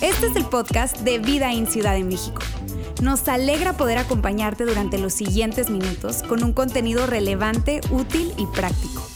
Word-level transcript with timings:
Este 0.00 0.26
es 0.26 0.36
el 0.36 0.44
podcast 0.46 0.98
de 0.98 1.18
Vida 1.18 1.52
en 1.52 1.66
Ciudad 1.66 1.94
de 1.94 2.04
México. 2.04 2.40
Nos 3.02 3.28
alegra 3.28 3.76
poder 3.76 3.98
acompañarte 3.98 4.64
durante 4.64 4.98
los 4.98 5.12
siguientes 5.12 5.70
minutos 5.70 6.22
con 6.22 6.42
un 6.42 6.52
contenido 6.52 7.06
relevante, 7.06 7.80
útil 7.90 8.32
y 8.38 8.46
práctico. 8.46 9.06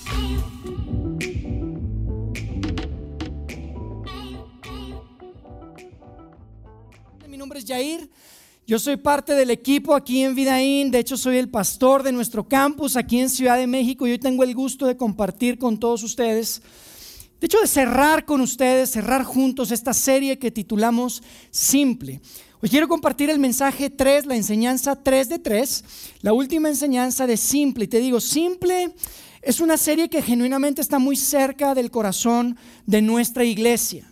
Mi 7.28 7.36
nombre 7.36 7.60
es 7.60 7.66
Jair. 7.66 8.10
Yo 8.70 8.78
soy 8.78 8.96
parte 8.96 9.34
del 9.34 9.50
equipo 9.50 9.96
aquí 9.96 10.22
en 10.22 10.36
Vidaín. 10.36 10.92
De 10.92 11.00
hecho, 11.00 11.16
soy 11.16 11.38
el 11.38 11.48
pastor 11.48 12.04
de 12.04 12.12
nuestro 12.12 12.46
campus 12.46 12.94
aquí 12.94 13.18
en 13.18 13.28
Ciudad 13.28 13.58
de 13.58 13.66
México 13.66 14.06
y 14.06 14.12
hoy 14.12 14.18
tengo 14.20 14.44
el 14.44 14.54
gusto 14.54 14.86
de 14.86 14.96
compartir 14.96 15.58
con 15.58 15.80
todos 15.80 16.04
ustedes. 16.04 16.62
De 17.40 17.46
hecho, 17.46 17.58
de 17.60 17.66
cerrar 17.66 18.24
con 18.24 18.40
ustedes, 18.40 18.90
cerrar 18.90 19.24
juntos 19.24 19.72
esta 19.72 19.92
serie 19.92 20.38
que 20.38 20.52
titulamos 20.52 21.20
Simple. 21.50 22.20
Hoy 22.62 22.68
quiero 22.68 22.86
compartir 22.86 23.28
el 23.28 23.40
mensaje 23.40 23.90
3, 23.90 24.26
la 24.26 24.36
enseñanza 24.36 24.94
3 24.94 25.28
de 25.28 25.40
3, 25.40 25.84
la 26.20 26.32
última 26.32 26.68
enseñanza 26.68 27.26
de 27.26 27.36
Simple. 27.36 27.86
Y 27.86 27.88
te 27.88 27.98
digo, 27.98 28.20
Simple 28.20 28.94
es 29.42 29.58
una 29.58 29.78
serie 29.78 30.08
que 30.08 30.22
genuinamente 30.22 30.80
está 30.80 31.00
muy 31.00 31.16
cerca 31.16 31.74
del 31.74 31.90
corazón 31.90 32.56
de 32.86 33.02
nuestra 33.02 33.42
iglesia. 33.42 34.09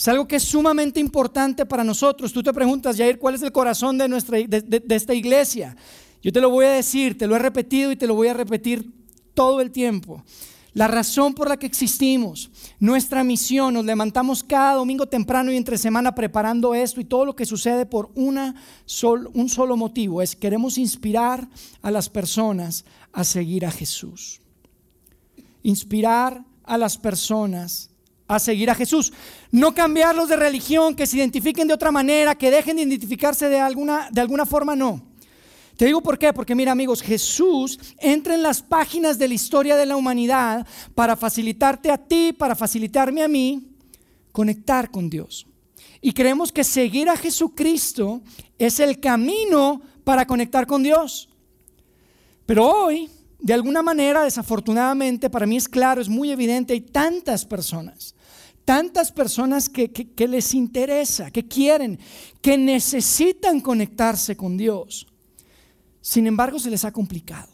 Es 0.00 0.08
algo 0.08 0.26
que 0.26 0.36
es 0.36 0.44
sumamente 0.44 0.98
importante 0.98 1.66
para 1.66 1.84
nosotros. 1.84 2.32
Tú 2.32 2.42
te 2.42 2.54
preguntas, 2.54 2.96
Jair, 2.96 3.18
¿cuál 3.18 3.34
es 3.34 3.42
el 3.42 3.52
corazón 3.52 3.98
de, 3.98 4.08
nuestra, 4.08 4.38
de, 4.38 4.82
esta 4.88 5.12
iglesia? 5.12 5.76
Yo 6.22 6.32
te 6.32 6.40
lo 6.40 6.48
voy 6.48 6.64
a 6.64 6.70
decir, 6.70 7.18
te 7.18 7.26
lo 7.26 7.36
he 7.36 7.38
repetido 7.38 7.92
y 7.92 7.96
te 7.96 8.06
lo 8.06 8.14
voy 8.14 8.28
a 8.28 8.32
repetir 8.32 8.90
todo 9.34 9.60
el 9.60 9.70
tiempo 9.70 10.24
la 10.72 10.88
razón 10.88 11.34
por 11.34 11.48
la 11.48 11.58
que 11.58 11.66
existimos, 11.66 12.50
nuestra 12.78 13.24
misión, 13.24 13.74
nos 13.74 13.84
levantamos 13.84 14.44
cada 14.44 14.74
domingo 14.74 15.06
temprano 15.06 15.52
y 15.52 15.56
entre 15.56 15.76
semana 15.76 16.14
preparando 16.14 16.74
esto 16.74 17.00
y 17.00 17.04
todo 17.04 17.24
lo 17.24 17.34
que 17.34 17.44
sucede 17.44 17.84
por 17.86 18.10
una 18.14 18.54
un 19.34 19.48
solo 19.48 19.76
motivo, 19.76 20.22
es 20.22 20.36
queremos 20.36 20.78
inspirar 20.78 21.46
a 21.82 21.90
las 21.90 22.08
personas 22.08 22.84
a 23.12 23.24
seguir 23.24 23.66
a 23.66 23.70
Jesús. 23.70 24.40
Inspirar 25.62 26.44
a 26.62 26.78
las 26.78 26.96
personas 26.96 27.89
a 28.30 28.38
seguir 28.38 28.70
a 28.70 28.76
Jesús. 28.76 29.12
No 29.50 29.74
cambiarlos 29.74 30.28
de 30.28 30.36
religión, 30.36 30.94
que 30.94 31.06
se 31.06 31.16
identifiquen 31.16 31.66
de 31.66 31.74
otra 31.74 31.90
manera, 31.90 32.36
que 32.36 32.52
dejen 32.52 32.76
de 32.76 32.82
identificarse 32.82 33.48
de 33.48 33.58
alguna, 33.58 34.08
de 34.12 34.20
alguna 34.20 34.46
forma, 34.46 34.76
no. 34.76 35.02
Te 35.76 35.86
digo 35.86 36.00
por 36.00 36.16
qué, 36.16 36.32
porque 36.32 36.54
mira 36.54 36.70
amigos, 36.70 37.02
Jesús 37.02 37.80
entra 37.98 38.34
en 38.34 38.44
las 38.44 38.62
páginas 38.62 39.18
de 39.18 39.26
la 39.26 39.34
historia 39.34 39.76
de 39.76 39.84
la 39.84 39.96
humanidad 39.96 40.64
para 40.94 41.16
facilitarte 41.16 41.90
a 41.90 41.98
ti, 41.98 42.32
para 42.32 42.54
facilitarme 42.54 43.24
a 43.24 43.28
mí, 43.28 43.72
conectar 44.30 44.92
con 44.92 45.10
Dios. 45.10 45.46
Y 46.00 46.12
creemos 46.12 46.52
que 46.52 46.62
seguir 46.62 47.08
a 47.08 47.16
Jesucristo 47.16 48.22
es 48.58 48.78
el 48.78 49.00
camino 49.00 49.82
para 50.04 50.24
conectar 50.24 50.68
con 50.68 50.84
Dios. 50.84 51.28
Pero 52.46 52.66
hoy, 52.66 53.10
de 53.40 53.54
alguna 53.54 53.82
manera, 53.82 54.22
desafortunadamente, 54.22 55.30
para 55.30 55.46
mí 55.46 55.56
es 55.56 55.68
claro, 55.68 56.00
es 56.00 56.08
muy 56.08 56.30
evidente, 56.30 56.74
hay 56.74 56.80
tantas 56.80 57.44
personas 57.44 58.14
tantas 58.64 59.12
personas 59.12 59.68
que, 59.68 59.90
les 60.28 60.54
interesa, 60.54 61.30
que 61.30 61.46
quieren, 61.46 61.98
que 62.40 62.56
necesitan 62.56 63.60
conectarse 63.60 64.36
con 64.36 64.56
Dios. 64.56 65.06
Sin 66.00 66.26
embargo, 66.26 66.58
se 66.58 66.70
les 66.70 66.84
ha 66.84 66.92
complicado. 66.92 67.48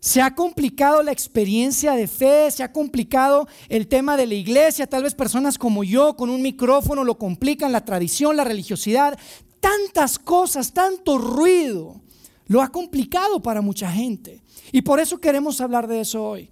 Se 0.00 0.20
ha 0.22 0.34
complicado 0.34 1.02
la 1.02 1.10
experiencia 1.10 1.92
de 1.92 2.06
fe, 2.06 2.50
se 2.50 2.62
ha 2.62 2.72
complicado 2.72 3.48
el 3.68 3.88
tema 3.88 4.16
de 4.16 4.26
la 4.26 4.34
iglesia, 4.34 4.86
tal 4.86 5.02
vez 5.02 5.14
personas 5.14 5.58
como 5.58 5.82
yo 5.82 6.14
con 6.16 6.30
un 6.30 6.42
micrófono 6.42 7.02
lo 7.02 7.18
complican, 7.18 7.72
la 7.72 7.84
tradición, 7.84 8.36
la 8.36 8.44
religiosidad, 8.44 9.18
tantas 9.58 10.18
cosas, 10.18 10.72
tanto 10.72 11.18
ruido, 11.18 12.00
lo 12.46 12.62
ha 12.62 12.68
complicado 12.68 13.42
para 13.42 13.62
mucha 13.62 13.90
gente. 13.90 14.42
Y 14.70 14.82
por 14.82 15.00
eso 15.00 15.18
queremos 15.18 15.60
hablar 15.60 15.88
de 15.88 16.00
eso 16.00 16.22
hoy. 16.24 16.50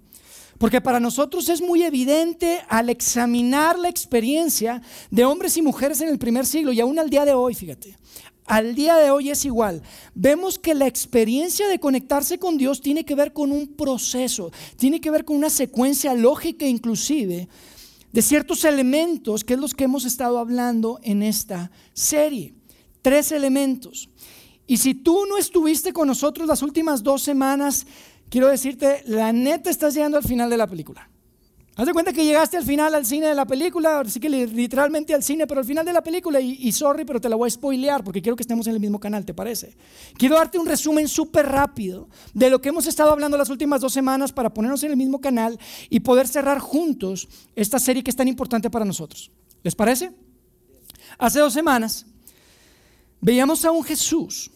Porque 0.57 0.81
para 0.81 0.99
nosotros 0.99 1.49
es 1.49 1.61
muy 1.61 1.83
evidente 1.83 2.61
al 2.69 2.89
examinar 2.89 3.77
la 3.77 3.89
experiencia 3.89 4.81
de 5.11 5.25
hombres 5.25 5.57
y 5.57 5.61
mujeres 5.61 5.99
en 6.01 6.09
el 6.09 6.17
primer 6.17 6.45
siglo 6.45 6.71
y 6.71 6.79
aún 6.79 6.97
al 6.97 7.09
día 7.09 7.25
de 7.25 7.33
hoy, 7.33 7.53
fíjate, 7.53 7.97
al 8.45 8.75
día 8.75 8.95
de 8.95 9.11
hoy 9.11 9.31
es 9.31 9.43
igual. 9.43 9.81
Vemos 10.13 10.57
que 10.57 10.75
la 10.75 10.87
experiencia 10.87 11.67
de 11.67 11.79
conectarse 11.79 12.37
con 12.37 12.57
Dios 12.57 12.79
tiene 12.79 13.03
que 13.03 13.15
ver 13.15 13.33
con 13.33 13.51
un 13.51 13.67
proceso, 13.67 14.51
tiene 14.77 15.01
que 15.01 15.11
ver 15.11 15.25
con 15.25 15.35
una 15.35 15.49
secuencia 15.49 16.13
lógica 16.13 16.65
inclusive 16.65 17.49
de 18.11 18.21
ciertos 18.21 18.63
elementos, 18.63 19.43
que 19.43 19.55
es 19.55 19.59
los 19.59 19.73
que 19.73 19.83
hemos 19.83 20.05
estado 20.05 20.39
hablando 20.39 20.99
en 21.03 21.21
esta 21.21 21.69
serie. 21.93 22.53
Tres 23.01 23.33
elementos. 23.33 24.09
Y 24.67 24.77
si 24.77 24.93
tú 24.93 25.25
no 25.27 25.37
estuviste 25.37 25.91
con 25.91 26.07
nosotros 26.07 26.47
las 26.47 26.61
últimas 26.61 27.03
dos 27.03 27.21
semanas, 27.21 27.85
quiero 28.29 28.47
decirte, 28.47 29.03
la 29.07 29.31
neta 29.33 29.69
estás 29.69 29.93
llegando 29.93 30.17
al 30.17 30.23
final 30.23 30.49
de 30.49 30.57
la 30.57 30.67
película. 30.67 31.09
Haz 31.77 31.87
de 31.87 31.91
cuenta 31.91 32.13
que 32.13 32.23
llegaste 32.23 32.55
al 32.55 32.63
final 32.63 32.95
al 32.95 33.05
cine 33.05 33.27
de 33.27 33.35
la 33.35 33.45
película, 33.45 34.01
sí 34.07 34.21
que 34.21 34.29
literalmente 34.29 35.13
al 35.13 35.21
cine, 35.21 35.45
pero 35.45 35.59
al 35.59 35.65
final 35.65 35.85
de 35.85 35.91
la 35.91 36.01
película, 36.01 36.39
y, 36.39 36.71
sorry, 36.71 37.03
pero 37.03 37.19
te 37.19 37.27
la 37.27 37.35
voy 37.35 37.47
a 37.47 37.49
spoilear 37.49 38.01
porque 38.01 38.21
quiero 38.21 38.37
que 38.37 38.43
estemos 38.43 38.65
en 38.67 38.75
el 38.75 38.79
mismo 38.79 38.97
canal, 38.97 39.25
¿te 39.25 39.33
parece? 39.33 39.75
Quiero 40.17 40.35
darte 40.35 40.57
un 40.57 40.67
resumen 40.67 41.09
súper 41.09 41.47
rápido 41.47 42.07
de 42.33 42.49
lo 42.49 42.61
que 42.61 42.69
hemos 42.69 42.87
estado 42.87 43.11
hablando 43.11 43.37
las 43.37 43.49
últimas 43.49 43.81
dos 43.81 43.91
semanas 43.91 44.31
para 44.31 44.53
ponernos 44.53 44.83
en 44.83 44.91
el 44.91 44.97
mismo 44.97 45.19
canal 45.19 45.59
y 45.89 45.99
poder 45.99 46.29
cerrar 46.29 46.59
juntos 46.59 47.27
esta 47.57 47.77
serie 47.77 48.03
que 48.03 48.09
es 48.09 48.15
tan 48.15 48.29
importante 48.29 48.69
para 48.69 48.85
nosotros. 48.85 49.29
¿Les 49.61 49.75
parece? 49.75 50.13
Hace 51.17 51.39
dos 51.39 51.51
semanas 51.51 52.05
veíamos 53.19 53.65
a 53.65 53.71
un 53.71 53.83
Jesús 53.83 54.49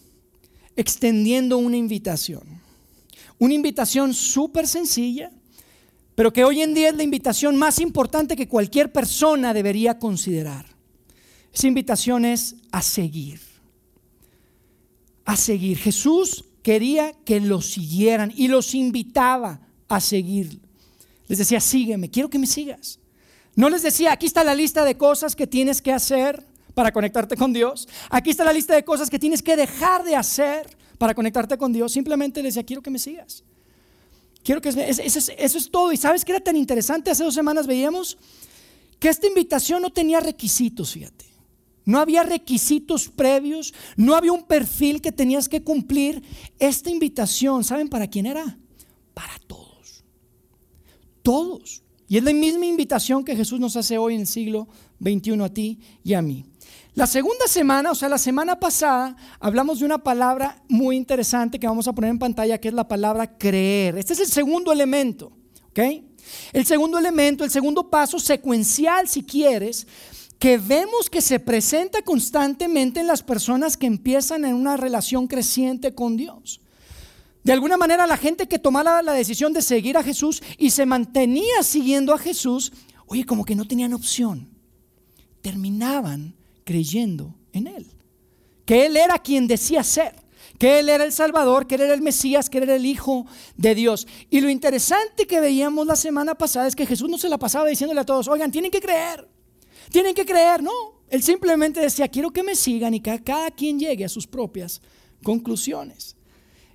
extendiendo 0.77 1.57
una 1.57 1.75
invitación. 1.75 2.68
Una 3.39 3.53
invitación 3.53 4.13
súper 4.13 4.67
sencilla 4.67 5.31
pero 6.19 6.33
que 6.33 6.43
hoy 6.43 6.61
en 6.61 6.73
día 6.73 6.89
es 6.89 6.95
la 6.97 7.03
invitación 7.03 7.55
más 7.55 7.79
importante 7.79 8.35
que 8.35 8.49
cualquier 8.49 8.91
persona 8.91 9.53
debería 9.53 9.99
considerar. 9.99 10.65
Esa 11.53 11.67
invitación 11.67 12.25
es 12.25 12.57
a 12.73 12.81
seguir. 12.81 13.39
A 15.23 15.37
seguir. 15.37 15.77
Jesús 15.77 16.43
quería 16.61 17.13
que 17.23 17.39
lo 17.39 17.61
siguieran 17.61 18.33
y 18.35 18.49
los 18.49 18.75
invitaba 18.75 19.61
a 19.87 20.01
seguir. 20.01 20.59
Les 21.29 21.37
decía, 21.37 21.61
sígueme, 21.61 22.11
quiero 22.11 22.29
que 22.29 22.37
me 22.37 22.47
sigas. 22.47 22.99
No 23.55 23.69
les 23.69 23.81
decía, 23.81 24.11
aquí 24.11 24.25
está 24.25 24.43
la 24.43 24.55
lista 24.55 24.83
de 24.83 24.97
cosas 24.97 25.37
que 25.37 25.47
tienes 25.47 25.81
que 25.81 25.93
hacer 25.93 26.45
para 26.73 26.91
conectarte 26.91 27.37
con 27.37 27.53
Dios. 27.53 27.87
Aquí 28.09 28.29
está 28.31 28.43
la 28.43 28.51
lista 28.51 28.75
de 28.75 28.83
cosas 28.83 29.09
que 29.09 29.19
tienes 29.19 29.41
que 29.41 29.55
dejar 29.55 30.03
de 30.03 30.17
hacer 30.17 30.67
para 30.99 31.15
conectarte 31.15 31.57
con 31.57 31.73
Dios. 31.73 31.91
Simplemente 31.91 32.43
decía, 32.43 32.63
quiero 32.63 32.83
que 32.83 32.91
me 32.91 32.99
sigas. 32.99 33.43
Quiero 34.43 34.61
que 34.61 34.69
eso 34.69 35.01
es, 35.37 35.71
todo. 35.71 35.91
¿Y 35.91 35.97
sabes 35.97 36.23
qué 36.23 36.33
era 36.33 36.43
tan 36.43 36.55
interesante? 36.55 37.09
Hace 37.09 37.23
dos 37.23 37.33
semanas 37.33 37.65
veíamos 37.65 38.17
que 38.99 39.09
esta 39.09 39.25
invitación 39.25 39.81
no 39.81 39.89
tenía 39.89 40.19
requisitos, 40.19 40.91
fíjate. 40.91 41.25
No 41.85 41.99
había 41.99 42.21
requisitos 42.21 43.09
previos, 43.09 43.73
no 43.95 44.13
había 44.13 44.31
un 44.31 44.43
perfil 44.43 45.01
que 45.01 45.11
tenías 45.11 45.49
que 45.49 45.63
cumplir. 45.63 46.21
Esta 46.59 46.89
invitación, 46.91 47.63
¿saben 47.63 47.89
para 47.89 48.07
quién 48.07 48.27
era? 48.27 48.57
Para 49.13 49.39
todos. 49.47 50.03
Todos. 51.23 51.81
Y 52.07 52.17
es 52.17 52.23
la 52.23 52.33
misma 52.33 52.65
invitación 52.65 53.23
que 53.23 53.35
Jesús 53.35 53.59
nos 53.59 53.75
hace 53.75 53.97
hoy 53.97 54.15
en 54.15 54.21
el 54.21 54.27
siglo 54.27 54.67
XXI 55.01 55.41
a 55.41 55.49
ti 55.49 55.79
y 56.03 56.13
a 56.13 56.21
mí. 56.21 56.45
La 56.95 57.07
segunda 57.07 57.47
semana, 57.47 57.91
o 57.91 57.95
sea, 57.95 58.09
la 58.09 58.17
semana 58.17 58.59
pasada, 58.59 59.15
hablamos 59.39 59.79
de 59.79 59.85
una 59.85 59.99
palabra 59.99 60.61
muy 60.67 60.97
interesante 60.97 61.59
que 61.59 61.67
vamos 61.67 61.87
a 61.87 61.93
poner 61.93 62.09
en 62.09 62.19
pantalla, 62.19 62.57
que 62.57 62.67
es 62.67 62.73
la 62.73 62.87
palabra 62.87 63.37
creer. 63.37 63.97
Este 63.97 64.13
es 64.13 64.19
el 64.19 64.27
segundo 64.27 64.71
elemento, 64.71 65.31
¿ok? 65.69 65.79
El 66.51 66.65
segundo 66.65 66.97
elemento, 66.97 67.43
el 67.43 67.51
segundo 67.51 67.89
paso 67.89 68.19
secuencial, 68.19 69.07
si 69.07 69.23
quieres, 69.23 69.87
que 70.39 70.57
vemos 70.57 71.09
que 71.09 71.21
se 71.21 71.39
presenta 71.39 72.01
constantemente 72.01 72.99
en 72.99 73.07
las 73.07 73.23
personas 73.23 73.77
que 73.77 73.87
empiezan 73.87 74.45
en 74.45 74.55
una 74.55 74.77
relación 74.77 75.27
creciente 75.27 75.93
con 75.93 76.17
Dios. 76.17 76.61
De 77.43 77.53
alguna 77.53 77.77
manera 77.77 78.07
la 78.07 78.17
gente 78.17 78.47
que 78.47 78.59
tomaba 78.59 79.01
la 79.01 79.13
decisión 79.13 79.53
de 79.53 79.61
seguir 79.61 79.97
a 79.97 80.03
Jesús 80.03 80.41
y 80.57 80.71
se 80.71 80.85
mantenía 80.85 81.63
siguiendo 81.63 82.13
a 82.13 82.17
Jesús, 82.17 82.71
oye, 83.05 83.25
como 83.25 83.45
que 83.45 83.55
no 83.55 83.65
tenían 83.65 83.93
opción. 83.93 84.49
Terminaban 85.41 86.35
creyendo 86.69 87.33
en 87.51 87.65
Él. 87.65 87.87
Que 88.63 88.85
Él 88.85 88.95
era 88.95 89.17
quien 89.17 89.47
decía 89.47 89.83
ser, 89.83 90.13
que 90.59 90.77
Él 90.77 90.89
era 90.89 91.03
el 91.03 91.11
Salvador, 91.11 91.65
que 91.65 91.73
Él 91.73 91.81
era 91.81 91.95
el 91.95 92.01
Mesías, 92.03 92.47
que 92.47 92.59
Él 92.59 92.65
era 92.65 92.75
el 92.75 92.85
Hijo 92.85 93.25
de 93.57 93.73
Dios. 93.73 94.05
Y 94.29 94.39
lo 94.39 94.51
interesante 94.51 95.25
que 95.25 95.39
veíamos 95.39 95.87
la 95.87 95.95
semana 95.95 96.35
pasada 96.35 96.67
es 96.67 96.75
que 96.75 96.85
Jesús 96.85 97.09
no 97.09 97.17
se 97.17 97.27
la 97.27 97.39
pasaba 97.39 97.67
diciéndole 97.67 98.01
a 98.01 98.05
todos, 98.05 98.27
oigan, 98.27 98.51
tienen 98.51 98.69
que 98.69 98.81
creer, 98.81 99.27
tienen 99.91 100.13
que 100.13 100.27
creer, 100.27 100.61
no. 100.61 101.01
Él 101.09 101.23
simplemente 101.23 101.79
decía, 101.79 102.07
quiero 102.07 102.29
que 102.29 102.43
me 102.43 102.53
sigan 102.53 102.93
y 102.93 102.99
que 102.99 103.23
cada 103.23 103.49
quien 103.49 103.79
llegue 103.79 104.05
a 104.05 104.09
sus 104.09 104.27
propias 104.27 104.79
conclusiones. 105.23 106.17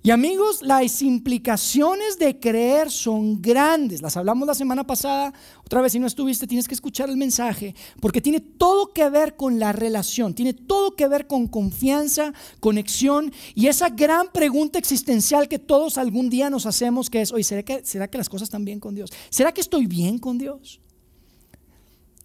Y 0.07 0.11
amigos, 0.11 0.61
las 0.61 1.01
implicaciones 1.01 2.19
de 2.19 2.39
creer 2.39 2.91
son 2.91 3.41
grandes. 3.41 4.03
Las 4.03 4.19
hablamos 4.19 4.47
la 4.47 4.55
semana 4.55 4.87
pasada. 4.87 5.33
Otra 5.65 5.81
vez, 5.81 5.93
si 5.93 5.99
no 5.99 6.07
estuviste, 6.07 6.47
tienes 6.47 6.69
que 6.69 6.75
escuchar 6.75 7.09
el 7.09 7.17
mensaje, 7.17 7.75
porque 8.03 8.21
tiene 8.21 8.41
todo 8.41 8.93
que 8.93 9.09
ver 9.09 9.35
con 9.35 9.59
la 9.59 9.73
relación, 9.73 10.35
tiene 10.35 10.53
todo 10.53 10.95
que 10.95 11.09
ver 11.09 11.27
con 11.27 11.47
confianza, 11.47 12.35
conexión 12.61 13.33
y 13.55 13.69
esa 13.69 13.89
gran 13.89 14.31
pregunta 14.31 14.79
existencial 14.79 15.49
que 15.49 15.59
todos 15.59 15.97
algún 15.97 16.29
día 16.29 16.51
nos 16.51 16.67
hacemos, 16.67 17.09
que 17.09 17.23
es, 17.23 17.33
oye, 17.33 17.43
¿será 17.43 17.63
que, 17.63 17.83
¿será 17.87 18.07
que 18.07 18.19
las 18.19 18.29
cosas 18.29 18.49
están 18.49 18.67
bien 18.67 18.81
con 18.81 18.95
Dios? 18.95 19.11
¿Será 19.31 19.53
que 19.53 19.63
estoy 19.63 19.87
bien 19.87 20.19
con 20.19 20.37
Dios? 20.37 20.83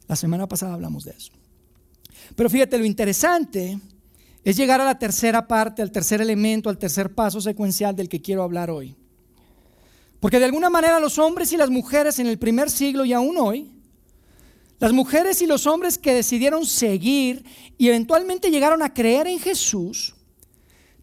La 0.09 0.17
semana 0.17 0.49
pasada 0.49 0.73
hablamos 0.73 1.05
de 1.05 1.11
eso. 1.11 1.31
Pero 2.35 2.49
fíjate, 2.49 2.77
lo 2.77 2.83
interesante 2.83 3.79
es 4.50 4.57
llegar 4.57 4.81
a 4.81 4.86
la 4.86 4.98
tercera 4.98 5.48
parte, 5.48 5.81
al 5.81 5.92
tercer 5.92 6.22
elemento, 6.22 6.69
al 6.69 6.80
tercer 6.80 7.13
paso 7.13 7.40
secuencial 7.40 7.96
del 7.96 8.10
que 8.10 8.22
quiero 8.22 8.42
hablar 8.42 8.72
hoy. 8.72 8.96
Porque 10.19 10.40
de 10.40 10.46
alguna 10.46 10.72
manera 10.72 11.00
los 11.00 11.19
hombres 11.19 11.54
y 11.54 11.57
las 11.57 11.69
mujeres 11.69 12.18
en 12.18 12.25
el 12.25 12.40
primer 12.40 12.72
siglo 12.72 13.06
y 13.06 13.13
aún 13.13 13.38
hoy, 13.38 13.72
las 14.80 14.92
mujeres 14.92 15.42
y 15.44 15.46
los 15.46 15.68
hombres 15.68 16.00
que 16.00 16.13
decidieron 16.13 16.66
seguir 16.66 17.46
y 17.78 17.90
eventualmente 17.90 18.50
llegaron 18.50 18.81
a 18.81 18.94
creer 18.94 19.28
en 19.28 19.40
Jesús, 19.40 20.16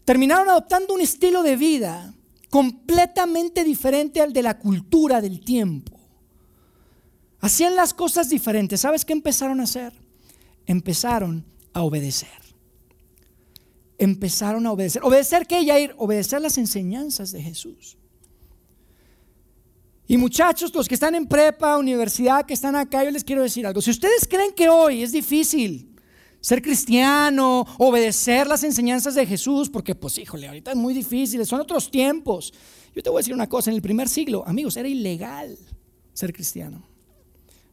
terminaron 0.03 0.49
adoptando 0.49 0.93
un 0.93 1.01
estilo 1.01 1.41
de 1.41 1.55
vida 1.55 2.13
completamente 2.49 3.63
diferente 3.63 4.19
al 4.19 4.33
de 4.33 4.43
la 4.43 4.57
cultura 4.57 5.21
del 5.21 5.39
tiempo. 5.39 5.97
Hacían 7.39 7.75
las 7.75 7.93
cosas 7.93 8.29
diferentes. 8.29 8.81
¿Sabes 8.81 9.05
qué 9.05 9.13
empezaron 9.13 9.59
a 9.59 9.63
hacer? 9.63 9.93
Empezaron 10.65 11.45
a 11.71 11.83
obedecer 11.83 12.46
empezaron 13.97 14.65
a 14.65 14.71
obedecer. 14.71 15.03
¿Obedecer 15.03 15.47
qué, 15.47 15.61
ir 15.61 15.93
Obedecer 15.97 16.41
las 16.41 16.57
enseñanzas 16.57 17.31
de 17.31 17.41
Jesús. 17.41 17.97
Y 20.07 20.17
muchachos, 20.17 20.73
los 20.73 20.87
que 20.87 20.93
están 20.93 21.15
en 21.15 21.27
prepa, 21.27 21.77
universidad, 21.77 22.45
que 22.45 22.53
están 22.53 22.75
acá, 22.75 23.03
yo 23.03 23.11
les 23.11 23.23
quiero 23.23 23.43
decir 23.43 23.67
algo. 23.67 23.81
Si 23.81 23.91
ustedes 23.91 24.25
creen 24.27 24.53
que 24.53 24.69
hoy 24.69 25.03
es 25.03 25.11
difícil 25.11 25.93
ser 26.39 26.61
cristiano, 26.61 27.65
obedecer 27.77 28.47
las 28.47 28.63
enseñanzas 28.63 29.15
de 29.15 29.25
Jesús, 29.25 29.69
porque 29.69 29.95
pues 29.95 30.17
híjole, 30.17 30.47
ahorita 30.47 30.71
es 30.71 30.77
muy 30.77 30.93
difícil, 30.93 31.45
son 31.45 31.59
otros 31.59 31.91
tiempos. 31.91 32.53
Yo 32.95 33.03
te 33.03 33.09
voy 33.09 33.17
a 33.17 33.21
decir 33.21 33.33
una 33.33 33.49
cosa, 33.49 33.69
en 33.69 33.75
el 33.75 33.81
primer 33.81 34.07
siglo, 34.07 34.43
amigos, 34.47 34.77
era 34.77 34.87
ilegal 34.87 35.57
ser 36.13 36.31
cristiano. 36.31 36.87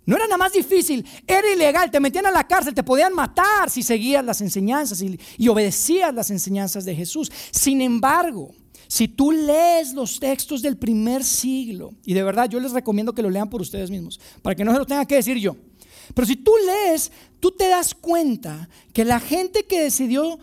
No 0.06 0.16
era 0.16 0.26
nada 0.26 0.36
más 0.36 0.52
difícil, 0.52 1.04
era 1.26 1.50
ilegal, 1.50 1.90
te 1.90 1.98
metían 1.98 2.26
a 2.26 2.30
la 2.30 2.46
cárcel, 2.46 2.74
te 2.74 2.82
podían 2.82 3.14
matar 3.14 3.70
si 3.70 3.82
seguías 3.82 4.24
las 4.24 4.40
enseñanzas 4.40 5.02
y, 5.02 5.48
obedecías 5.48 6.14
las 6.14 6.30
enseñanzas 6.30 6.84
de 6.84 6.94
Jesús. 6.94 7.32
Sin 7.50 7.80
embargo, 7.80 8.54
si 8.86 9.08
tú 9.08 9.32
lees 9.32 9.94
los 9.94 10.20
textos 10.20 10.60
del 10.60 10.76
primer 10.76 11.24
siglo, 11.24 11.94
y 12.04 12.12
de 12.12 12.22
verdad 12.22 12.48
yo 12.50 12.60
les 12.60 12.72
recomiendo 12.72 13.14
que 13.14 13.22
lo 13.22 13.30
lean 13.30 13.48
por 13.48 13.62
ustedes 13.62 13.90
mismos, 13.90 14.20
para 14.42 14.54
que 14.54 14.64
no 14.64 14.72
se 14.72 14.78
lo 14.78 14.86
tenga 14.86 15.06
que 15.06 15.16
decir 15.16 15.38
yo, 15.38 15.56
pero 16.12 16.26
si 16.26 16.36
tú 16.36 16.52
lees, 16.66 17.10
tú 17.40 17.52
te 17.52 17.68
das 17.68 17.94
cuenta 17.94 18.68
que 18.92 19.06
la 19.06 19.20
gente 19.20 19.64
que 19.64 19.80
decidió 19.80 20.38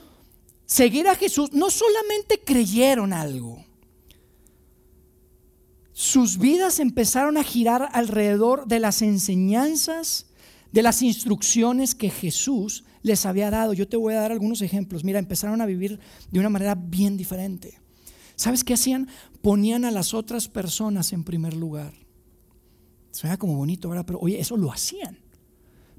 seguir 0.66 1.08
a 1.08 1.16
Jesús 1.16 1.54
no 1.54 1.70
solamente 1.70 2.40
creyeron 2.40 3.14
algo, 3.14 3.64
sus 6.02 6.40
vidas 6.40 6.80
empezaron 6.80 7.38
a 7.38 7.44
girar 7.44 7.90
alrededor 7.94 8.66
de 8.66 8.80
las 8.80 9.04
enseñanzas, 9.04 10.26
de 10.72 10.82
las 10.82 11.04
instrucciones 11.04 11.94
que 11.94 12.10
Jesús 12.10 12.86
les 13.04 13.28
había 13.28 13.52
dado. 13.52 13.74
Yo 13.74 13.88
te 13.88 13.98
voy 13.98 14.16
a 14.16 14.22
dar 14.22 14.32
algunos 14.32 14.64
ejemplos. 14.64 15.04
Mira, 15.04 15.20
empezaron 15.20 15.62
a 15.62 15.68
vivir 15.68 16.00
de 16.32 16.40
una 16.40 16.50
manera 16.50 16.74
bien 16.74 17.18
diferente. 17.18 17.80
¿Sabes 18.36 18.64
qué 18.64 18.74
hacían? 18.74 19.10
Ponían 19.44 19.86
a 19.86 19.92
las 19.92 20.16
otras 20.16 20.48
personas 20.48 21.14
en 21.14 21.24
primer 21.24 21.54
lugar. 21.54 21.94
Suena 23.12 23.38
como 23.38 23.56
bonito, 23.56 23.88
¿verdad? 23.88 24.06
Pero 24.08 24.18
oye, 24.22 24.40
eso 24.40 24.58
lo 24.58 24.72
hacían. 24.72 25.20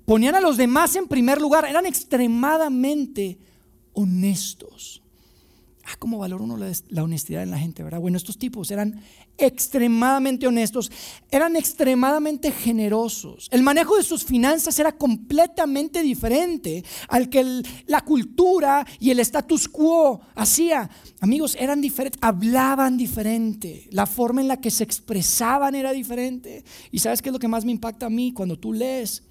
Ponían 0.05 0.35
a 0.35 0.41
los 0.41 0.57
demás 0.57 0.97
en 0.97 1.07
primer 1.07 1.41
lugar. 1.41 1.65
Eran 1.65 1.87
extremadamente 1.87 3.39
honestos. 3.93 5.02
Ah, 5.85 5.97
cómo 5.99 6.19
valora 6.19 6.45
uno 6.45 6.57
la, 6.57 7.03
honestidad 7.03 7.43
en 7.43 7.51
la 7.51 7.59
gente, 7.59 7.83
¿verdad? 7.83 7.99
Bueno, 7.99 8.17
estos 8.17 8.39
tipos 8.39 8.71
eran 8.71 9.03
extremadamente 9.37 10.47
honestos, 10.47 10.93
eran 11.29 11.57
extremadamente 11.57 12.53
generosos. 12.53 13.49
El 13.51 13.65
manejo 13.65 13.97
de 13.97 14.05
sus 14.05 14.25
finanzas 14.25 14.79
era 14.79 14.93
completamente 14.93 16.03
diferente 16.03 16.85
al 17.09 17.29
que 17.29 17.63
la 17.87 18.01
cultura 18.03 18.87
y 19.01 19.11
el 19.11 19.19
status 19.19 19.69
quo 19.69 20.21
hacía. 20.37 20.89
Amigos, 21.21 21.57
eran 21.59 21.81
diferentes, 21.81 22.21
hablaban 22.23 22.97
diferente, 22.97 23.89
la 23.91 24.07
forma 24.07 24.41
en 24.41 24.49
la 24.49 24.61
que 24.61 24.71
se 24.71 24.85
expresaban 24.85 25.75
era 25.75 25.91
diferente. 25.91 26.65
Y 26.93 27.01
sabes 27.01 27.23
qué 27.23 27.31
es 27.31 27.33
lo 27.33 27.41
que 27.41 27.49
más 27.49 27.65
me 27.65 27.73
impacta 27.73 28.07
a 28.07 28.11
mí 28.11 28.33
cuando 28.33 28.57
tú 28.57 28.73
lees? 28.73 29.25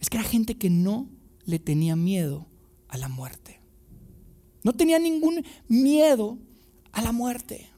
Es 0.00 0.10
que 0.10 0.16
era 0.16 0.26
gente 0.26 0.56
que 0.56 0.68
no 0.68 1.08
le 1.44 1.60
tenía 1.60 1.94
miedo 1.94 2.48
a 2.88 2.98
la 2.98 3.08
muerte. 3.08 3.60
No 4.66 4.72
tenía 4.72 4.98
ningún 4.98 5.44
miedo 5.68 6.38
a 6.90 7.00
la 7.00 7.12
muerte. 7.12 7.68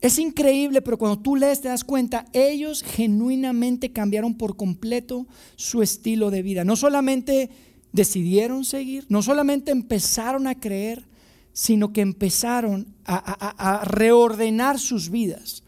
Es 0.00 0.20
increíble, 0.20 0.82
pero 0.82 0.96
cuando 0.96 1.18
tú 1.18 1.34
lees 1.34 1.60
te 1.60 1.66
das 1.66 1.82
cuenta, 1.82 2.26
ellos 2.32 2.84
genuinamente 2.84 3.90
cambiaron 3.90 4.36
por 4.36 4.54
completo 4.56 5.26
su 5.56 5.82
estilo 5.82 6.30
de 6.30 6.42
vida. 6.42 6.62
No 6.62 6.76
solamente 6.76 7.50
decidieron 7.90 8.64
seguir, 8.64 9.04
no 9.08 9.20
solamente 9.20 9.72
empezaron 9.72 10.46
a 10.46 10.60
creer, 10.60 11.08
sino 11.52 11.92
que 11.92 12.02
empezaron 12.02 12.94
a, 13.04 13.80
a 13.80 13.84
reordenar 13.84 14.78
sus 14.78 15.10
vidas 15.10 15.64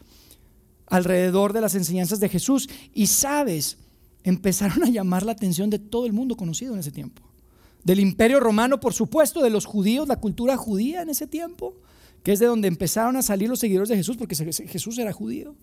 alrededor 0.86 1.52
de 1.52 1.62
las 1.62 1.74
enseñanzas 1.74 2.20
de 2.20 2.28
Jesús. 2.28 2.68
Y 2.92 3.08
sabes, 3.08 3.76
empezaron 4.22 4.84
a 4.84 4.88
llamar 4.88 5.24
la 5.24 5.32
atención 5.32 5.68
de 5.68 5.80
todo 5.80 6.06
el 6.06 6.12
mundo 6.12 6.36
conocido 6.36 6.74
en 6.74 6.78
ese 6.78 6.92
tiempo 6.92 7.24
del 7.84 8.00
imperio 8.00 8.40
romano, 8.40 8.80
por 8.80 8.94
supuesto, 8.94 9.42
de 9.42 9.50
los 9.50 9.66
judíos, 9.66 10.08
la 10.08 10.16
cultura 10.16 10.56
judía 10.56 11.02
en 11.02 11.10
ese 11.10 11.26
tiempo, 11.26 11.74
que 12.22 12.32
es 12.32 12.38
de 12.38 12.46
donde 12.46 12.68
empezaron 12.68 13.16
a 13.16 13.22
salir 13.22 13.48
los 13.48 13.60
seguidores 13.60 13.90
de 13.90 13.96
Jesús, 13.96 14.16
porque 14.16 14.34
Jesús 14.34 14.98
era 14.98 15.12
judío. 15.12 15.54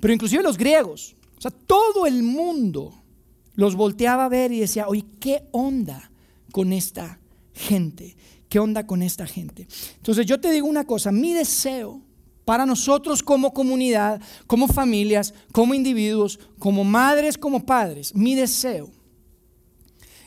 Pero 0.00 0.12
inclusive 0.12 0.42
los 0.42 0.58
griegos, 0.58 1.14
o 1.38 1.40
sea, 1.40 1.52
todo 1.52 2.06
el 2.06 2.22
mundo 2.22 2.92
los 3.54 3.76
volteaba 3.76 4.24
a 4.24 4.28
ver 4.28 4.50
y 4.52 4.60
decía, 4.60 4.88
oye, 4.88 5.04
¿qué 5.20 5.44
onda 5.52 6.10
con 6.50 6.72
esta 6.72 7.20
gente? 7.54 8.16
¿Qué 8.48 8.58
onda 8.58 8.86
con 8.86 9.02
esta 9.02 9.26
gente? 9.26 9.68
Entonces 9.96 10.26
yo 10.26 10.40
te 10.40 10.50
digo 10.50 10.66
una 10.66 10.84
cosa, 10.84 11.12
mi 11.12 11.32
deseo 11.32 12.02
para 12.44 12.66
nosotros 12.66 13.22
como 13.22 13.54
comunidad, 13.54 14.20
como 14.48 14.66
familias, 14.66 15.34
como 15.52 15.74
individuos, 15.74 16.40
como 16.58 16.82
madres, 16.82 17.38
como 17.38 17.64
padres, 17.64 18.12
mi 18.16 18.34
deseo 18.34 18.90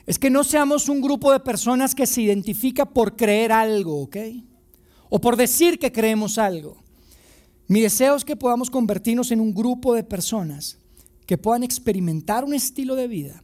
es 0.05 0.19
que 0.19 0.29
no 0.29 0.43
seamos 0.43 0.89
un 0.89 1.01
grupo 1.01 1.31
de 1.31 1.39
personas 1.39 1.95
que 1.95 2.05
se 2.05 2.21
identifica 2.21 2.85
por 2.85 3.15
creer 3.15 3.51
algo, 3.51 4.01
¿ok? 4.01 4.17
O 5.09 5.21
por 5.21 5.37
decir 5.37 5.79
que 5.79 5.91
creemos 5.91 6.37
algo. 6.37 6.83
Mi 7.67 7.81
deseo 7.81 8.15
es 8.15 8.25
que 8.25 8.35
podamos 8.35 8.69
convertirnos 8.69 9.31
en 9.31 9.39
un 9.39 9.53
grupo 9.53 9.93
de 9.93 10.03
personas 10.03 10.77
que 11.25 11.37
puedan 11.37 11.63
experimentar 11.63 12.43
un 12.43 12.53
estilo 12.53 12.95
de 12.95 13.07
vida 13.07 13.43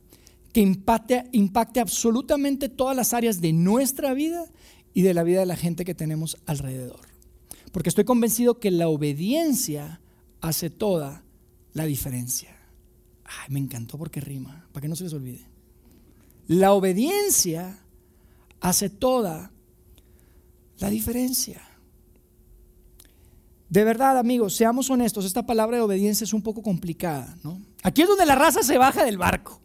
que 0.51 0.62
impacte, 0.62 1.80
absolutamente 1.80 2.70
todas 2.70 2.96
las 2.96 3.13
áreas 3.13 3.39
de 3.39 3.54
nuestra 3.54 4.13
vida 4.13 4.46
y 4.94 5.04
de 5.04 5.13
la 5.13 5.24
vida 5.24 5.39
de 5.39 5.46
la 5.46 5.56
gente 5.56 5.86
que 5.86 5.96
tenemos 5.96 6.38
alrededor. 6.46 7.00
Porque 7.72 7.89
estoy 7.89 8.04
convencido 8.04 8.60
que 8.60 8.72
la 8.72 8.88
obediencia 8.88 10.01
hace 10.42 10.70
toda 10.70 11.24
la 11.74 11.86
diferencia. 11.86 12.56
Ay, 13.24 13.54
me 13.54 13.60
encantó 13.60 13.98
porque 13.98 14.22
rima, 14.22 14.68
para 14.72 14.82
que 14.82 14.88
no 14.88 14.96
se 14.96 15.04
les 15.04 15.13
olvide. 15.13 15.46
La 16.50 16.74
obediencia 16.74 17.77
hace 18.60 18.89
toda 18.89 19.51
la 20.79 20.89
diferencia. 20.89 21.62
De 23.70 23.84
verdad, 23.84 24.18
amigos, 24.18 24.56
seamos 24.56 24.89
honestos, 24.89 25.25
esta 25.25 25.46
palabra 25.46 25.77
de 25.77 25.84
obediencia 25.84 26.24
es 26.24 26.34
un 26.34 26.41
poco 26.41 26.63
complicada, 26.63 27.38
¿no? 27.44 27.62
Aquí 27.84 28.01
es 28.01 28.08
donde 28.08 28.25
la 28.25 28.34
raza 28.34 28.63
se 28.63 28.79
baja 28.79 29.06
del 29.06 29.20
barco. 29.20 29.62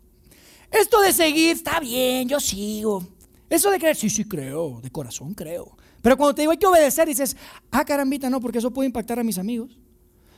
Esto 0.70 1.00
de 1.00 1.14
seguir, 1.14 1.56
está 1.56 1.80
bien, 1.80 2.28
yo 2.28 2.38
sigo. 2.38 3.02
Eso 3.48 3.70
de 3.70 3.78
creer, 3.78 3.96
sí, 3.96 4.10
sí 4.10 4.26
creo, 4.26 4.82
de 4.82 4.90
corazón 4.90 5.32
creo. 5.32 5.78
Pero 6.02 6.18
cuando 6.18 6.34
te 6.34 6.42
digo 6.42 6.52
hay 6.52 6.58
que 6.58 6.66
obedecer, 6.66 7.08
dices, 7.08 7.34
ah, 7.70 7.86
carambita, 7.86 8.28
no, 8.28 8.42
porque 8.42 8.58
eso 8.58 8.70
puede 8.70 8.88
impactar 8.88 9.18
a 9.18 9.24
mis 9.24 9.38
amigos. 9.38 9.78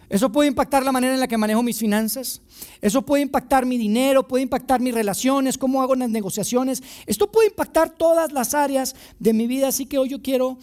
Eso 0.08 0.30
puede 0.30 0.48
impactar 0.48 0.84
la 0.84 0.92
manera 0.92 1.14
en 1.14 1.20
la 1.20 1.26
que 1.26 1.36
manejo 1.36 1.62
mis 1.62 1.78
finanzas. 1.78 2.40
Eso 2.80 3.02
puede 3.02 3.22
impactar 3.22 3.66
mi 3.66 3.76
dinero, 3.76 4.26
puede 4.26 4.42
impactar 4.42 4.80
mis 4.80 4.94
relaciones, 4.94 5.58
cómo 5.58 5.82
hago 5.82 5.94
las 5.96 6.10
negociaciones. 6.10 6.82
Esto 7.06 7.30
puede 7.30 7.48
impactar 7.48 7.90
todas 7.90 8.32
las 8.32 8.54
áreas 8.54 8.94
de 9.18 9.32
mi 9.32 9.46
vida. 9.46 9.68
Así 9.68 9.86
que 9.86 9.98
hoy 9.98 10.10
yo 10.10 10.22
quiero 10.22 10.58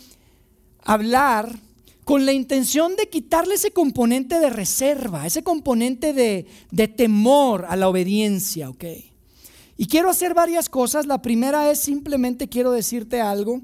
hablar 0.81 1.59
con 2.05 2.25
la 2.25 2.33
intención 2.33 2.95
de 2.95 3.09
quitarle 3.09 3.55
ese 3.55 3.71
componente 3.71 4.39
de 4.39 4.50
reserva, 4.50 5.25
ese 5.25 5.43
componente 5.43 6.13
de, 6.13 6.45
de 6.71 6.88
temor 6.88 7.65
a 7.67 7.75
la 7.75 7.89
obediencia, 7.89 8.69
¿ok? 8.69 8.85
Y 9.77 9.88
quiero 9.88 10.09
hacer 10.09 10.33
varias 10.33 10.69
cosas. 10.69 11.05
La 11.05 11.21
primera 11.21 11.69
es 11.71 11.79
simplemente 11.79 12.47
quiero 12.47 12.71
decirte 12.71 13.21
algo 13.21 13.62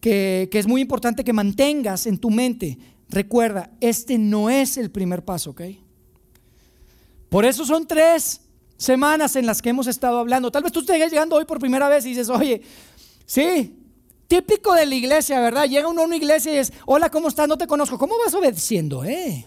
que, 0.00 0.48
que 0.50 0.58
es 0.58 0.66
muy 0.66 0.80
importante 0.80 1.24
que 1.24 1.32
mantengas 1.32 2.06
en 2.06 2.18
tu 2.18 2.30
mente. 2.30 2.78
Recuerda, 3.12 3.70
este 3.82 4.16
no 4.16 4.48
es 4.48 4.78
el 4.78 4.90
primer 4.90 5.22
paso, 5.22 5.50
¿ok? 5.50 5.60
Por 7.28 7.44
eso 7.44 7.66
son 7.66 7.86
tres 7.86 8.40
semanas 8.78 9.36
en 9.36 9.44
las 9.44 9.60
que 9.60 9.68
hemos 9.68 9.86
estado 9.86 10.18
hablando. 10.18 10.50
Tal 10.50 10.62
vez 10.62 10.72
tú 10.72 10.80
estés 10.80 10.98
llegando 11.10 11.36
hoy 11.36 11.44
por 11.44 11.58
primera 11.58 11.90
vez 11.90 12.06
y 12.06 12.10
dices, 12.10 12.30
oye, 12.30 12.62
sí, 13.26 13.78
típico 14.26 14.72
de 14.72 14.86
la 14.86 14.94
iglesia, 14.94 15.40
¿verdad? 15.40 15.68
Llega 15.68 15.88
uno 15.88 16.00
a 16.00 16.04
una 16.06 16.16
iglesia 16.16 16.54
y 16.54 16.56
es, 16.56 16.72
hola, 16.86 17.10
¿cómo 17.10 17.28
estás? 17.28 17.46
No 17.46 17.58
te 17.58 17.66
conozco. 17.66 17.98
¿Cómo 17.98 18.14
vas 18.18 18.32
obedeciendo, 18.34 19.04
eh? 19.04 19.44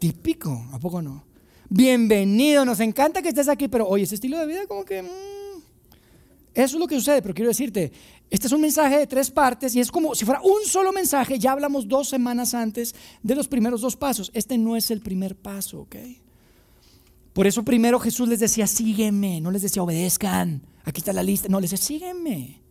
Típico, 0.00 0.66
¿a 0.72 0.80
poco 0.80 1.00
no? 1.00 1.24
Bienvenido, 1.68 2.64
nos 2.64 2.80
encanta 2.80 3.22
que 3.22 3.28
estés 3.28 3.48
aquí, 3.48 3.68
pero 3.68 3.86
oye, 3.86 4.02
ese 4.02 4.16
estilo 4.16 4.38
de 4.38 4.46
vida 4.46 4.66
como 4.66 4.84
que... 4.84 5.02
Mm, 5.02 5.62
eso 6.54 6.76
es 6.76 6.80
lo 6.80 6.88
que 6.88 6.96
sucede, 6.96 7.22
pero 7.22 7.32
quiero 7.32 7.48
decirte, 7.48 7.92
este 8.32 8.46
es 8.46 8.52
un 8.54 8.62
mensaje 8.62 8.96
de 8.96 9.06
tres 9.06 9.30
partes 9.30 9.76
y 9.76 9.80
es 9.80 9.90
como 9.90 10.14
si 10.14 10.24
fuera 10.24 10.40
un 10.40 10.64
solo 10.64 10.90
mensaje. 10.90 11.38
Ya 11.38 11.52
hablamos 11.52 11.86
dos 11.86 12.08
semanas 12.08 12.54
antes 12.54 12.94
de 13.22 13.34
los 13.34 13.46
primeros 13.46 13.82
dos 13.82 13.94
pasos. 13.94 14.30
Este 14.32 14.56
no 14.56 14.74
es 14.74 14.90
el 14.90 15.02
primer 15.02 15.36
paso, 15.36 15.80
¿ok? 15.80 15.96
Por 17.34 17.46
eso 17.46 17.62
primero 17.62 18.00
Jesús 18.00 18.26
les 18.30 18.40
decía, 18.40 18.66
sígueme, 18.66 19.42
no 19.42 19.50
les 19.50 19.60
decía, 19.60 19.82
obedezcan, 19.82 20.62
aquí 20.82 21.00
está 21.02 21.12
la 21.12 21.22
lista, 21.22 21.48
no, 21.50 21.60
les 21.60 21.72
decía, 21.72 21.86
sígueme. 21.86 22.62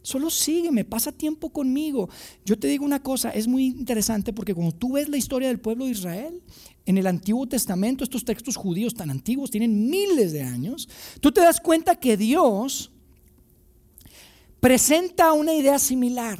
Solo 0.00 0.30
sígueme, 0.30 0.86
pasa 0.86 1.12
tiempo 1.12 1.50
conmigo. 1.50 2.08
Yo 2.46 2.58
te 2.58 2.68
digo 2.68 2.86
una 2.86 3.02
cosa, 3.02 3.28
es 3.28 3.46
muy 3.46 3.66
interesante 3.66 4.32
porque 4.32 4.54
cuando 4.54 4.74
tú 4.74 4.94
ves 4.94 5.10
la 5.10 5.18
historia 5.18 5.48
del 5.48 5.60
pueblo 5.60 5.84
de 5.84 5.90
Israel, 5.90 6.42
en 6.86 6.96
el 6.96 7.06
Antiguo 7.06 7.46
Testamento, 7.46 8.04
estos 8.04 8.24
textos 8.24 8.56
judíos 8.56 8.94
tan 8.94 9.10
antiguos, 9.10 9.50
tienen 9.50 9.90
miles 9.90 10.32
de 10.32 10.44
años, 10.44 10.88
tú 11.20 11.30
te 11.30 11.42
das 11.42 11.60
cuenta 11.60 11.96
que 11.96 12.16
Dios 12.16 12.90
presenta 14.60 15.32
una 15.32 15.54
idea 15.54 15.78
similar. 15.78 16.38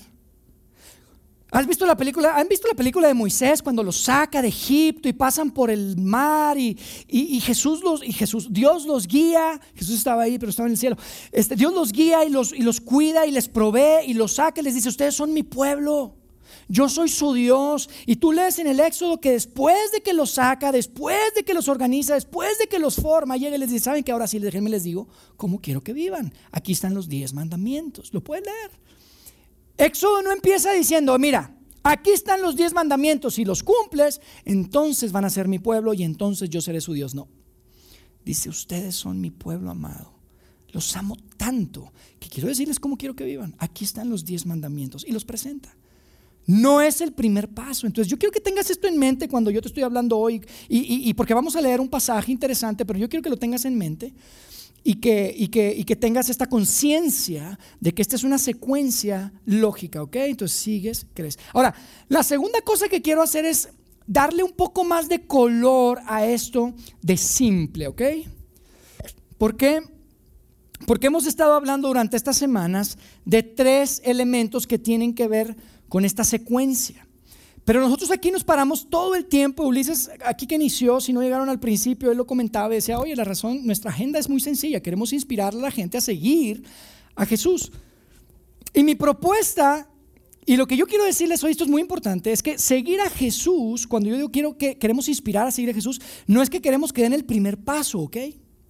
¿Has 1.52 1.66
visto 1.66 1.84
la 1.84 1.96
película? 1.96 2.36
¿Han 2.36 2.46
visto 2.46 2.68
la 2.68 2.74
película 2.74 3.08
de 3.08 3.14
Moisés 3.14 3.60
cuando 3.60 3.82
los 3.82 4.02
saca 4.02 4.40
de 4.40 4.48
Egipto 4.48 5.08
y 5.08 5.12
pasan 5.12 5.50
por 5.50 5.68
el 5.68 5.96
mar 5.96 6.56
y, 6.56 6.76
Jesús 7.40 7.82
los 7.82 8.04
y 8.04 8.12
Jesús 8.12 8.52
Dios 8.52 8.86
los 8.86 9.08
guía? 9.08 9.60
Jesús 9.74 9.96
estaba 9.96 10.22
ahí, 10.22 10.38
pero 10.38 10.50
estaba 10.50 10.68
en 10.68 10.72
el 10.72 10.78
cielo. 10.78 10.96
Este, 11.32 11.56
Dios 11.56 11.74
los 11.74 11.90
guía 11.90 12.24
y 12.24 12.30
los, 12.30 12.52
y 12.52 12.60
los 12.60 12.80
cuida 12.80 13.26
y 13.26 13.32
les 13.32 13.48
provee 13.48 14.06
y 14.06 14.14
los 14.14 14.34
saca 14.34 14.60
y 14.60 14.64
les 14.64 14.74
dice, 14.74 14.88
"Ustedes 14.88 15.16
son 15.16 15.32
mi 15.32 15.42
pueblo. 15.42 16.19
Yo 16.70 16.88
soy 16.88 17.10
su 17.10 17.34
Dios." 17.34 17.90
Y 18.06 18.16
tú 18.16 18.32
lees 18.32 18.58
en 18.58 18.68
el 18.68 18.80
Éxodo 18.80 19.20
que 19.20 19.32
después 19.32 19.92
de 19.92 20.00
que 20.00 20.14
los 20.14 20.30
saca, 20.30 20.72
después 20.72 21.34
de 21.34 21.42
que 21.42 21.52
los 21.52 21.68
organiza, 21.68 22.14
después 22.14 22.58
de 22.58 22.66
que 22.68 22.78
los 22.78 22.96
forma, 22.96 23.36
llega 23.36 23.56
y 23.56 23.58
les 23.58 23.70
dice, 23.70 23.84
"¿Saben 23.84 24.04
que 24.04 24.12
ahora 24.12 24.26
sí, 24.26 24.38
déjenme 24.38 24.70
les 24.70 24.84
digo 24.84 25.08
cómo 25.36 25.60
quiero 25.60 25.82
que 25.82 25.92
vivan? 25.92 26.32
Aquí 26.52 26.72
están 26.72 26.94
los 26.94 27.08
diez 27.08 27.34
mandamientos." 27.34 28.14
Lo 28.14 28.22
pueden 28.22 28.44
leer. 28.44 28.70
Éxodo 29.76 30.22
no 30.22 30.30
empieza 30.30 30.72
diciendo, 30.72 31.18
mira, 31.18 31.56
aquí 31.82 32.10
están 32.10 32.42
los 32.42 32.54
diez 32.54 32.74
mandamientos, 32.74 33.36
si 33.36 33.46
los 33.46 33.62
cumples, 33.62 34.20
entonces 34.44 35.10
van 35.10 35.24
a 35.24 35.30
ser 35.30 35.48
mi 35.48 35.58
pueblo 35.58 35.94
y 35.94 36.02
entonces 36.02 36.50
yo 36.50 36.60
seré 36.60 36.82
su 36.82 36.92
Dios. 36.92 37.14
No. 37.14 37.28
Dice, 38.22 38.50
ustedes 38.50 38.94
son 38.94 39.20
mi 39.22 39.30
pueblo 39.30 39.70
amado. 39.70 40.12
Los 40.68 40.94
amo 40.96 41.16
tanto 41.38 41.92
que 42.18 42.28
quiero 42.28 42.48
decirles 42.48 42.78
cómo 42.78 42.98
quiero 42.98 43.16
que 43.16 43.24
vivan. 43.24 43.54
Aquí 43.58 43.84
están 43.84 44.10
los 44.10 44.26
diez 44.26 44.44
mandamientos 44.44 45.04
y 45.08 45.12
los 45.12 45.24
presenta. 45.24 45.74
No 46.50 46.80
es 46.80 47.00
el 47.00 47.12
primer 47.12 47.49
paso. 47.49 47.87
Entonces 47.87 48.11
yo 48.11 48.19
quiero 48.19 48.33
que 48.33 48.40
tengas 48.40 48.71
esto 48.71 48.88
en 48.88 48.99
mente 48.99 49.28
cuando 49.28 49.50
yo 49.50 49.62
te 49.62 49.69
estoy 49.69 49.85
hablando 49.85 50.19
hoy 50.19 50.42
y, 50.69 51.09
y 51.09 51.14
porque 51.14 51.35
vamos 51.35 51.54
a 51.54 51.61
leer 51.61 51.80
un 51.80 51.88
pasaje 51.88 52.33
interesante, 52.33 52.85
pero 52.85 52.99
yo 52.99 53.09
quiero 53.09 53.23
que 53.23 53.30
lo 53.30 53.37
tengas 53.37 53.64
en 53.64 53.76
mente 53.76 54.12
y 54.83 54.95
que, 54.95 55.33
y 55.37 55.49
que, 55.49 55.85
que 55.85 55.97
tengas 55.97 56.28
esta 56.28 56.47
conciencia 56.47 57.59
de 57.80 57.92
que 57.92 58.02
esta 58.02 58.16
es 58.16 58.25
una 58.25 58.38
secuencia 58.38 59.33
lógica, 59.45 60.02
¿ok? 60.02 60.16
Entonces 60.16 60.59
sigues, 60.59 61.07
crees. 61.14 61.38
Ahora, 61.52 61.75
la 62.09 62.23
segunda 62.23 62.61
cosa 62.62 62.88
que 62.88 63.02
quiero 63.02 63.23
hacer 63.23 63.45
es 63.45 63.69
darle 64.07 64.42
un 64.42 64.52
poco 64.52 64.85
más 64.85 65.09
de 65.09 65.26
color 65.26 66.00
a 66.07 66.26
esto 66.26 66.75
de 67.02 67.16
simple, 67.16 67.87
¿ok? 67.88 68.02
¿Por 69.38 69.57
qué? 69.57 69.83
Porque 70.87 71.09
hemos 71.09 71.26
estado 71.26 71.54
hablando 71.54 71.88
durante 71.88 72.16
estas 72.16 72.38
semanas 72.38 72.97
de 73.25 73.42
tres 73.42 74.00
elementos 74.04 74.66
que 74.66 74.78
tienen 74.78 75.14
que 75.14 75.28
ver 75.28 75.57
con 75.90 76.06
esta 76.06 76.25
secuencia. 76.25 77.06
Pero 77.66 77.80
nosotros 77.80 78.11
aquí 78.11 78.30
nos 78.30 78.42
paramos 78.42 78.88
todo 78.88 79.14
el 79.14 79.26
tiempo. 79.26 79.64
Ulises, 79.64 80.11
aquí 80.25 80.47
que 80.47 80.54
inició, 80.54 81.00
si 81.00 81.12
no 81.12 81.20
llegaron 81.20 81.50
al 81.50 81.61
principio, 81.61 82.11
él 82.11 82.16
lo 82.16 82.26
comentaba 82.26 82.70
decía, 82.70 82.99
oye, 82.99 83.14
la 83.14 83.25
razón, 83.25 83.66
nuestra 83.66 83.90
agenda 83.90 84.18
es 84.18 84.28
muy 84.28 84.40
sencilla. 84.40 84.80
Queremos 84.80 85.12
inspirar 85.12 85.54
a 85.54 85.59
la 85.59 85.70
gente 85.70 85.99
a 85.99 86.00
seguir 86.00 86.62
a 87.14 87.26
Jesús. 87.26 87.70
Y 88.73 88.82
mi 88.85 88.94
propuesta, 88.94 89.90
y 90.47 90.56
lo 90.56 90.66
que 90.66 90.76
yo 90.76 90.87
quiero 90.87 91.04
decirles 91.04 91.42
hoy, 91.44 91.50
esto 91.50 91.64
es 91.64 91.70
muy 91.70 91.82
importante, 91.82 92.32
es 92.32 92.42
que 92.42 92.56
seguir 92.56 93.00
a 93.00 93.11
Jesús, 93.11 93.87
cuando 93.87 94.09
yo 94.09 94.16
digo 94.16 94.30
quiero 94.30 94.56
que 94.56 94.78
queremos 94.78 95.09
inspirar 95.09 95.47
a 95.47 95.50
seguir 95.50 95.70
a 95.70 95.75
Jesús, 95.75 96.00
no 96.26 96.40
es 96.40 96.49
que 96.49 96.62
queremos 96.62 96.92
que 96.92 97.02
den 97.02 97.12
el 97.12 97.25
primer 97.25 97.59
paso, 97.59 97.99
¿ok? 98.00 98.16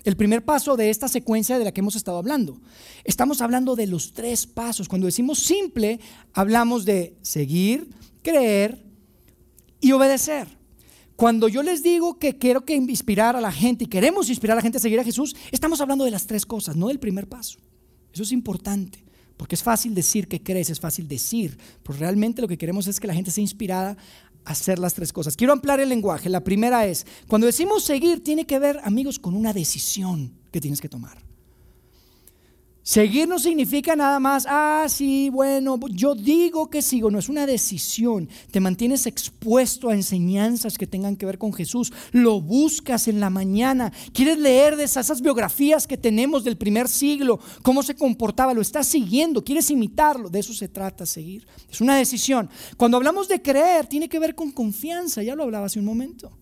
El 0.05 0.17
primer 0.17 0.45
paso 0.45 0.77
de 0.77 0.91
esta 0.91 1.09
secuencia 1.09 1.59
de 1.59 1.65
la 1.65 1.73
que 1.73 1.81
hemos 1.81 1.97
estado 1.97 2.19
hablando. 2.19 2.61
Estamos 3.05 3.43
hablando 3.43 3.77
de 3.77 3.87
los 3.87 4.13
tres 4.13 4.47
pasos. 4.47 4.89
Cuando 4.89 5.07
decimos 5.07 5.39
simple, 5.41 6.01
hablamos 6.33 6.85
de 6.85 7.17
seguir, 7.21 7.91
creer 8.23 8.83
y 9.81 9.93
obedecer. 9.93 10.49
Cuando 11.17 11.49
yo 11.49 11.63
les 11.63 11.83
digo 11.83 12.19
que 12.19 12.39
quiero 12.39 12.65
que 12.65 12.75
inspirar 12.75 13.37
a 13.37 13.43
la 13.43 13.53
gente 13.53 13.85
y 13.85 13.89
queremos 13.89 14.31
inspirar 14.31 14.55
a 14.55 14.57
la 14.57 14.63
gente 14.63 14.79
a 14.79 14.81
seguir 14.81 14.99
a 14.99 15.05
Jesús, 15.05 15.37
estamos 15.51 15.83
hablando 15.83 16.07
de 16.07 16.11
las 16.11 16.27
tres 16.27 16.47
cosas, 16.47 16.77
no 16.77 16.89
del 16.89 16.99
primer 16.99 17.29
paso. 17.29 17.59
Eso 18.11 18.23
es 18.23 18.33
importante, 18.33 19.05
porque 19.37 19.55
es 19.55 19.63
fácil 19.63 19.95
decir 19.95 20.29
que 20.29 20.43
crees, 20.43 20.71
es 20.71 20.81
fácil 20.81 21.07
decir, 21.07 21.59
pero 21.83 21.99
realmente 21.99 22.41
lo 22.41 22.49
que 22.49 22.57
queremos 22.57 22.87
es 22.87 22.99
que 22.99 23.07
la 23.07 23.13
gente 23.13 23.31
sea 23.31 23.43
inspirada 23.43 23.99
hacer 24.45 24.79
las 24.79 24.95
tres 24.95 25.13
cosas. 25.13 25.37
Quiero 25.37 25.53
ampliar 25.53 25.81
el 25.81 25.89
lenguaje. 25.89 26.29
La 26.29 26.45
primera 26.45 26.87
es, 26.87 27.07
cuando 27.29 27.47
decimos 27.47 27.85
seguir, 27.85 28.23
tiene 28.23 28.47
que 28.47 28.59
ver, 28.59 28.81
amigos, 28.85 29.19
con 29.19 29.35
una 29.35 29.53
decisión 29.53 30.33
que 30.51 30.61
tienes 30.61 30.81
que 30.81 30.89
tomar. 30.89 31.30
Seguir 32.83 33.29
no 33.29 33.39
significa 33.39 33.95
nada 33.95 34.19
más, 34.19 34.47
ah, 34.49 34.87
sí, 34.89 35.29
bueno, 35.29 35.79
yo 35.91 36.15
digo 36.15 36.71
que 36.71 36.81
sigo, 36.81 37.11
no 37.11 37.19
es 37.19 37.29
una 37.29 37.45
decisión. 37.45 38.27
Te 38.51 38.59
mantienes 38.59 39.07
expuesto 39.07 39.91
a 39.91 39.95
enseñanzas 39.95 40.79
que 40.79 40.87
tengan 40.87 41.17
que 41.17 41.27
ver 41.27 41.37
con 41.37 41.53
Jesús. 41.53 41.93
Lo 42.13 42.41
buscas 42.41 43.07
en 43.07 43.21
la 43.21 43.29
mañana. 43.29 43.93
Quieres 44.15 44.39
leer 44.39 44.77
de 44.77 44.85
esas, 44.85 45.21
biografías 45.21 45.87
que 45.87 45.99
tenemos 45.99 46.43
del 46.43 46.57
primer 46.57 46.89
siglo, 46.89 47.39
cómo 47.63 47.83
se 47.83 47.95
comportaba, 47.95 48.55
lo 48.55 48.63
estás 48.63 48.87
siguiendo, 48.87 49.45
quieres 49.45 49.71
imitarlo. 49.71 50.31
De 50.31 50.39
eso 50.39 50.55
se 50.55 50.69
trata, 50.69 51.05
seguir. 51.05 51.47
Es 51.71 51.83
una 51.83 51.97
decisión. 51.97 52.49
Cuando 52.79 52.97
hablamos 52.97 53.29
de 53.29 53.43
creer, 53.43 53.87
tiene 53.89 54.09
que 54.09 54.19
ver 54.19 54.35
con 54.35 54.53
confianza, 54.53 55.23
ya 55.23 55.35
lo 55.35 55.43
hablaba 55.43 55.67
hace 55.67 55.79
un 55.79 55.85
momento. 55.85 56.33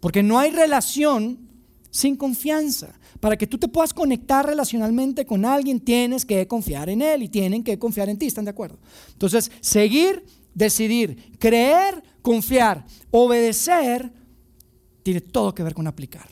Porque 0.00 0.22
no 0.22 0.38
hay 0.38 0.50
relación 0.50 1.47
sin 1.90 2.16
confianza. 2.16 2.98
Para 3.20 3.36
que 3.36 3.46
tú 3.46 3.58
te 3.58 3.68
puedas 3.68 3.94
conectar 3.94 4.46
relacionalmente 4.46 5.26
con 5.26 5.44
alguien, 5.44 5.80
tienes 5.80 6.24
que 6.24 6.46
confiar 6.46 6.88
en 6.88 7.02
él 7.02 7.22
y 7.22 7.28
tienen 7.28 7.64
que 7.64 7.78
confiar 7.78 8.08
en 8.08 8.18
ti, 8.18 8.26
¿están 8.26 8.44
de 8.44 8.50
acuerdo? 8.50 8.78
Entonces, 9.12 9.50
seguir, 9.60 10.24
decidir, 10.54 11.32
creer, 11.38 12.02
confiar, 12.22 12.84
obedecer, 13.10 14.12
tiene 15.02 15.20
todo 15.20 15.54
que 15.54 15.62
ver 15.62 15.74
con 15.74 15.86
aplicar. 15.86 16.28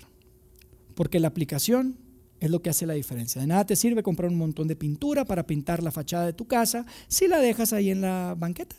Porque 0.95 1.21
la 1.21 1.29
aplicación 1.29 1.99
es 2.41 2.51
lo 2.51 2.63
que 2.63 2.71
hace 2.71 2.87
la 2.87 2.95
diferencia. 2.95 3.41
De 3.41 3.47
nada 3.47 3.67
te 3.67 3.77
sirve 3.77 4.03
comprar 4.03 4.31
un 4.31 4.39
montón 4.39 4.69
de 4.69 4.77
pintura 4.77 5.25
para 5.25 5.47
pintar 5.47 5.83
la 5.83 5.91
fachada 5.91 6.27
de 6.27 6.33
tu 6.33 6.47
casa 6.47 6.87
si 7.09 7.29
la 7.29 7.39
dejas 7.39 7.73
ahí 7.73 7.91
en 7.91 8.01
la 8.01 8.35
banqueta 8.37 8.77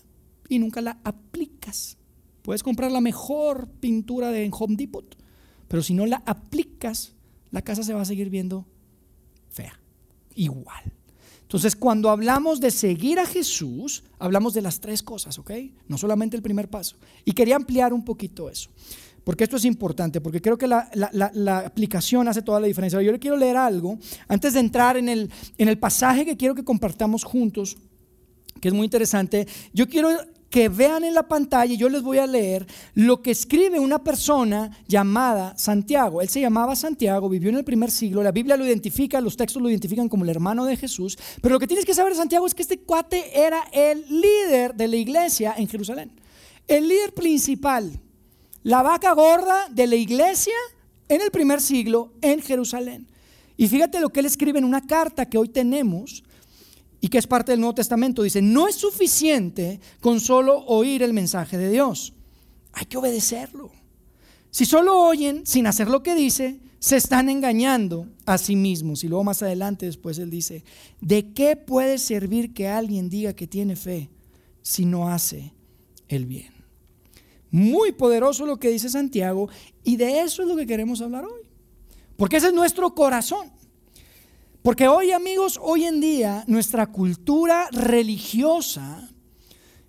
y 0.49 0.59
nunca 0.59 0.81
la 0.81 0.99
aplicas. 1.03 1.97
Puedes 2.41 2.63
comprar 2.63 2.91
la 2.91 3.01
mejor 3.01 3.67
pintura 3.79 4.31
de 4.31 4.49
Home 4.51 4.75
Depot, 4.77 5.17
pero 5.67 5.83
si 5.83 5.93
no 5.93 6.05
la 6.05 6.23
aplicas, 6.25 7.13
la 7.51 7.61
casa 7.61 7.83
se 7.83 7.93
va 7.93 8.01
a 8.01 8.05
seguir 8.05 8.29
viendo 8.29 8.65
fea, 9.49 9.79
igual. 10.35 10.93
Entonces, 11.41 11.77
cuando 11.77 12.09
hablamos 12.09 12.59
de 12.59 12.71
seguir 12.71 13.19
a 13.19 13.25
Jesús, 13.25 14.03
hablamos 14.19 14.53
de 14.53 14.61
las 14.61 14.81
tres 14.81 15.01
cosas, 15.01 15.39
¿ok? 15.39 15.51
No 15.87 15.97
solamente 15.97 16.35
el 16.35 16.43
primer 16.43 16.67
paso. 16.67 16.97
Y 17.23 17.31
quería 17.31 17.55
ampliar 17.55 17.93
un 17.93 18.03
poquito 18.03 18.49
eso, 18.49 18.69
porque 19.23 19.45
esto 19.45 19.55
es 19.55 19.63
importante, 19.63 20.19
porque 20.19 20.41
creo 20.41 20.57
que 20.57 20.67
la, 20.67 20.89
aplicación 21.65 22.27
hace 22.27 22.41
toda 22.41 22.59
la 22.59 22.67
diferencia. 22.67 23.01
Yo 23.01 23.13
le 23.13 23.19
quiero 23.19 23.37
leer 23.37 23.55
algo 23.55 23.97
antes 24.27 24.55
de 24.55 24.59
entrar 24.59 24.97
en 24.97 25.07
el, 25.07 25.31
en 25.57 25.69
el 25.69 25.77
pasaje 25.79 26.25
que 26.25 26.35
quiero 26.35 26.53
que 26.53 26.65
compartamos 26.65 27.23
juntos, 27.23 27.77
que 28.59 28.67
es 28.67 28.73
muy 28.73 28.83
interesante. 28.83 29.47
Yo 29.73 29.87
quiero 29.87 30.09
que 30.49 30.69
vean 30.69 31.03
en 31.03 31.13
la 31.13 31.27
pantalla, 31.27 31.75
yo 31.75 31.89
les 31.89 32.01
voy 32.01 32.19
a 32.19 32.27
leer 32.27 32.65
lo 32.93 33.21
que 33.21 33.31
escribe 33.31 33.79
una 33.79 34.03
persona 34.03 34.71
llamada 34.87 35.57
Santiago. 35.57 36.21
Él 36.21 36.29
se 36.29 36.39
llamaba 36.39 36.75
Santiago, 36.75 37.27
vivió 37.27 37.49
en 37.49 37.57
el 37.57 37.65
primer 37.65 37.91
siglo, 37.91 38.23
la 38.23 38.31
Biblia 38.31 38.55
lo 38.55 38.65
identifica, 38.65 39.19
los 39.19 39.35
textos 39.35 39.61
lo 39.61 39.69
identifican 39.69 40.07
como 40.07 40.23
el 40.23 40.29
hermano 40.29 40.65
de 40.65 40.77
Jesús, 40.77 41.17
pero 41.41 41.53
lo 41.53 41.59
que 41.59 41.67
tienes 41.67 41.85
que 41.85 41.93
saber 41.93 42.13
de 42.13 42.19
Santiago 42.19 42.47
es 42.47 42.55
que 42.55 42.61
este 42.61 42.79
cuate 42.79 43.39
era 43.39 43.63
el 43.71 44.05
líder 44.09 44.73
de 44.75 44.87
la 44.87 44.95
iglesia 44.95 45.53
en 45.57 45.67
Jerusalén, 45.67 46.11
el 46.67 46.87
líder 46.87 47.13
principal, 47.13 47.99
la 48.63 48.81
vaca 48.81 49.11
gorda 49.13 49.67
de 49.69 49.87
la 49.87 49.95
iglesia 49.95 50.55
en 51.09 51.21
el 51.21 51.31
primer 51.31 51.61
siglo 51.61 52.13
en 52.21 52.41
Jerusalén. 52.41 53.07
Y 53.57 53.67
fíjate 53.67 53.99
lo 53.99 54.09
que 54.09 54.19
él 54.19 54.25
escribe 54.27 54.59
en 54.59 54.65
una 54.65 54.85
carta 54.85 55.25
que 55.27 55.37
hoy 55.37 55.49
tenemos 55.49 56.23
y 57.07 57.09
que 57.09 57.19
es 57.19 57.25
parte 57.25 57.53
del 57.53 57.61
Nuevo 57.61 57.75
Testamento. 57.75 58.21
Dice, 58.21 58.41
no 58.41 58.67
es 58.67 58.75
suficiente 58.75 59.79
con 60.01 60.19
solo 60.19 60.65
oír 60.65 61.03
el 61.03 61.13
mensaje 61.13 61.57
de 61.57 61.71
Dios. 61.71 62.11
Hay 62.73 62.85
que 62.85 62.97
obedecerlo. 62.97 63.71
Si 64.51 64.65
solo 64.65 64.99
oyen 64.99 65.45
sin 65.45 65.67
hacer 65.67 65.87
lo 65.87 66.03
que 66.03 66.15
dice, 66.15 66.59
se 66.79 66.97
están 66.97 67.29
engañando 67.29 68.09
a 68.25 68.37
sí 68.37 68.57
mismos. 68.57 69.05
Y 69.05 69.07
luego 69.07 69.23
más 69.23 69.41
adelante 69.41 69.85
después 69.85 70.19
él 70.19 70.29
dice, 70.29 70.65
¿de 70.99 71.31
qué 71.31 71.55
puede 71.55 71.97
servir 71.97 72.53
que 72.53 72.67
alguien 72.67 73.07
diga 73.07 73.31
que 73.31 73.47
tiene 73.47 73.77
fe 73.77 74.09
si 74.61 74.83
no 74.83 75.09
hace 75.09 75.53
el 76.09 76.25
bien? 76.25 76.51
Muy 77.51 77.93
poderoso 77.93 78.45
lo 78.45 78.59
que 78.59 78.69
dice 78.69 78.89
Santiago 78.89 79.47
y 79.81 79.95
de 79.95 80.19
eso 80.19 80.41
es 80.41 80.49
lo 80.49 80.57
que 80.57 80.67
queremos 80.67 80.99
hablar 80.99 81.23
hoy. 81.23 81.47
Porque 82.17 82.35
ese 82.35 82.47
es 82.47 82.53
nuestro 82.53 82.93
corazón. 82.93 83.49
Porque 84.67 84.89
hoy 84.89 85.13
amigos, 85.13 85.57
hoy 85.63 85.85
en 85.85 86.01
día 86.01 86.43
nuestra 86.45 86.87
cultura 86.87 87.69
religiosa, 87.71 89.09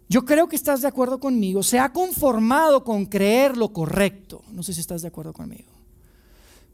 yo 0.09 0.25
creo 0.25 0.47
que 0.47 0.55
estás 0.55 0.83
de 0.83 0.87
acuerdo 0.87 1.19
conmigo, 1.19 1.65
se 1.65 1.81
ha 1.81 1.93
conformado 1.93 2.85
con 2.85 3.07
creer 3.07 3.57
lo 3.57 3.73
correcto. 3.73 4.45
No 4.53 4.63
sé 4.63 4.73
si 4.73 4.79
estás 4.81 5.03
de 5.03 5.09
acuerdo 5.09 5.33
conmigo. 5.33 5.73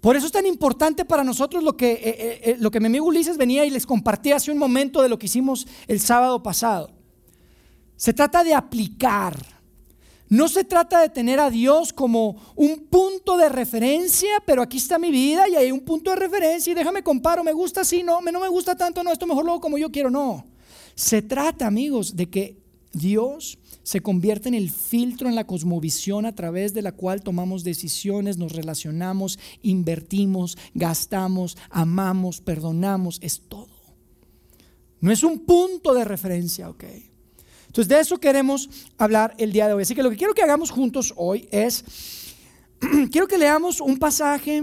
Por 0.03 0.17
eso 0.17 0.27
es 0.27 0.33
tan 0.33 0.45
importante 0.45 1.07
para 1.07 1.25
nosotros 1.25 1.65
lo 1.65 1.79
que, 1.79 1.93
eh, 1.93 2.01
eh, 2.05 2.41
eh, 2.43 2.57
lo 2.61 2.71
que 2.71 2.79
mi 2.79 2.89
amigo 2.89 3.07
Ulises 3.07 3.39
venía 3.39 3.65
y 3.65 3.71
les 3.71 3.87
compartía 3.87 4.37
hace 4.37 4.53
un 4.53 4.59
momento 4.59 5.01
de 5.01 5.09
lo 5.09 5.19
que 5.19 5.25
hicimos 5.25 5.67
el 5.89 5.99
sábado 5.99 6.43
pasado. 6.43 6.91
Se 7.97 8.13
trata 8.13 8.45
de 8.45 8.53
aplicar. 8.53 9.54
No 10.29 10.49
se 10.49 10.65
trata 10.65 11.01
de 11.01 11.11
tener 11.11 11.39
a 11.39 11.51
Dios 11.51 11.93
como 11.93 12.37
un 12.57 12.87
punto 12.91 13.37
de 13.37 13.49
referencia, 13.49 14.43
pero 14.47 14.63
aquí 14.63 14.79
está 14.79 14.99
mi 14.99 15.11
vida 15.11 15.49
y 15.49 15.55
hay 15.55 15.71
un 15.71 15.81
punto 15.81 16.11
de 16.11 16.17
referencia 16.17 16.71
y 16.71 16.75
déjame 16.75 17.03
comparo, 17.03 17.45
me 17.45 17.53
gusta 17.53 17.83
así, 17.83 18.03
no, 18.03 18.21
no 18.21 18.41
me 18.41 18.49
gusta 18.49 18.75
tanto, 18.75 19.03
no, 19.03 19.13
esto 19.13 19.27
mejor 19.27 19.45
luego 19.45 19.61
como 19.61 19.79
yo 19.79 19.91
quiero, 19.91 20.11
no. 20.11 20.45
Se 20.95 21.23
trata, 21.23 21.67
amigos, 21.67 22.17
de 22.17 22.31
que 22.31 22.57
Dios 22.93 23.59
se 23.83 24.01
convierte 24.01 24.49
en 24.49 24.55
el 24.55 24.71
filtro 24.71 25.29
en 25.29 25.35
la 25.35 25.47
cosmovisión 25.47 26.25
a 26.25 26.35
través 26.35 26.73
de 26.73 26.83
la 26.83 26.93
cual 26.93 27.23
tomamos 27.23 27.63
decisiones, 27.63 28.39
nos 28.39 28.53
relacionamos, 28.53 29.39
invertimos, 29.63 30.57
gastamos, 30.73 31.57
amamos, 31.69 32.41
perdonamos, 32.41 33.19
es 33.21 33.43
todo. 33.47 33.69
No 35.01 35.13
es 35.13 35.23
un 35.23 35.41
punto 35.41 35.93
de 35.93 36.05
referencia, 36.05 36.71
¿ok? 36.71 36.85
Entonces 37.75 37.89
de 37.89 37.99
eso 37.99 38.21
queremos 38.21 38.71
hablar 38.99 39.35
el 39.37 39.51
día 39.51 39.67
de 39.67 39.75
hoy. 39.75 39.83
Así 39.83 39.97
que 39.97 40.03
lo 40.05 40.09
que 40.09 40.17
quiero 40.17 40.33
que 40.33 40.45
hagamos 40.45 40.71
juntos 40.71 41.13
hoy 41.17 41.49
es, 41.51 41.85
quiero 43.11 43.27
que 43.27 43.37
leamos 43.37 43.81
un 43.81 43.99
pasaje 43.99 44.63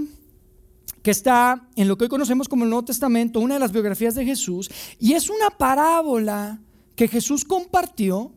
que 1.04 1.12
está 1.12 1.68
en 1.76 1.90
lo 1.90 1.98
que 1.98 2.06
hoy 2.06 2.10
conocemos 2.10 2.48
como 2.48 2.64
el 2.64 2.70
Nuevo 2.70 2.86
Testamento, 2.86 3.42
una 3.42 3.56
de 3.56 3.60
las 3.60 3.74
biografías 3.74 4.16
de 4.16 4.24
Jesús, 4.24 4.72
y 4.98 5.12
es 5.12 5.30
una 5.30 5.50
parábola 5.50 6.62
que 6.96 7.10
Jesús 7.10 7.44
compartió 7.44 8.32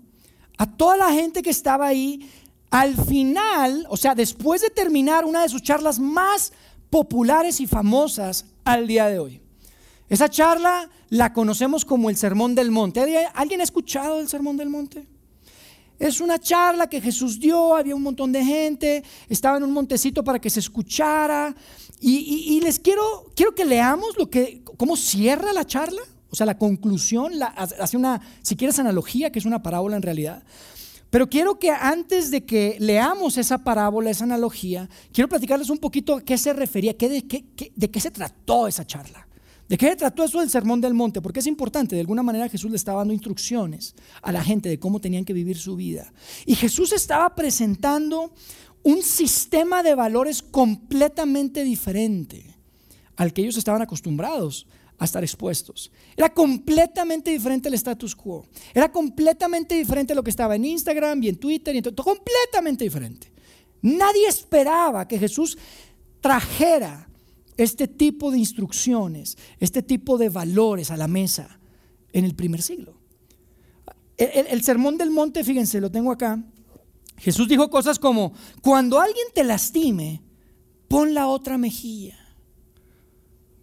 a 0.58 0.68
toda 0.68 0.96
la 0.96 1.12
gente 1.12 1.40
que 1.40 1.50
estaba 1.50 1.86
ahí, 1.86 2.28
al 2.68 2.96
final, 2.96 3.86
o 3.90 3.96
sea, 3.96 4.16
después 4.16 4.60
de 4.60 4.70
terminar 4.70 5.24
una 5.24 5.42
de 5.42 5.50
sus 5.50 5.62
charlas 5.62 6.00
más 6.00 6.52
populares 6.90 7.60
y 7.60 7.68
famosas 7.68 8.46
al 8.64 8.88
día 8.88 9.06
de 9.06 9.20
hoy. 9.20 9.40
Esa 10.08 10.28
charla 10.28 10.90
la 11.14 11.32
conocemos 11.32 11.84
como 11.84 12.10
el 12.10 12.16
Sermón 12.16 12.56
del 12.56 12.72
Monte. 12.72 13.00
¿Alguien 13.34 13.60
ha 13.60 13.64
escuchado 13.64 14.18
el 14.18 14.26
Sermón 14.26 14.56
del 14.56 14.68
Monte? 14.68 15.06
Es 15.96 16.20
una 16.20 16.40
charla 16.40 16.88
que 16.88 17.00
Jesús 17.00 17.38
dio, 17.38 17.76
había 17.76 17.94
un 17.94 18.02
montón 18.02 18.32
de 18.32 18.44
gente, 18.44 19.04
estaba 19.28 19.56
en 19.56 19.62
un 19.62 19.70
montecito 19.70 20.24
para 20.24 20.40
que 20.40 20.50
se 20.50 20.58
escuchara. 20.58 21.54
Y, 22.00 22.60
les 22.62 22.80
quiero, 22.80 23.30
quiero 23.36 23.54
que 23.54 23.64
leamos 23.64 24.18
lo 24.18 24.28
que, 24.28 24.64
cómo 24.76 24.96
cierra 24.96 25.52
la 25.52 25.64
charla. 25.64 26.02
O 26.30 26.34
sea, 26.34 26.46
la 26.46 26.58
conclusión 26.58 27.32
hace 27.54 27.96
una, 27.96 28.20
si 28.42 28.56
quieres, 28.56 28.80
analogía, 28.80 29.30
que 29.30 29.38
es 29.38 29.44
una 29.44 29.62
parábola 29.62 29.94
en 29.94 30.02
realidad. 30.02 30.42
Pero 31.10 31.30
quiero 31.30 31.60
que 31.60 31.70
antes 31.70 32.32
de 32.32 32.44
que 32.44 32.76
leamos 32.80 33.38
esa 33.38 33.58
parábola, 33.58 34.10
esa 34.10 34.24
analogía, 34.24 34.90
quiero 35.12 35.28
platicarles 35.28 35.70
un 35.70 35.78
poquito 35.78 36.16
a 36.16 36.22
qué 36.22 36.36
se 36.36 36.52
refería, 36.52 36.96
qué, 36.96 37.08
de 37.08 37.90
qué 37.90 38.00
se 38.00 38.10
trató 38.10 38.66
esa 38.66 38.84
charla. 38.84 39.28
¿De 39.68 39.78
qué 39.78 39.88
se 39.90 39.96
trató 39.96 40.24
eso 40.24 40.40
del 40.40 40.50
Sermón 40.50 40.80
del 40.80 40.92
Monte? 40.92 41.22
Porque 41.22 41.40
es 41.40 41.46
importante, 41.46 41.94
de 41.94 42.00
alguna 42.00 42.22
manera 42.22 42.48
Jesús 42.48 42.70
le 42.70 42.76
estaba 42.76 42.98
dando 42.98 43.14
instrucciones 43.14 43.94
a 44.20 44.30
la 44.30 44.44
gente 44.44 44.68
de 44.68 44.78
cómo 44.78 45.00
tenían 45.00 45.24
que 45.24 45.32
vivir 45.32 45.56
su 45.56 45.76
vida. 45.76 46.12
Y 46.44 46.54
Jesús 46.54 46.92
estaba 46.92 47.34
presentando 47.34 48.32
un 48.82 49.02
sistema 49.02 49.82
de 49.82 49.94
valores 49.94 50.42
completamente 50.42 51.64
diferente 51.64 52.54
al 53.16 53.32
que 53.32 53.42
ellos 53.42 53.56
estaban 53.56 53.80
acostumbrados 53.80 54.66
a 54.98 55.06
estar 55.06 55.22
expuestos. 55.22 55.90
Era 56.16 56.32
completamente 56.32 57.30
diferente 57.30 57.68
el 57.68 57.74
status 57.74 58.14
quo. 58.14 58.46
Era 58.74 58.92
completamente 58.92 59.74
diferente 59.74 60.14
lo 60.14 60.22
que 60.22 60.30
estaba 60.30 60.56
en 60.56 60.66
Instagram 60.66 61.22
y 61.22 61.28
en 61.30 61.36
Twitter 61.36 61.74
y 61.74 61.78
en 61.78 61.84
todo, 61.84 62.04
completamente 62.04 62.84
diferente. 62.84 63.32
Nadie 63.80 64.28
esperaba 64.28 65.08
que 65.08 65.18
Jesús 65.18 65.58
trajera 66.20 67.08
este 67.56 67.88
tipo 67.88 68.30
de 68.30 68.38
instrucciones, 68.38 69.36
este 69.60 69.82
tipo 69.82 70.18
de 70.18 70.28
valores 70.28 70.90
a 70.90 70.96
la 70.96 71.08
mesa 71.08 71.60
en 72.12 72.24
el 72.24 72.34
primer 72.34 72.62
siglo. 72.62 72.94
El, 74.16 74.62
sermón 74.62 74.96
del 74.96 75.10
monte, 75.10 75.42
fíjense, 75.42 75.80
lo 75.80 75.90
tengo 75.90 76.12
acá. 76.12 76.42
Jesús 77.16 77.48
dijo 77.48 77.68
cosas 77.68 77.98
como, 77.98 78.32
cuando 78.62 79.00
alguien 79.00 79.26
te 79.34 79.42
lastime, 79.42 80.22
pon 80.88 81.14
la 81.14 81.26
otra 81.26 81.58
mejilla. 81.58 82.18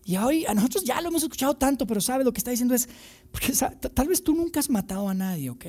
Y 0.04 0.17
hoy 0.17 0.45
a 0.45 0.54
nosotros 0.54 0.84
ya 0.84 0.99
lo 0.99 1.10
hemos 1.10 1.23
escuchado 1.23 1.56
tanto, 1.56 1.88
pero 1.88 2.01
sabe 2.01 2.23
lo 2.23 2.34
que 2.34 2.39
está 2.39 2.51
diciendo 2.51 2.75
es, 2.75 2.89
porque 3.32 3.54
tal 3.93 4.08
vez 4.08 4.23
tú 4.23 4.36
nunca 4.36 4.60
has 4.60 4.69
matado 4.69 5.08
a 5.08 5.13
nadie, 5.13 5.49
¿ok? 5.49 5.65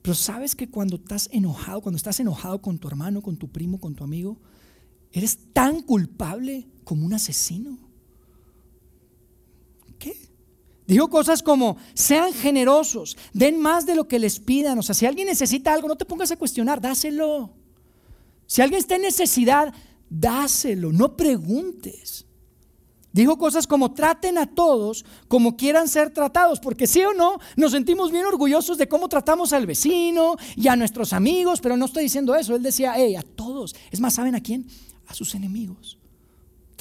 Pero 0.00 0.14
sabes 0.14 0.56
que 0.56 0.70
cuando 0.70 0.96
estás 0.96 1.28
enojado, 1.32 1.82
cuando 1.82 1.96
estás 1.96 2.18
enojado 2.20 2.62
con 2.62 2.78
tu 2.78 2.88
hermano, 2.88 3.20
con 3.20 3.36
tu 3.36 3.48
primo, 3.48 3.78
con 3.78 3.94
tu 3.94 4.04
amigo, 4.04 4.40
eres 5.12 5.38
tan 5.52 5.82
culpable 5.82 6.66
como 6.84 7.06
un 7.06 7.14
asesino. 7.14 7.78
¿Qué? 9.98 10.16
Dijo 10.86 11.08
cosas 11.08 11.42
como, 11.42 11.76
sean 11.94 12.32
generosos, 12.32 13.16
den 13.32 13.60
más 13.60 13.86
de 13.86 13.94
lo 13.94 14.08
que 14.08 14.18
les 14.18 14.40
pidan. 14.40 14.78
O 14.78 14.82
sea, 14.82 14.94
si 14.94 15.06
alguien 15.06 15.28
necesita 15.28 15.72
algo, 15.72 15.88
no 15.88 15.96
te 15.96 16.04
pongas 16.04 16.30
a 16.32 16.36
cuestionar, 16.36 16.80
dáselo. 16.80 17.50
Si 18.46 18.60
alguien 18.60 18.80
está 18.80 18.96
en 18.96 19.02
necesidad, 19.02 19.72
dáselo, 20.10 20.92
no 20.92 21.16
preguntes. 21.16 22.26
Dijo 23.12 23.36
cosas 23.36 23.66
como 23.66 23.92
traten 23.92 24.38
a 24.38 24.46
todos 24.46 25.04
como 25.28 25.56
quieran 25.56 25.86
ser 25.86 26.10
tratados, 26.10 26.60
porque 26.60 26.86
sí 26.86 27.02
o 27.02 27.12
no, 27.12 27.38
nos 27.56 27.72
sentimos 27.72 28.10
bien 28.10 28.24
orgullosos 28.24 28.78
de 28.78 28.88
cómo 28.88 29.08
tratamos 29.08 29.52
al 29.52 29.66
vecino 29.66 30.36
y 30.56 30.68
a 30.68 30.76
nuestros 30.76 31.12
amigos, 31.12 31.60
pero 31.60 31.76
no 31.76 31.84
estoy 31.84 32.04
diciendo 32.04 32.34
eso. 32.34 32.56
Él 32.56 32.62
decía, 32.62 32.94
hey, 32.96 33.16
a 33.16 33.22
todos. 33.22 33.74
Es 33.90 34.00
más, 34.00 34.14
¿saben 34.14 34.34
a 34.34 34.40
quién? 34.40 34.66
A 35.06 35.14
sus 35.14 35.34
enemigos. 35.34 35.98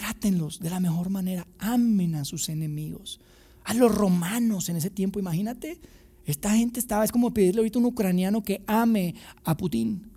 Trátenlos 0.02 0.60
de 0.60 0.72
la 0.72 0.80
mejor 0.80 1.12
manera, 1.12 1.46
amen 1.60 2.16
a 2.16 2.26
sus 2.26 2.50
enemigos. 2.50 3.20
A 3.64 3.76
los 3.76 3.94
romanos 3.94 4.68
en 4.68 4.78
ese 4.78 4.90
tiempo, 4.90 5.20
imagínate, 5.20 5.80
esta 6.26 6.56
gente 6.56 6.80
estaba, 6.80 7.06
es 7.06 7.12
como 7.12 7.32
pedirle 7.32 7.60
ahorita 7.60 7.78
a 7.78 7.82
un 7.82 7.86
ucraniano 7.86 8.44
que 8.44 8.64
ame 8.66 9.14
a 9.44 9.56
Putin. 9.56 10.10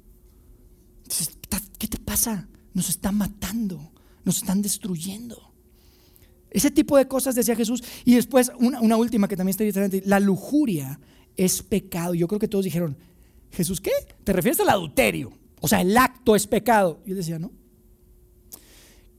¿Qué 1.79 1.87
te 1.87 1.99
pasa? 1.99 2.49
Nos 2.73 2.88
están 2.88 3.16
matando, 3.16 3.92
nos 4.25 4.38
están 4.38 4.62
destruyendo. 4.62 5.53
Ese 6.51 6.70
tipo 6.70 6.97
de 6.97 7.07
cosas 7.07 7.35
decía 7.35 7.55
Jesús. 7.55 7.85
Y 8.07 8.14
después, 8.14 8.53
una, 8.59 8.97
última 8.97 9.29
que 9.29 9.37
también 9.37 9.51
está 9.51 9.64
diferente. 9.64 10.03
La 10.07 10.18
lujuria 10.18 10.99
es 11.37 11.62
pecado. 11.62 12.14
Yo 12.14 12.27
creo 12.27 12.38
que 12.38 12.49
todos 12.49 12.64
dijeron, 12.64 12.97
Jesús, 13.51 13.83
¿qué? 13.83 13.92
¿Te 14.25 14.33
refieres 14.33 14.61
al 14.61 14.70
adulterio? 14.70 15.37
O 15.61 15.68
sea, 15.68 15.83
el 15.83 15.94
acto 15.94 16.35
es 16.35 16.47
pecado. 16.47 17.03
Y 17.05 17.11
yo 17.11 17.16
decía, 17.16 17.38
no. 17.38 17.53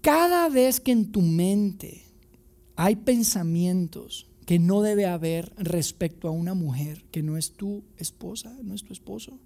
Cada 0.05 0.49
vez 0.49 0.79
que 0.79 0.91
en 0.91 1.11
tu 1.11 1.23
mente 1.23 2.03
hay 2.75 2.95
pensamientos 2.95 4.27
que 4.45 4.59
no 4.59 4.83
debe 4.83 5.07
haber 5.07 5.51
respecto 5.57 6.27
a 6.27 6.31
una 6.31 6.53
mujer 6.53 7.03
que 7.09 7.23
no 7.23 7.37
es 7.37 7.53
tu 7.53 7.83
esposa, 7.97 8.55
no 8.61 8.75
es 8.75 8.83
tu 8.83 8.93
esposo, 8.93 9.39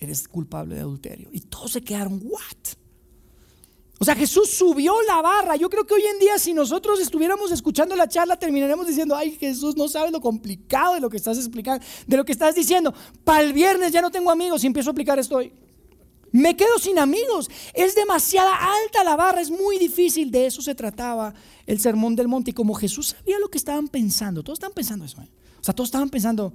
eres 0.00 0.26
culpable 0.26 0.74
de 0.74 0.80
adulterio. 0.80 1.28
Y 1.32 1.40
todos 1.40 1.72
se 1.72 1.82
quedaron, 1.82 2.22
¿what? 2.24 2.40
O 3.98 4.06
sea, 4.06 4.14
Jesús 4.14 4.52
subió 4.52 4.94
la 5.02 5.20
barra. 5.20 5.56
Yo 5.56 5.68
creo 5.68 5.84
que 5.84 5.92
hoy 5.92 6.04
en 6.10 6.18
día 6.18 6.38
si 6.38 6.54
nosotros 6.54 6.98
estuviéramos 6.98 7.52
escuchando 7.52 7.94
la 7.94 8.08
charla 8.08 8.38
terminaremos 8.38 8.86
diciendo, 8.86 9.14
ay 9.14 9.32
Jesús, 9.32 9.76
no 9.76 9.88
sabes 9.88 10.12
lo 10.12 10.22
complicado 10.22 10.94
de 10.94 11.00
lo 11.00 11.10
que 11.10 11.18
estás 11.18 11.36
explicando, 11.36 11.84
de 12.06 12.16
lo 12.16 12.24
que 12.24 12.32
estás 12.32 12.54
diciendo. 12.54 12.94
Para 13.22 13.42
el 13.42 13.52
viernes 13.52 13.92
ya 13.92 14.00
no 14.00 14.10
tengo 14.10 14.30
amigos 14.30 14.64
y 14.64 14.66
empiezo 14.66 14.88
a 14.88 14.92
aplicar 14.92 15.18
esto 15.18 15.36
hoy. 15.36 15.52
Me 16.32 16.56
quedo 16.56 16.78
sin 16.78 16.98
amigos. 16.98 17.50
Es 17.74 17.94
demasiada 17.94 18.52
alta 18.54 19.04
la 19.04 19.16
barra, 19.16 19.40
es 19.40 19.50
muy 19.50 19.78
difícil. 19.78 20.30
De 20.30 20.46
eso 20.46 20.62
se 20.62 20.74
trataba 20.74 21.34
el 21.66 21.80
sermón 21.80 22.16
del 22.16 22.28
monte. 22.28 22.50
Y 22.50 22.54
como 22.54 22.74
Jesús 22.74 23.08
sabía 23.18 23.38
lo 23.38 23.48
que 23.48 23.58
estaban 23.58 23.88
pensando, 23.88 24.42
todos 24.42 24.58
estaban 24.58 24.74
pensando 24.74 25.04
eso. 25.04 25.20
¿eh? 25.22 25.28
O 25.60 25.64
sea, 25.64 25.74
todos 25.74 25.88
estaban 25.88 26.10
pensando, 26.10 26.52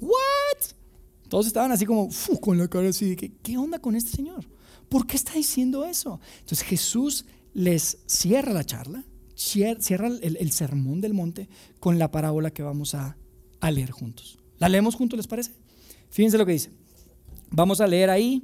¿what? 0.00 0.62
Todos 1.28 1.46
estaban 1.46 1.72
así 1.72 1.86
como, 1.86 2.08
con 2.40 2.58
la 2.58 2.68
cara 2.68 2.88
así, 2.88 3.16
¿qué, 3.16 3.32
¿qué 3.42 3.56
onda 3.56 3.78
con 3.78 3.96
este 3.96 4.10
señor? 4.10 4.46
¿Por 4.88 5.06
qué 5.06 5.16
está 5.16 5.32
diciendo 5.32 5.86
eso? 5.86 6.20
Entonces 6.40 6.62
Jesús 6.66 7.24
les 7.54 7.98
cierra 8.06 8.52
la 8.52 8.64
charla, 8.64 9.04
cierra 9.34 10.08
el, 10.08 10.52
sermón 10.52 11.00
del 11.00 11.14
monte 11.14 11.48
con 11.80 11.98
la 11.98 12.10
parábola 12.10 12.50
que 12.50 12.62
vamos 12.62 12.94
a, 12.94 13.16
a 13.60 13.70
leer 13.70 13.90
juntos. 13.90 14.38
¿La 14.58 14.68
leemos 14.68 14.94
juntos, 14.94 15.16
les 15.16 15.26
parece? 15.26 15.52
Fíjense 16.10 16.36
lo 16.36 16.44
que 16.44 16.52
dice. 16.52 16.70
Vamos 17.50 17.80
a 17.80 17.86
leer 17.86 18.10
ahí 18.10 18.42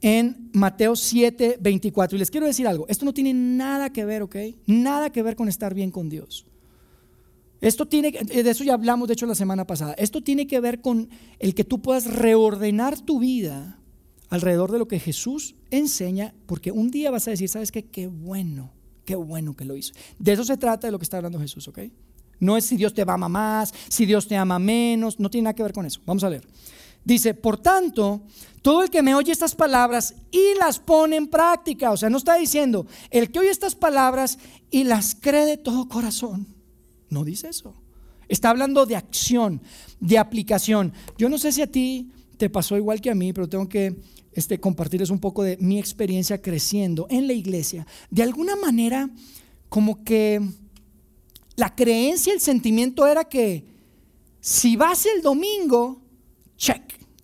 en 0.00 0.50
Mateo 0.52 0.96
7, 0.96 1.58
24. 1.60 2.16
Y 2.16 2.18
les 2.18 2.30
quiero 2.30 2.46
decir 2.46 2.66
algo, 2.66 2.86
esto 2.88 3.04
no 3.04 3.14
tiene 3.14 3.34
nada 3.34 3.90
que 3.90 4.04
ver, 4.04 4.22
¿ok? 4.22 4.36
Nada 4.66 5.10
que 5.10 5.22
ver 5.22 5.36
con 5.36 5.48
estar 5.48 5.74
bien 5.74 5.90
con 5.90 6.08
Dios. 6.08 6.46
Esto 7.60 7.86
tiene, 7.86 8.10
de 8.10 8.50
eso 8.50 8.64
ya 8.64 8.74
hablamos, 8.74 9.06
de 9.06 9.14
hecho, 9.14 9.26
la 9.26 9.34
semana 9.34 9.66
pasada. 9.66 9.92
Esto 9.94 10.22
tiene 10.22 10.46
que 10.46 10.60
ver 10.60 10.80
con 10.80 11.10
el 11.38 11.54
que 11.54 11.64
tú 11.64 11.82
puedas 11.82 12.06
reordenar 12.06 12.98
tu 12.98 13.18
vida 13.18 13.78
alrededor 14.30 14.72
de 14.72 14.78
lo 14.78 14.88
que 14.88 14.98
Jesús 14.98 15.56
enseña, 15.70 16.34
porque 16.46 16.72
un 16.72 16.90
día 16.90 17.10
vas 17.10 17.28
a 17.28 17.32
decir, 17.32 17.48
¿sabes 17.48 17.70
qué? 17.70 17.84
Qué 17.84 18.06
bueno, 18.06 18.72
qué 19.04 19.14
bueno 19.14 19.54
que 19.54 19.66
lo 19.66 19.76
hizo. 19.76 19.92
De 20.18 20.32
eso 20.32 20.44
se 20.44 20.56
trata 20.56 20.86
de 20.86 20.92
lo 20.92 20.98
que 20.98 21.02
está 21.02 21.18
hablando 21.18 21.38
Jesús, 21.38 21.68
¿ok? 21.68 21.80
No 22.38 22.56
es 22.56 22.64
si 22.64 22.76
Dios 22.76 22.94
te 22.94 23.02
ama 23.02 23.28
más, 23.28 23.74
si 23.88 24.06
Dios 24.06 24.26
te 24.26 24.36
ama 24.36 24.58
menos, 24.58 25.20
no 25.20 25.28
tiene 25.28 25.44
nada 25.44 25.54
que 25.54 25.62
ver 25.62 25.74
con 25.74 25.84
eso. 25.84 26.00
Vamos 26.06 26.24
a 26.24 26.30
leer. 26.30 26.46
Dice, 27.04 27.34
por 27.34 27.58
tanto, 27.58 28.22
todo 28.62 28.82
el 28.82 28.90
que 28.90 29.02
me 29.02 29.14
oye 29.14 29.32
estas 29.32 29.54
palabras 29.54 30.14
y 30.30 30.58
las 30.58 30.78
pone 30.78 31.16
en 31.16 31.28
práctica, 31.28 31.90
o 31.90 31.96
sea, 31.96 32.10
no 32.10 32.18
está 32.18 32.34
diciendo, 32.34 32.86
el 33.10 33.30
que 33.30 33.38
oye 33.38 33.50
estas 33.50 33.74
palabras 33.74 34.38
y 34.70 34.84
las 34.84 35.14
cree 35.14 35.46
de 35.46 35.56
todo 35.56 35.88
corazón, 35.88 36.46
no 37.08 37.24
dice 37.24 37.48
eso. 37.48 37.74
Está 38.28 38.50
hablando 38.50 38.86
de 38.86 38.96
acción, 38.96 39.60
de 39.98 40.18
aplicación. 40.18 40.92
Yo 41.18 41.28
no 41.28 41.36
sé 41.38 41.50
si 41.50 41.62
a 41.62 41.66
ti 41.66 42.12
te 42.36 42.48
pasó 42.48 42.76
igual 42.76 43.00
que 43.00 43.10
a 43.10 43.14
mí, 43.14 43.32
pero 43.32 43.48
tengo 43.48 43.68
que 43.68 43.96
este, 44.32 44.60
compartirles 44.60 45.10
un 45.10 45.18
poco 45.18 45.42
de 45.42 45.56
mi 45.56 45.78
experiencia 45.78 46.40
creciendo 46.40 47.06
en 47.10 47.26
la 47.26 47.32
iglesia. 47.32 47.86
De 48.10 48.22
alguna 48.22 48.54
manera, 48.54 49.10
como 49.68 50.04
que 50.04 50.40
la 51.56 51.74
creencia, 51.74 52.32
el 52.32 52.40
sentimiento 52.40 53.06
era 53.06 53.24
que 53.24 53.64
si 54.40 54.76
vas 54.76 55.06
el 55.06 55.22
domingo, 55.22 55.99
check, 56.60 56.82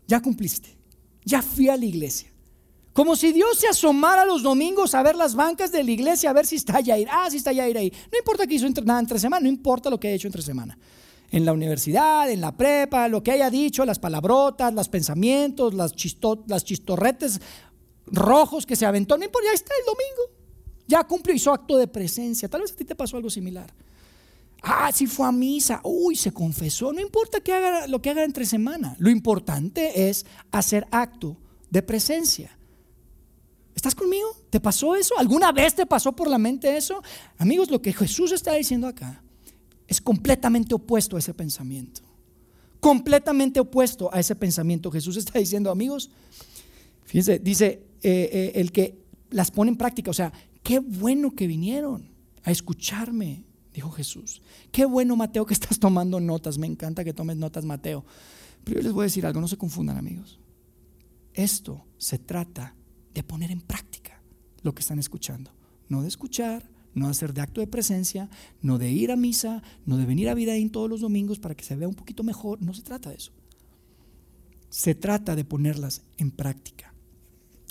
ya 0.09 0.20
cumpliste, 0.20 0.77
ya 1.25 1.42
fui 1.42 1.68
a 1.68 1.77
la 1.77 1.85
iglesia. 1.85 2.33
Como 2.94 3.14
si 3.14 3.31
Dios 3.31 3.59
se 3.59 3.68
asomara 3.68 4.25
los 4.25 4.42
domingos 4.42 4.94
a 4.94 5.03
ver 5.03 5.16
las 5.16 5.35
bancas 5.35 5.70
de 5.70 5.85
la 5.85 5.90
iglesia, 5.90 6.31
a 6.31 6.33
ver 6.33 6.46
si 6.46 6.57
está 6.57 6.81
Yair. 6.81 7.07
Ah, 7.11 7.29
si 7.31 7.37
está 7.37 7.53
Yair 7.53 7.77
ahí. 7.77 7.92
No 8.11 8.18
importa 8.18 8.46
que 8.46 8.55
hizo 8.55 8.66
nada 8.83 8.99
entre 9.01 9.18
semana, 9.18 9.42
no 9.42 9.51
importa 9.51 9.90
lo 9.90 10.01
que 10.01 10.09
haya 10.09 10.16
hecho 10.16 10.29
entre 10.29 10.40
semana. 10.40 10.79
En 11.31 11.44
la 11.44 11.53
universidad, 11.53 12.31
en 12.31 12.40
la 12.40 12.57
prepa, 12.57 13.07
lo 13.09 13.22
que 13.22 13.33
haya 13.33 13.51
dicho, 13.51 13.85
las 13.85 13.99
palabrotas, 13.99 14.72
los 14.72 14.88
pensamientos, 14.88 15.75
las, 15.75 15.92
las 16.46 16.64
chistorretes 16.64 17.38
rojos 18.07 18.64
que 18.64 18.77
se 18.77 18.87
aventó. 18.87 19.18
No 19.18 19.25
importa, 19.25 19.49
ya 19.51 19.55
está 19.55 19.75
el 19.79 19.85
domingo. 19.85 20.46
Ya 20.87 21.05
cumplió, 21.05 21.37
hizo 21.37 21.53
acto 21.53 21.77
de 21.77 21.88
presencia. 21.88 22.49
Tal 22.49 22.62
vez 22.62 22.72
a 22.72 22.77
ti 22.77 22.87
te 22.87 22.94
pasó 22.94 23.18
algo 23.18 23.29
similar. 23.29 23.70
Ah, 24.62 24.90
sí 24.92 25.06
fue 25.06 25.26
a 25.26 25.32
misa. 25.32 25.80
Uy, 25.84 26.16
se 26.16 26.32
confesó. 26.32 26.92
No 26.92 27.00
importa 27.00 27.40
que 27.40 27.52
haga, 27.52 27.86
lo 27.86 28.00
que 28.00 28.10
haga 28.10 28.24
entre 28.24 28.46
semana. 28.46 28.96
Lo 28.98 29.10
importante 29.10 30.08
es 30.08 30.26
hacer 30.50 30.86
acto 30.90 31.36
de 31.70 31.82
presencia. 31.82 32.56
¿Estás 33.74 33.94
conmigo? 33.94 34.28
¿Te 34.50 34.58
pasó 34.58 34.96
eso? 34.96 35.18
¿Alguna 35.18 35.52
vez 35.52 35.74
te 35.74 35.84
pasó 35.86 36.12
por 36.12 36.28
la 36.28 36.38
mente 36.38 36.76
eso? 36.76 37.02
Amigos, 37.36 37.70
lo 37.70 37.82
que 37.82 37.92
Jesús 37.92 38.32
está 38.32 38.54
diciendo 38.54 38.86
acá 38.86 39.22
es 39.86 40.00
completamente 40.00 40.74
opuesto 40.74 41.16
a 41.16 41.18
ese 41.18 41.34
pensamiento. 41.34 42.00
Completamente 42.80 43.60
opuesto 43.60 44.12
a 44.12 44.20
ese 44.20 44.34
pensamiento. 44.34 44.90
Jesús 44.90 45.16
está 45.16 45.38
diciendo, 45.38 45.70
amigos, 45.70 46.10
fíjense, 47.04 47.38
dice 47.38 47.82
eh, 48.02 48.30
eh, 48.32 48.52
el 48.56 48.72
que 48.72 48.98
las 49.30 49.50
pone 49.50 49.70
en 49.70 49.76
práctica. 49.76 50.10
O 50.10 50.14
sea, 50.14 50.32
qué 50.62 50.78
bueno 50.78 51.34
que 51.34 51.46
vinieron 51.46 52.08
a 52.42 52.50
escucharme, 52.50 53.44
dijo 53.76 53.90
Jesús. 53.90 54.42
Qué 54.72 54.84
bueno, 54.86 55.16
Mateo, 55.16 55.46
que 55.46 55.54
estás 55.54 55.78
tomando 55.78 56.18
notas. 56.18 56.58
Me 56.58 56.66
encanta 56.66 57.04
que 57.04 57.12
tomes 57.12 57.36
notas, 57.36 57.64
Mateo. 57.64 58.04
Pero 58.64 58.80
yo 58.80 58.84
les 58.84 58.92
voy 58.92 59.02
a 59.02 59.04
decir 59.04 59.24
algo, 59.24 59.40
no 59.40 59.48
se 59.48 59.56
confundan, 59.56 59.96
amigos. 59.96 60.40
Esto 61.34 61.84
se 61.98 62.18
trata 62.18 62.74
de 63.14 63.22
poner 63.22 63.50
en 63.50 63.60
práctica 63.60 64.20
lo 64.62 64.74
que 64.74 64.80
están 64.80 64.98
escuchando. 64.98 65.52
No 65.88 66.02
de 66.02 66.08
escuchar, 66.08 66.68
no 66.94 67.04
de 67.04 67.10
hacer 67.10 67.34
de 67.34 67.42
acto 67.42 67.60
de 67.60 67.66
presencia, 67.66 68.30
no 68.62 68.78
de 68.78 68.90
ir 68.90 69.12
a 69.12 69.16
misa, 69.16 69.62
no 69.84 69.98
de 69.98 70.06
venir 70.06 70.30
a 70.30 70.34
Vidaín 70.34 70.70
todos 70.70 70.88
los 70.88 71.02
domingos 71.02 71.38
para 71.38 71.54
que 71.54 71.64
se 71.64 71.76
vea 71.76 71.86
un 71.86 71.94
poquito 71.94 72.22
mejor. 72.22 72.62
No 72.62 72.72
se 72.72 72.82
trata 72.82 73.10
de 73.10 73.16
eso. 73.16 73.32
Se 74.70 74.94
trata 74.94 75.36
de 75.36 75.44
ponerlas 75.44 76.02
en 76.16 76.30
práctica. 76.30 76.94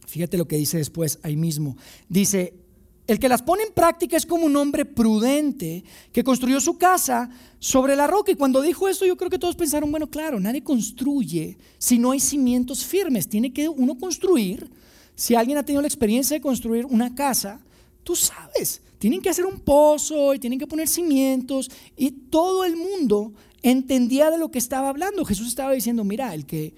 Fíjate 0.06 0.38
lo 0.38 0.48
que 0.48 0.58
dice 0.58 0.78
después 0.78 1.20
ahí 1.24 1.36
mismo. 1.36 1.76
Dice, 2.08 2.65
el 3.08 3.20
que 3.20 3.30
las 3.30 3.44
pone 3.44 3.64
en 3.64 3.74
práctica 3.74 4.18
es 4.18 4.26
como 4.26 4.46
un 4.46 4.56
hombre 4.56 4.84
prudente 4.84 5.84
que 6.12 6.24
construyó 6.24 6.60
su 6.60 6.78
casa 6.78 7.30
sobre 7.60 7.96
la 7.96 8.08
roca. 8.08 8.32
Y 8.32 8.36
cuando 8.36 8.62
dijo 8.62 8.88
esto, 8.88 9.06
yo 9.06 9.16
creo 9.16 9.30
que 9.30 9.38
todos 9.38 9.56
pensaron, 9.56 9.92
bueno, 9.92 10.08
claro, 10.08 10.40
nadie 10.40 10.64
construye 10.64 11.58
si 11.78 12.00
no 12.00 12.12
hay 12.12 12.20
cimientos 12.20 12.84
firmes. 12.84 13.28
Tiene 13.28 13.54
que 13.54 13.70
uno 13.70 13.98
construir. 13.98 14.70
Si 15.14 15.36
alguien 15.36 15.58
ha 15.58 15.64
tenido 15.64 15.82
la 15.82 15.88
experiencia 15.88 16.36
de 16.36 16.42
construir 16.42 16.86
una 16.86 17.14
casa, 17.14 17.64
tú 18.04 18.16
sabes, 18.16 18.82
tienen 18.98 19.22
que 19.22 19.30
hacer 19.30 19.46
un 19.46 19.60
pozo 19.60 20.34
y 20.34 20.40
tienen 20.40 20.58
que 20.58 20.68
poner 20.68 20.88
cimientos. 20.88 21.70
Y 21.96 22.10
todo 22.10 22.66
el 22.66 22.76
mundo 22.76 23.34
entendía 23.62 24.32
de 24.32 24.40
lo 24.40 24.50
que 24.50 24.58
estaba 24.58 24.90
hablando. 24.90 25.26
Jesús 25.26 25.48
estaba 25.48 25.74
diciendo, 25.74 26.04
mira, 26.04 26.34
el 26.34 26.48
que, 26.48 26.74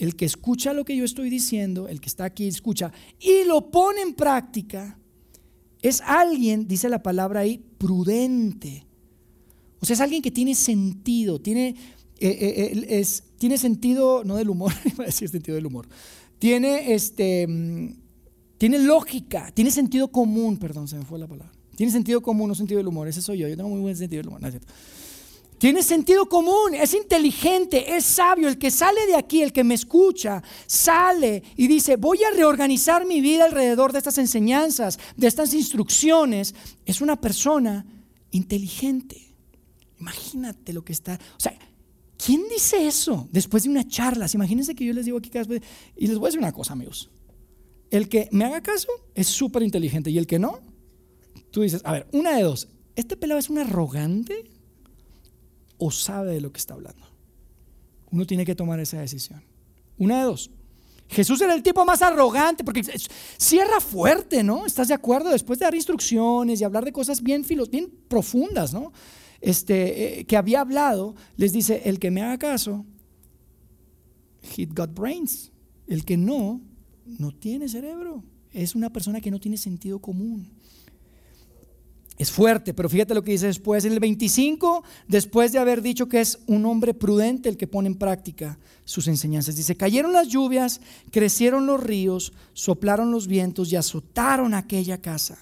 el 0.00 0.16
que 0.16 0.24
escucha 0.24 0.72
lo 0.72 0.84
que 0.84 0.96
yo 0.96 1.04
estoy 1.04 1.30
diciendo, 1.30 1.86
el 1.86 2.00
que 2.00 2.08
está 2.08 2.24
aquí 2.24 2.48
escucha 2.48 2.92
y 3.20 3.44
lo 3.44 3.70
pone 3.70 4.00
en 4.02 4.14
práctica 4.14 4.97
es 5.82 6.00
alguien, 6.02 6.66
dice 6.66 6.88
la 6.88 7.02
palabra 7.02 7.40
ahí, 7.40 7.62
prudente. 7.78 8.84
O 9.80 9.86
sea, 9.86 9.94
es 9.94 10.00
alguien 10.00 10.22
que 10.22 10.30
tiene 10.30 10.54
sentido, 10.54 11.40
tiene, 11.40 11.68
eh, 12.18 12.28
eh, 12.30 12.86
es, 12.88 13.24
tiene 13.38 13.58
sentido, 13.58 14.24
no 14.24 14.36
del 14.36 14.50
humor, 14.50 14.72
iba 14.84 15.04
a 15.04 15.06
decir 15.06 15.28
sentido 15.28 15.54
del 15.54 15.66
humor, 15.66 15.88
tiene, 16.38 16.94
este, 16.94 17.46
mm, 17.46 17.94
tiene 18.58 18.78
lógica, 18.80 19.52
tiene 19.54 19.70
sentido 19.70 20.08
común, 20.08 20.56
perdón, 20.56 20.88
se 20.88 20.96
me 20.96 21.04
fue 21.04 21.18
la 21.18 21.26
palabra. 21.26 21.52
Tiene 21.76 21.92
sentido 21.92 22.20
común, 22.20 22.48
no 22.48 22.56
sentido 22.56 22.78
del 22.78 22.88
humor, 22.88 23.06
ese 23.06 23.22
soy 23.22 23.38
yo, 23.38 23.48
yo 23.48 23.56
tengo 23.56 23.70
muy 23.70 23.80
buen 23.80 23.96
sentido 23.96 24.20
del 24.20 24.28
humor, 24.28 24.40
no 24.40 24.48
es 24.48 24.54
cierto. 24.54 24.72
Tiene 25.58 25.82
sentido 25.82 26.28
común, 26.28 26.74
es 26.74 26.94
inteligente, 26.94 27.96
es 27.96 28.04
sabio. 28.04 28.48
El 28.48 28.58
que 28.58 28.70
sale 28.70 29.06
de 29.06 29.16
aquí, 29.16 29.42
el 29.42 29.52
que 29.52 29.64
me 29.64 29.74
escucha, 29.74 30.42
sale 30.66 31.42
y 31.56 31.66
dice, 31.66 31.96
voy 31.96 32.22
a 32.22 32.30
reorganizar 32.30 33.04
mi 33.04 33.20
vida 33.20 33.44
alrededor 33.44 33.92
de 33.92 33.98
estas 33.98 34.18
enseñanzas, 34.18 34.98
de 35.16 35.26
estas 35.26 35.52
instrucciones. 35.54 36.54
Es 36.86 37.00
una 37.00 37.20
persona 37.20 37.84
inteligente. 38.30 39.34
Imagínate 39.98 40.72
lo 40.72 40.84
que 40.84 40.92
está... 40.92 41.18
O 41.36 41.40
sea, 41.40 41.58
¿quién 42.16 42.44
dice 42.48 42.86
eso 42.86 43.28
después 43.32 43.64
de 43.64 43.70
una 43.70 43.86
charla? 43.86 44.26
Imagínense 44.32 44.76
que 44.76 44.84
yo 44.84 44.92
les 44.92 45.06
digo 45.06 45.18
aquí 45.18 45.28
cada 45.28 45.44
vez... 45.44 45.62
Y 45.96 46.06
les 46.06 46.18
voy 46.18 46.26
a 46.26 46.28
decir 46.28 46.38
una 46.38 46.52
cosa, 46.52 46.74
amigos. 46.74 47.10
El 47.90 48.08
que 48.08 48.28
me 48.30 48.44
haga 48.44 48.62
caso 48.62 48.88
es 49.14 49.26
súper 49.26 49.64
inteligente 49.64 50.10
y 50.10 50.18
el 50.18 50.26
que 50.26 50.38
no, 50.38 50.60
tú 51.50 51.62
dices, 51.62 51.80
a 51.84 51.92
ver, 51.92 52.06
una 52.12 52.36
de 52.36 52.42
dos. 52.42 52.68
¿Este 52.94 53.16
pelado 53.16 53.40
es 53.40 53.50
un 53.50 53.58
arrogante? 53.58 54.44
O 55.78 55.90
sabe 55.90 56.34
de 56.34 56.40
lo 56.40 56.52
que 56.52 56.58
está 56.58 56.74
hablando. 56.74 57.06
Uno 58.10 58.26
tiene 58.26 58.44
que 58.44 58.54
tomar 58.54 58.80
esa 58.80 59.00
decisión. 59.00 59.42
Una 59.96 60.18
de 60.18 60.24
dos. 60.24 60.50
Jesús 61.08 61.40
era 61.40 61.54
el 61.54 61.62
tipo 61.62 61.84
más 61.84 62.02
arrogante 62.02 62.64
porque 62.64 62.82
cierra 63.38 63.80
fuerte, 63.80 64.42
¿no? 64.42 64.66
¿Estás 64.66 64.88
de 64.88 64.94
acuerdo? 64.94 65.30
Después 65.30 65.58
de 65.58 65.64
dar 65.64 65.74
instrucciones 65.74 66.60
y 66.60 66.64
hablar 66.64 66.84
de 66.84 66.92
cosas 66.92 67.22
bien 67.22 67.44
filos, 67.44 67.70
bien 67.70 67.90
profundas, 68.08 68.74
¿no? 68.74 68.92
Este, 69.40 70.20
eh, 70.20 70.24
que 70.26 70.36
había 70.36 70.60
hablado, 70.60 71.14
les 71.36 71.52
dice, 71.52 71.82
el 71.86 71.98
que 71.98 72.10
me 72.10 72.22
haga 72.22 72.38
caso, 72.38 72.84
he 74.56 74.66
got 74.66 74.92
brains. 74.92 75.50
El 75.86 76.04
que 76.04 76.18
no, 76.18 76.60
no 77.06 77.32
tiene 77.32 77.68
cerebro. 77.68 78.22
Es 78.52 78.74
una 78.74 78.90
persona 78.90 79.20
que 79.20 79.30
no 79.30 79.40
tiene 79.40 79.56
sentido 79.56 80.00
común. 80.00 80.52
Es 82.18 82.32
fuerte, 82.32 82.74
pero 82.74 82.88
fíjate 82.88 83.14
lo 83.14 83.22
que 83.22 83.30
dice 83.30 83.46
después. 83.46 83.84
En 83.84 83.92
el 83.92 84.00
25, 84.00 84.82
después 85.06 85.52
de 85.52 85.60
haber 85.60 85.82
dicho 85.82 86.08
que 86.08 86.20
es 86.20 86.40
un 86.48 86.66
hombre 86.66 86.92
prudente 86.92 87.48
el 87.48 87.56
que 87.56 87.68
pone 87.68 87.86
en 87.86 87.94
práctica 87.94 88.58
sus 88.84 89.06
enseñanzas, 89.06 89.54
dice, 89.54 89.76
cayeron 89.76 90.12
las 90.12 90.26
lluvias, 90.26 90.80
crecieron 91.12 91.66
los 91.66 91.80
ríos, 91.80 92.32
soplaron 92.54 93.12
los 93.12 93.28
vientos 93.28 93.70
y 93.70 93.76
azotaron 93.76 94.52
aquella 94.52 95.00
casa. 95.00 95.38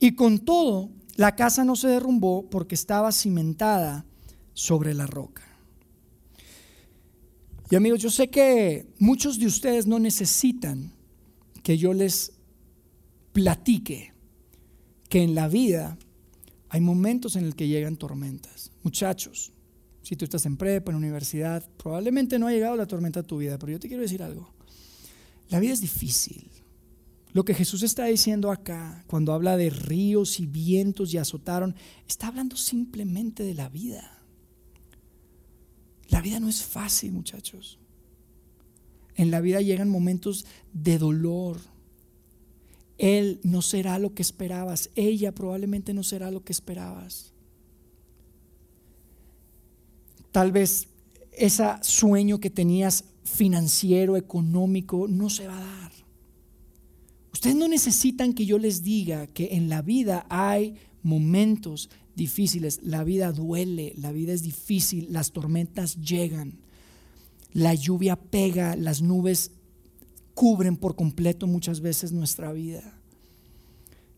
Y 0.00 0.14
con 0.14 0.40
todo, 0.40 0.90
la 1.16 1.34
casa 1.34 1.64
no 1.64 1.76
se 1.76 1.88
derrumbó 1.88 2.44
porque 2.50 2.74
estaba 2.74 3.10
cimentada 3.10 4.04
sobre 4.52 4.92
la 4.92 5.06
roca. 5.06 5.42
Y 7.70 7.76
amigos, 7.76 8.00
yo 8.00 8.10
sé 8.10 8.28
que 8.28 8.86
muchos 8.98 9.38
de 9.38 9.46
ustedes 9.46 9.86
no 9.86 9.98
necesitan 9.98 10.92
que 11.62 11.78
yo 11.78 11.94
les 11.94 12.32
platique 13.32 14.11
que 15.12 15.22
en 15.22 15.34
la 15.34 15.46
vida 15.46 15.98
hay 16.70 16.80
momentos 16.80 17.36
en 17.36 17.44
el 17.44 17.54
que 17.54 17.68
llegan 17.68 17.98
tormentas. 17.98 18.70
Muchachos, 18.82 19.52
si 20.00 20.16
tú 20.16 20.24
estás 20.24 20.46
en 20.46 20.56
prepa, 20.56 20.90
en 20.90 20.96
universidad, 20.96 21.62
probablemente 21.76 22.38
no 22.38 22.46
ha 22.46 22.50
llegado 22.50 22.76
la 22.76 22.86
tormenta 22.86 23.20
a 23.20 23.22
tu 23.22 23.36
vida, 23.36 23.58
pero 23.58 23.72
yo 23.72 23.78
te 23.78 23.88
quiero 23.88 24.02
decir 24.02 24.22
algo. 24.22 24.50
La 25.50 25.60
vida 25.60 25.74
es 25.74 25.82
difícil. 25.82 26.50
Lo 27.34 27.44
que 27.44 27.52
Jesús 27.52 27.82
está 27.82 28.06
diciendo 28.06 28.50
acá, 28.50 29.04
cuando 29.06 29.34
habla 29.34 29.58
de 29.58 29.68
ríos 29.68 30.40
y 30.40 30.46
vientos 30.46 31.12
y 31.12 31.18
azotaron, 31.18 31.74
está 32.08 32.28
hablando 32.28 32.56
simplemente 32.56 33.42
de 33.42 33.52
la 33.52 33.68
vida. 33.68 34.22
La 36.08 36.22
vida 36.22 36.40
no 36.40 36.48
es 36.48 36.62
fácil, 36.62 37.12
muchachos. 37.12 37.78
En 39.14 39.30
la 39.30 39.42
vida 39.42 39.60
llegan 39.60 39.90
momentos 39.90 40.46
de 40.72 40.96
dolor. 40.96 41.58
Él 43.02 43.40
no 43.42 43.62
será 43.62 43.98
lo 43.98 44.14
que 44.14 44.22
esperabas. 44.22 44.88
Ella 44.94 45.34
probablemente 45.34 45.92
no 45.92 46.04
será 46.04 46.30
lo 46.30 46.44
que 46.44 46.52
esperabas. 46.52 47.32
Tal 50.30 50.52
vez 50.52 50.86
ese 51.32 51.64
sueño 51.80 52.38
que 52.38 52.48
tenías 52.48 53.04
financiero, 53.24 54.16
económico, 54.16 55.08
no 55.08 55.30
se 55.30 55.48
va 55.48 55.58
a 55.58 55.64
dar. 55.64 55.92
Ustedes 57.32 57.56
no 57.56 57.66
necesitan 57.66 58.34
que 58.34 58.46
yo 58.46 58.56
les 58.56 58.84
diga 58.84 59.26
que 59.26 59.56
en 59.56 59.68
la 59.68 59.82
vida 59.82 60.24
hay 60.30 60.76
momentos 61.02 61.90
difíciles. 62.14 62.78
La 62.84 63.02
vida 63.02 63.32
duele, 63.32 63.94
la 63.96 64.12
vida 64.12 64.32
es 64.32 64.44
difícil, 64.44 65.08
las 65.10 65.32
tormentas 65.32 66.00
llegan, 66.00 66.60
la 67.52 67.74
lluvia 67.74 68.14
pega, 68.14 68.76
las 68.76 69.02
nubes 69.02 69.50
cubren 70.42 70.76
por 70.76 70.96
completo 70.96 71.46
muchas 71.46 71.80
veces 71.80 72.10
nuestra 72.10 72.52
vida. 72.52 72.98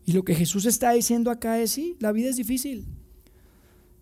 Y 0.07 0.13
lo 0.13 0.23
que 0.23 0.33
Jesús 0.33 0.65
está 0.65 0.89
diciendo 0.89 1.29
acá 1.29 1.59
es, 1.59 1.69
sí, 1.69 1.97
la 1.99 2.11
vida 2.11 2.31
es 2.31 2.35
difícil. 2.35 2.87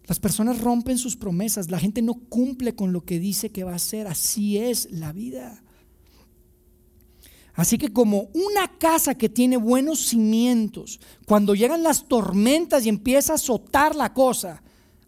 Las 0.05 0.21
personas 0.21 0.61
rompen 0.61 0.97
sus 0.97 1.17
promesas, 1.17 1.69
la 1.69 1.79
gente 1.79 2.01
no 2.01 2.13
cumple 2.13 2.75
con 2.75 2.93
lo 2.93 3.01
que 3.03 3.19
dice 3.19 3.49
que 3.49 3.65
va 3.65 3.73
a 3.73 3.75
hacer, 3.75 4.07
así 4.07 4.57
es 4.57 4.89
la 4.89 5.11
vida. 5.11 5.65
Así 7.55 7.77
que 7.77 7.91
como 7.91 8.29
una 8.33 8.77
casa 8.79 9.15
que 9.15 9.27
tiene 9.27 9.57
buenos 9.57 9.99
cimientos, 10.07 11.01
cuando 11.25 11.55
llegan 11.55 11.83
las 11.83 12.07
tormentas 12.07 12.85
y 12.85 12.89
empieza 12.89 13.33
a 13.33 13.35
azotar 13.35 13.97
la 13.97 14.13
cosa, 14.13 14.63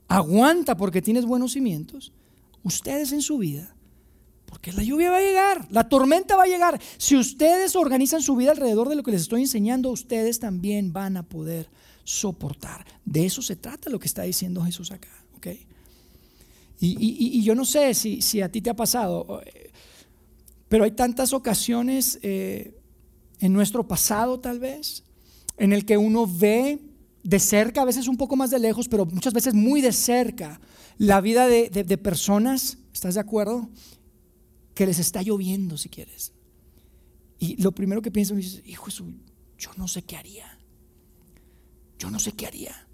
aguanta 0.09 0.75
porque 0.75 1.01
tienes 1.01 1.25
buenos 1.25 1.53
cimientos, 1.53 2.11
ustedes 2.61 3.13
en 3.13 3.21
su 3.21 3.37
vida, 3.37 3.73
porque 4.45 4.71
la 4.71 4.83
lluvia 4.83 5.11
va 5.11 5.17
a 5.17 5.21
llegar, 5.21 5.67
la 5.71 5.89
tormenta 5.89 6.35
va 6.35 6.43
a 6.43 6.47
llegar. 6.47 6.79
Si 6.97 7.15
ustedes 7.15 7.75
organizan 7.75 8.21
su 8.21 8.35
vida 8.35 8.51
alrededor 8.51 8.89
de 8.89 8.95
lo 8.95 9.03
que 9.03 9.11
les 9.11 9.21
estoy 9.21 9.41
enseñando, 9.41 9.89
ustedes 9.89 10.39
también 10.39 10.93
van 10.93 11.17
a 11.17 11.23
poder 11.23 11.69
soportar. 12.03 12.85
De 13.03 13.25
eso 13.25 13.41
se 13.41 13.55
trata 13.55 13.89
lo 13.89 13.99
que 13.99 14.07
está 14.07 14.23
diciendo 14.23 14.63
Jesús 14.63 14.91
acá. 14.91 15.09
Y, 16.79 17.41
yo 17.43 17.55
no 17.55 17.65
sé 17.65 17.93
si, 17.93 18.41
a 18.41 18.51
ti 18.51 18.61
te 18.61 18.69
ha 18.69 18.75
pasado. 18.75 19.41
Pero 20.67 20.83
hay 20.83 20.91
tantas 20.91 21.33
ocasiones 21.33 22.19
eh, 22.21 22.77
en 23.39 23.53
nuestro 23.53 23.87
pasado 23.87 24.39
tal 24.39 24.59
vez, 24.59 25.03
en 25.57 25.73
el 25.73 25.85
que 25.85 25.97
uno 25.97 26.27
ve 26.27 26.79
de 27.23 27.39
cerca, 27.39 27.81
a 27.81 27.85
veces 27.85 28.07
un 28.07 28.17
poco 28.17 28.35
más 28.35 28.49
de 28.49 28.59
lejos, 28.59 28.87
pero 28.87 29.05
muchas 29.05 29.33
veces 29.33 29.53
muy 29.53 29.81
de 29.81 29.91
cerca, 29.91 30.59
la 30.97 31.21
vida 31.21 31.47
de, 31.47 31.97
personas, 31.97 32.77
¿estás 32.93 33.15
de 33.15 33.21
acuerdo? 33.21 33.69
Que 34.75 34.85
les 34.85 34.99
está 34.99 35.23
lloviendo, 35.23 35.77
si 35.77 35.89
quieres. 35.89 36.33
Y 37.39 37.59
lo 37.61 37.71
primero 37.71 38.03
que 38.03 38.11
pienso 38.11 38.37
es, 38.37 38.61
hijo, 38.65 38.89
yo 39.57 39.71
no 39.77 39.87
sé 39.87 40.03
qué 40.03 40.15
haría. 40.15 40.59
Yo 41.97 42.11
no 42.11 42.19
sé 42.19 42.33
qué 42.33 42.45
haría. 42.45 42.87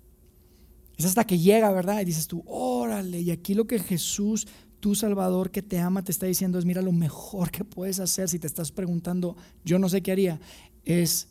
Es 0.96 1.04
hasta 1.04 1.26
que 1.26 1.38
llega, 1.38 1.70
¿verdad? 1.72 2.00
Y 2.00 2.06
dices 2.06 2.28
tú, 2.28 2.44
órale, 2.46 3.20
y 3.20 3.32
aquí 3.32 3.56
lo 3.56 3.68
que 3.68 3.80
Jesús 3.80 4.48
tu 4.82 4.96
Salvador 4.96 5.52
que 5.52 5.62
te 5.62 5.80
ama 5.80 6.04
te 6.04 6.12
está 6.12 6.26
diciendo 6.26 6.60
es, 6.60 6.66
mira, 6.66 6.82
lo 6.82 6.92
mejor 6.92 7.52
que 7.52 7.64
puedes 7.64 8.00
hacer 8.00 8.28
si 8.28 8.40
te 8.40 8.48
estás 8.48 8.72
preguntando, 8.72 9.38
yo 9.64 9.80
no 9.80 9.88
sé 9.88 10.02
qué 10.02 10.12
haría, 10.12 10.42
es 10.84 11.30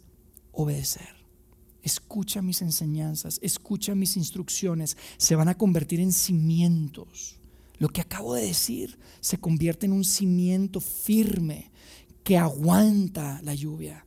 obedecer. 0.52 1.08
Escucha 1.82 2.42
mis 2.42 2.62
enseñanzas, 2.62 3.38
escucha 3.42 3.94
mis 3.94 4.16
instrucciones, 4.16 4.96
se 5.18 5.34
van 5.34 5.48
a 5.48 5.58
convertir 5.58 6.00
en 6.00 6.12
cimientos. 6.12 7.39
Lo 7.80 7.88
que 7.88 8.02
acabo 8.02 8.34
de 8.34 8.42
decir 8.42 8.98
se 9.20 9.38
convierte 9.38 9.86
en 9.86 9.92
un 9.92 10.04
cimiento 10.04 10.80
firme 10.80 11.72
que 12.22 12.36
aguanta 12.36 13.40
la 13.42 13.54
lluvia, 13.54 14.04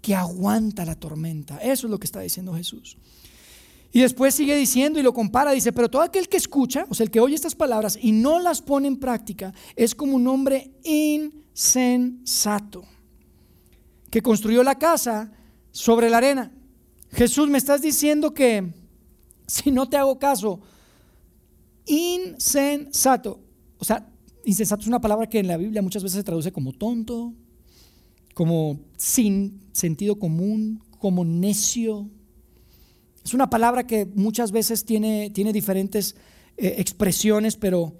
que 0.00 0.14
aguanta 0.14 0.84
la 0.84 0.94
tormenta. 0.94 1.58
Eso 1.58 1.88
es 1.88 1.90
lo 1.90 1.98
que 1.98 2.06
está 2.06 2.20
diciendo 2.20 2.54
Jesús. 2.54 2.96
Y 3.90 4.00
después 4.00 4.36
sigue 4.36 4.56
diciendo 4.56 5.00
y 5.00 5.02
lo 5.02 5.12
compara, 5.12 5.50
dice, 5.50 5.72
pero 5.72 5.90
todo 5.90 6.02
aquel 6.02 6.28
que 6.28 6.36
escucha, 6.36 6.86
o 6.88 6.94
sea, 6.94 7.02
el 7.02 7.10
que 7.10 7.18
oye 7.18 7.34
estas 7.34 7.56
palabras 7.56 7.98
y 8.00 8.12
no 8.12 8.38
las 8.38 8.62
pone 8.62 8.86
en 8.86 8.96
práctica, 8.96 9.52
es 9.74 9.96
como 9.96 10.14
un 10.14 10.28
hombre 10.28 10.70
insensato, 10.84 12.84
que 14.10 14.22
construyó 14.22 14.62
la 14.62 14.78
casa 14.78 15.32
sobre 15.72 16.08
la 16.08 16.18
arena. 16.18 16.52
Jesús, 17.10 17.48
me 17.48 17.58
estás 17.58 17.82
diciendo 17.82 18.32
que 18.32 18.72
si 19.48 19.72
no 19.72 19.88
te 19.88 19.96
hago 19.96 20.20
caso, 20.20 20.60
insensato, 21.86 23.40
o 23.78 23.84
sea, 23.84 24.08
insensato 24.44 24.82
es 24.82 24.88
una 24.88 25.00
palabra 25.00 25.28
que 25.28 25.38
en 25.38 25.48
la 25.48 25.56
Biblia 25.56 25.82
muchas 25.82 26.02
veces 26.02 26.18
se 26.18 26.24
traduce 26.24 26.52
como 26.52 26.72
tonto, 26.72 27.34
como 28.34 28.80
sin 28.96 29.60
sentido 29.72 30.18
común, 30.18 30.82
como 30.98 31.24
necio, 31.24 32.08
es 33.24 33.34
una 33.34 33.48
palabra 33.48 33.86
que 33.86 34.06
muchas 34.06 34.50
veces 34.50 34.84
tiene, 34.84 35.30
tiene 35.30 35.52
diferentes 35.52 36.16
eh, 36.56 36.74
expresiones, 36.78 37.56
pero 37.56 37.96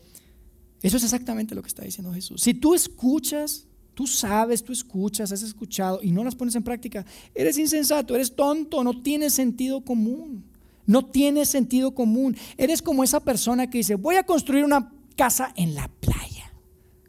eso 0.82 0.96
es 0.96 1.04
exactamente 1.04 1.54
lo 1.54 1.62
que 1.62 1.68
está 1.68 1.84
diciendo 1.84 2.12
Jesús. 2.12 2.42
Si 2.42 2.54
tú 2.54 2.74
escuchas, 2.74 3.66
tú 3.94 4.06
sabes, 4.06 4.64
tú 4.64 4.72
escuchas, 4.72 5.30
has 5.30 5.42
escuchado 5.42 6.00
y 6.02 6.10
no 6.10 6.24
las 6.24 6.34
pones 6.34 6.56
en 6.56 6.64
práctica, 6.64 7.06
eres 7.34 7.56
insensato, 7.56 8.14
eres 8.14 8.34
tonto, 8.34 8.82
no 8.82 9.00
tienes 9.00 9.32
sentido 9.32 9.82
común. 9.84 10.44
No 10.92 11.06
tienes 11.06 11.48
sentido 11.48 11.94
común. 11.94 12.36
Eres 12.58 12.82
como 12.82 13.02
esa 13.02 13.20
persona 13.20 13.70
que 13.70 13.78
dice, 13.78 13.94
voy 13.94 14.16
a 14.16 14.24
construir 14.24 14.62
una 14.64 14.92
casa 15.16 15.52
en 15.56 15.74
la 15.74 15.88
playa. 15.88 16.52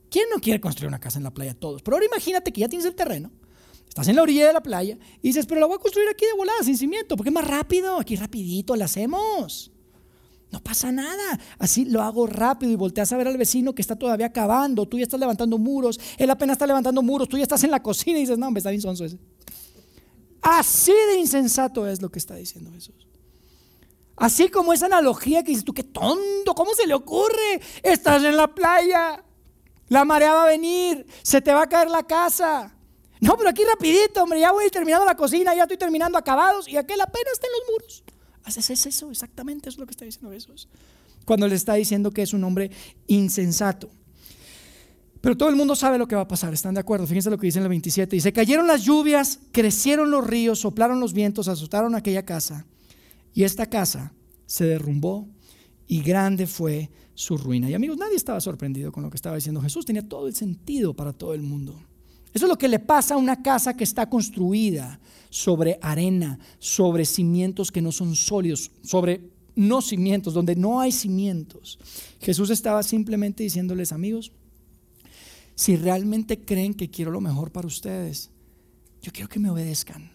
¿Quién 0.10 0.26
no 0.34 0.40
quiere 0.40 0.62
construir 0.62 0.88
una 0.88 1.00
casa 1.00 1.20
en 1.20 1.24
la 1.24 1.34
playa? 1.34 1.54
Todos. 1.54 1.82
Pero 1.82 1.98
ahora 1.98 2.06
imagínate 2.06 2.54
que 2.54 2.62
ya 2.62 2.70
tienes 2.70 2.86
el 2.86 2.96
terreno 2.96 3.30
Estás 3.94 4.08
en 4.08 4.16
la 4.16 4.24
orilla 4.24 4.48
de 4.48 4.54
la 4.54 4.64
playa 4.64 4.98
y 5.22 5.28
dices, 5.28 5.46
pero 5.46 5.62
la 5.62 5.68
voy 5.68 5.76
a 5.76 5.78
construir 5.78 6.10
aquí 6.10 6.26
de 6.26 6.34
volada, 6.34 6.64
sin 6.64 6.76
cimiento, 6.76 7.16
porque 7.16 7.30
es 7.30 7.34
más 7.34 7.46
rápido, 7.46 8.00
aquí 8.00 8.16
rapidito 8.16 8.76
la 8.76 8.86
hacemos. 8.86 9.72
No 10.50 10.64
pasa 10.64 10.92
nada. 10.92 11.40
Así 11.60 11.86
lo 11.86 12.02
hago 12.02 12.26
rápido 12.26 12.72
y 12.72 12.76
volteas 12.76 13.12
a 13.14 13.18
ver 13.18 13.28
al 13.28 13.38
vecino 13.38 13.76
que 13.76 13.84
está 13.84 13.96
todavía 13.96 14.26
acabando. 14.26 14.88
Tú 14.88 14.98
ya 14.98 15.04
estás 15.04 15.20
levantando 15.20 15.60
muros. 15.60 16.00
Él 16.18 16.28
apenas 16.32 16.56
está 16.56 16.66
levantando 16.66 17.04
muros. 17.04 17.30
Tú 17.30 17.38
ya 17.38 17.44
estás 17.44 17.64
en 17.64 17.70
la 17.70 17.84
cocina 17.84 18.18
y 18.18 18.22
dices, 18.22 18.40
no, 18.40 18.50
me 18.50 18.58
está 18.60 18.72
bien 18.72 18.82
sonso 18.82 19.06
ese. 19.06 19.20
Así 20.42 20.94
de 21.12 21.20
insensato 21.20 21.88
es 21.88 22.02
lo 22.02 22.10
que 22.10 22.18
está 22.18 22.34
diciendo 22.34 22.72
Jesús. 22.72 23.08
Así 24.16 24.50
como 24.50 24.74
esa 24.74 24.86
analogía 24.86 25.44
que 25.44 25.50
dices 25.50 25.66
tú, 25.66 25.74
qué 25.74 25.84
tonto, 25.84 26.54
¿cómo 26.56 26.74
se 26.76 26.86
le 26.86 26.94
ocurre? 26.94 27.62
Estás 27.82 28.24
en 28.24 28.38
la 28.38 28.48
playa. 28.48 29.24
La 29.90 30.06
marea 30.06 30.34
va 30.34 30.44
a 30.44 30.48
venir. 30.48 31.06
Se 31.24 31.42
te 31.42 31.54
va 31.54 31.64
a 31.64 31.70
caer 31.70 31.90
la 31.90 32.04
casa. 32.04 32.76
No, 33.20 33.38
pero 33.38 33.50
aquí 33.50 33.64
rapidito, 33.64 34.24
hombre, 34.24 34.40
ya 34.40 34.52
voy 34.52 34.70
terminando 34.70 35.06
la 35.06 35.16
cocina, 35.16 35.56
ya 35.56 35.64
estoy 35.64 35.78
terminando 35.78 36.18
acabados 36.18 36.68
y 36.68 36.76
aquel 36.76 37.00
apenas 37.00 37.34
está 37.34 37.48
en 37.48 37.54
los 37.54 37.72
muros. 37.72 38.04
Haces 38.44 38.86
eso, 38.86 39.10
exactamente 39.12 39.70
es 39.70 39.78
lo 39.78 39.86
que 39.86 39.92
está 39.92 40.04
diciendo 40.04 40.30
Jesús. 40.32 40.68
Cuando 41.24 41.48
le 41.48 41.56
está 41.56 41.76
diciendo 41.76 42.12
que 42.12 42.22
es 42.22 42.34
un 42.34 42.44
hombre 42.44 42.70
insensato. 43.08 43.90
Pero 45.22 45.38
todo 45.38 45.48
el 45.48 45.56
mundo 45.56 45.74
sabe 45.74 45.98
lo 45.98 46.06
que 46.06 46.16
va 46.16 46.24
a 46.24 46.28
pasar, 46.28 46.54
¿están 46.54 46.74
de 46.74 46.82
acuerdo? 46.82 47.08
Fíjense 47.08 47.30
lo 47.30 47.38
que 47.38 47.46
dice 47.46 47.60
en 47.60 47.64
el 47.64 47.70
27. 47.70 48.14
Dice, 48.14 48.34
cayeron 48.34 48.68
las 48.68 48.84
lluvias, 48.84 49.40
crecieron 49.54 50.12
los 50.12 50.28
ríos, 50.28 50.60
soplaron 50.60 51.00
los 51.00 51.14
vientos, 51.14 51.48
azotaron 51.48 51.96
aquella 51.96 52.26
casa. 52.26 52.66
Y 53.34 53.44
esta 53.44 53.66
casa 53.68 54.14
se 54.46 54.66
derrumbó 54.66 55.28
y 55.88 56.02
grande 56.02 56.48
fue 56.48 56.90
su 57.16 57.38
ruina. 57.38 57.70
Y 57.70 57.74
amigos, 57.74 57.98
nadie 57.98 58.16
estaba 58.16 58.42
sorprendido 58.42 58.92
con 58.92 59.04
lo 59.04 59.10
que 59.10 59.18
estaba 59.18 59.36
diciendo 59.36 59.62
Jesús. 59.62 59.86
Tenía 59.86 60.08
todo 60.08 60.28
el 60.28 60.36
sentido 60.36 60.94
para 60.94 61.14
todo 61.14 61.34
el 61.34 61.42
mundo. 61.42 61.80
Eso 62.34 62.46
es 62.46 62.50
lo 62.50 62.58
que 62.58 62.68
le 62.68 62.80
pasa 62.80 63.14
a 63.14 63.18
una 63.18 63.44
casa 63.44 63.76
que 63.76 63.84
está 63.84 64.10
construida 64.10 65.00
sobre 65.30 65.78
arena, 65.82 66.40
sobre 66.60 67.06
cimientos 67.06 67.72
que 67.72 67.82
no 67.82 67.92
son 67.92 68.16
sólidos, 68.16 68.72
sobre 68.84 69.30
no 69.56 69.82
cimientos, 69.82 70.34
donde 70.34 70.56
no 70.56 70.80
hay 70.80 70.92
cimientos. 70.92 71.78
Jesús 72.20 72.50
estaba 72.50 72.82
simplemente 72.82 73.44
diciéndoles, 73.44 73.92
amigos, 73.92 74.32
si 75.56 75.76
realmente 75.76 76.44
creen 76.44 76.74
que 76.74 76.90
quiero 76.90 77.12
lo 77.12 77.22
mejor 77.22 77.52
para 77.52 77.68
ustedes, 77.68 78.32
yo 79.02 79.12
quiero 79.12 79.30
que 79.30 79.40
me 79.40 79.52
obedezcan. 79.52 80.12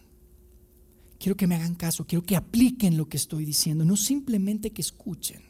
Quiero 1.19 1.37
que 1.37 1.47
me 1.49 1.57
hagan 1.57 1.75
caso, 1.75 2.07
quiero 2.07 2.23
que 2.23 2.37
apliquen 2.37 2.97
lo 2.97 3.09
que 3.09 3.17
estoy 3.17 3.45
diciendo, 3.45 3.85
no 3.85 3.97
simplemente 3.97 4.71
que 4.71 4.83
escuchen, 4.83 5.43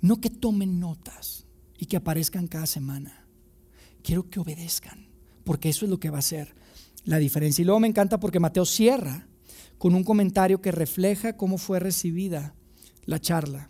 no 0.00 0.20
que 0.20 0.30
tomen 0.30 0.78
notas 0.78 1.44
y 1.76 1.86
que 1.86 1.96
aparezcan 1.96 2.46
cada 2.46 2.66
semana. 2.66 3.26
Quiero 4.02 4.30
que 4.30 4.38
obedezcan 4.38 5.06
porque 5.44 5.68
eso 5.68 5.84
es 5.84 5.90
lo 5.90 5.98
que 5.98 6.10
va 6.10 6.18
a 6.18 6.22
ser 6.22 6.54
la 7.04 7.18
diferencia. 7.18 7.62
Y 7.62 7.64
luego 7.64 7.80
me 7.80 7.88
encanta 7.88 8.20
porque 8.20 8.38
Mateo 8.38 8.64
cierra 8.64 9.26
con 9.76 9.94
un 9.94 10.04
comentario 10.04 10.60
que 10.60 10.70
refleja 10.70 11.36
cómo 11.36 11.58
fue 11.58 11.80
recibida 11.80 12.54
la 13.04 13.20
charla. 13.20 13.68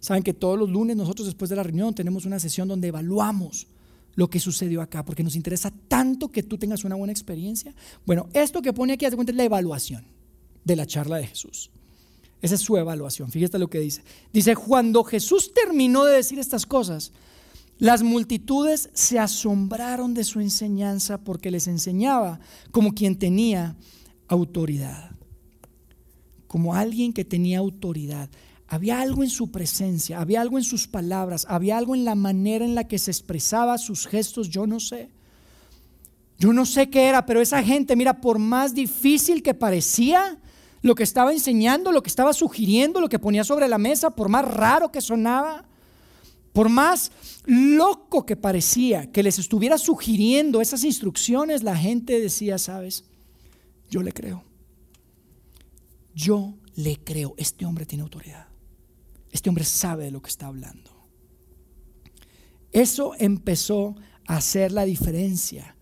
Saben 0.00 0.24
que 0.24 0.34
todos 0.34 0.58
los 0.58 0.68
lunes 0.68 0.96
nosotros 0.96 1.26
después 1.26 1.48
de 1.48 1.56
la 1.56 1.62
reunión 1.62 1.94
tenemos 1.94 2.24
una 2.24 2.40
sesión 2.40 2.66
donde 2.66 2.88
evaluamos 2.88 3.68
lo 4.16 4.28
que 4.28 4.40
sucedió 4.40 4.82
acá, 4.82 5.04
porque 5.04 5.24
nos 5.24 5.34
interesa 5.34 5.72
tanto 5.88 6.28
que 6.28 6.42
tú 6.42 6.58
tengas 6.58 6.84
una 6.84 6.94
buena 6.94 7.12
experiencia. 7.12 7.74
Bueno, 8.04 8.28
esto 8.32 8.60
que 8.60 8.72
pone 8.72 8.92
aquí, 8.92 9.04
hace 9.04 9.16
cuenta, 9.16 9.32
es 9.32 9.36
la 9.36 9.44
evaluación 9.44 10.13
de 10.64 10.76
la 10.76 10.86
charla 10.86 11.18
de 11.18 11.26
Jesús. 11.26 11.70
Esa 12.44 12.56
es 12.56 12.60
su 12.60 12.76
evaluación. 12.76 13.30
Fíjate 13.30 13.58
lo 13.58 13.68
que 13.68 13.80
dice. 13.80 14.02
Dice, 14.32 14.54
cuando 14.54 15.02
Jesús 15.02 15.52
terminó 15.54 16.04
de 16.04 16.16
decir 16.16 16.38
estas 16.38 16.66
cosas, 16.66 17.12
las 17.78 18.02
multitudes 18.02 18.90
se 18.92 19.18
asombraron 19.18 20.14
de 20.14 20.24
su 20.24 20.40
enseñanza 20.40 21.18
porque 21.18 21.50
les 21.50 21.66
enseñaba 21.66 22.40
como 22.70 22.94
quien 22.94 23.18
tenía 23.18 23.76
autoridad. 24.28 25.12
Como 26.46 26.74
alguien 26.74 27.12
que 27.12 27.24
tenía 27.24 27.58
autoridad. 27.58 28.28
Había 28.68 29.00
algo 29.00 29.22
en 29.22 29.30
su 29.30 29.50
presencia, 29.50 30.20
había 30.20 30.40
algo 30.40 30.58
en 30.58 30.64
sus 30.64 30.86
palabras, 30.86 31.46
había 31.48 31.78
algo 31.78 31.94
en 31.94 32.04
la 32.04 32.14
manera 32.14 32.64
en 32.64 32.74
la 32.74 32.84
que 32.84 32.98
se 32.98 33.10
expresaba 33.10 33.78
sus 33.78 34.06
gestos, 34.06 34.48
yo 34.50 34.66
no 34.66 34.80
sé. 34.80 35.08
Yo 36.38 36.52
no 36.52 36.66
sé 36.66 36.90
qué 36.90 37.04
era, 37.04 37.24
pero 37.26 37.40
esa 37.40 37.62
gente, 37.62 37.96
mira, 37.96 38.20
por 38.20 38.38
más 38.38 38.74
difícil 38.74 39.42
que 39.42 39.54
parecía 39.54 40.38
lo 40.84 40.94
que 40.94 41.02
estaba 41.02 41.32
enseñando, 41.32 41.92
lo 41.92 42.02
que 42.02 42.10
estaba 42.10 42.34
sugiriendo, 42.34 43.00
lo 43.00 43.08
que 43.08 43.18
ponía 43.18 43.42
sobre 43.42 43.68
la 43.68 43.78
mesa, 43.78 44.10
por 44.10 44.28
más 44.28 44.44
raro 44.44 44.92
que 44.92 45.00
sonaba, 45.00 45.64
por 46.52 46.68
más 46.68 47.10
loco 47.46 48.26
que 48.26 48.36
parecía 48.36 49.10
que 49.10 49.22
les 49.22 49.38
estuviera 49.38 49.78
sugiriendo 49.78 50.60
esas 50.60 50.84
instrucciones, 50.84 51.62
la 51.62 51.74
gente 51.74 52.20
decía, 52.20 52.58
sabes, 52.58 53.04
yo 53.88 54.02
le 54.02 54.12
creo. 54.12 54.44
Yo 56.14 56.52
le 56.74 56.98
creo. 57.02 57.32
Este 57.38 57.64
hombre 57.64 57.86
tiene 57.86 58.02
autoridad. 58.02 58.46
Este 59.32 59.48
hombre 59.48 59.64
sabe 59.64 60.04
de 60.04 60.10
lo 60.10 60.20
que 60.20 60.28
está 60.28 60.48
hablando. 60.48 60.90
Eso 62.72 63.12
empezó 63.18 63.96
a 64.26 64.36
hacer 64.36 64.70
la 64.70 64.84
diferencia 64.84 65.76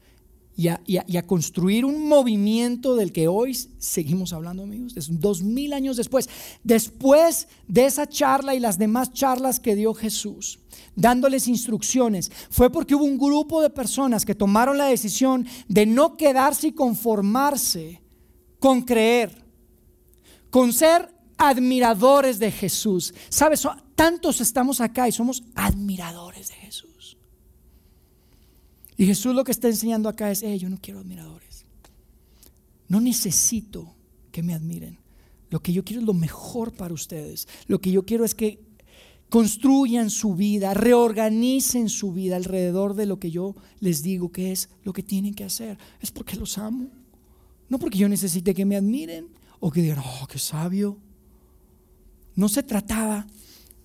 y 0.55 0.69
a, 1.17 1.27
construir 1.27 1.85
un 1.85 2.09
movimiento 2.09 2.95
del 2.95 3.11
que 3.11 3.27
hoy 3.27 3.55
seguimos 3.79 4.33
hablando, 4.33 4.65
amigos. 4.65 4.95
Dos 5.11 5.43
mil 5.43 5.73
años 5.73 5.97
después. 5.97 6.29
Después 6.63 7.49
de 7.67 7.87
esa 7.87 8.07
charla 8.07 8.55
y 8.55 8.61
las 8.61 8.79
demás 8.79 9.13
charlas 9.13 9.61
que 9.61 9.75
dio 9.75 9.95
Jesús, 9.95 10.59
dándoles 10.95 11.49
instrucciones, 11.49 12.31
fue 12.51 12.71
porque 12.71 12.95
hubo 12.95 13.05
un 13.05 13.19
grupo 13.19 13.63
de 13.63 13.71
personas 13.71 14.27
que 14.27 14.35
tomaron 14.35 14.77
la 14.77 14.87
decisión 14.87 15.47
de 15.69 15.87
no 15.87 16.17
quedarse 16.17 16.69
y 16.69 16.73
conformarse 16.73 18.03
con 18.59 18.83
creer, 18.83 19.45
con 20.51 20.73
ser 20.73 21.09
admiradores 21.39 22.39
de 22.39 22.53
Jesús. 22.53 23.15
¿Sabes? 23.31 23.67
Tantos 23.95 24.41
estamos 24.41 24.81
acá 24.81 25.09
y 25.09 25.13
somos 25.13 25.43
admiradores 25.55 26.49
de 26.49 26.55
Jesús. 26.57 27.17
Y 29.03 29.07
Jesús 29.07 29.35
lo 29.35 29.43
que 29.43 29.51
está 29.51 29.67
enseñando 29.67 30.09
acá 30.09 30.31
es, 30.31 30.43
yo 30.61 30.71
no 30.71 30.79
quiero 30.81 31.01
admiradores. 31.01 31.67
No 32.87 33.01
necesito 33.01 33.97
que 34.31 34.45
me 34.45 34.55
admiren. 34.55 34.97
Lo 35.51 35.61
que 35.61 35.73
yo 35.73 35.83
quiero 35.83 36.03
es 36.03 36.07
lo 36.07 36.15
mejor 36.15 36.71
para 36.73 36.95
ustedes. 36.95 37.49
Lo 37.67 37.81
que 37.81 37.91
yo 37.91 38.05
quiero 38.05 38.25
es 38.25 38.37
que 38.37 38.61
construyan 39.29 40.09
su 40.09 40.37
vida, 40.37 40.73
reorganicen 40.73 41.89
su 41.89 42.13
vida 42.13 42.37
alrededor 42.37 42.95
de 42.95 43.07
lo 43.07 43.19
que 43.19 43.33
yo 43.33 43.57
les 43.81 44.05
digo 44.05 44.31
que 44.31 44.53
es 44.53 44.69
lo 44.85 44.93
que 44.93 45.03
tienen 45.03 45.35
que 45.35 45.43
hacer. 45.43 45.79
Es 46.01 46.13
porque 46.13 46.37
los 46.37 46.57
amo. 46.57 46.87
No 47.69 47.81
porque 47.81 47.99
yo 47.99 48.09
necesite 48.09 48.55
que 48.55 48.65
me 48.65 48.77
admiren 48.77 49.27
o 49.59 49.73
que 49.73 49.83
digan, 49.83 49.99
oh, 49.99 50.29
qué 50.29 50.39
sabio. 50.39 50.97
No 52.37 52.49
se 52.49 52.63
trataba 52.63 53.27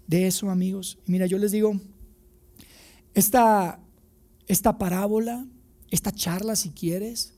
de 0.06 0.28
eso, 0.28 0.52
amigos. 0.52 1.00
mira, 1.08 1.26
yo 1.26 1.40
les 1.40 1.54
digo, 1.54 1.74
esta, 3.16 3.80
esta 4.48 4.78
parábola, 4.78 5.46
esta 5.92 6.12
charla, 6.12 6.56
si 6.56 6.72
quieres, 6.72 7.34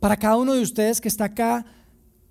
para 0.00 0.16
cada 0.16 0.36
uno 0.36 0.54
de 0.54 0.62
ustedes 0.62 1.00
que 1.00 1.08
está 1.08 1.24
acá, 1.24 1.64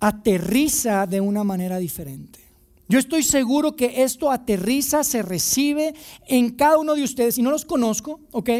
aterriza 0.00 1.06
de 1.06 1.20
una 1.20 1.44
manera 1.44 1.78
diferente. 1.78 2.40
Yo 2.88 2.98
estoy 2.98 3.22
seguro 3.22 3.76
que 3.76 4.02
esto 4.02 4.30
aterriza, 4.30 5.04
se 5.04 5.22
recibe 5.22 5.94
en 6.26 6.50
cada 6.50 6.78
uno 6.78 6.94
de 6.94 7.02
ustedes. 7.02 7.38
Y 7.38 7.42
no 7.42 7.50
los 7.50 7.64
conozco, 7.64 8.20
¿ok? 8.30 8.50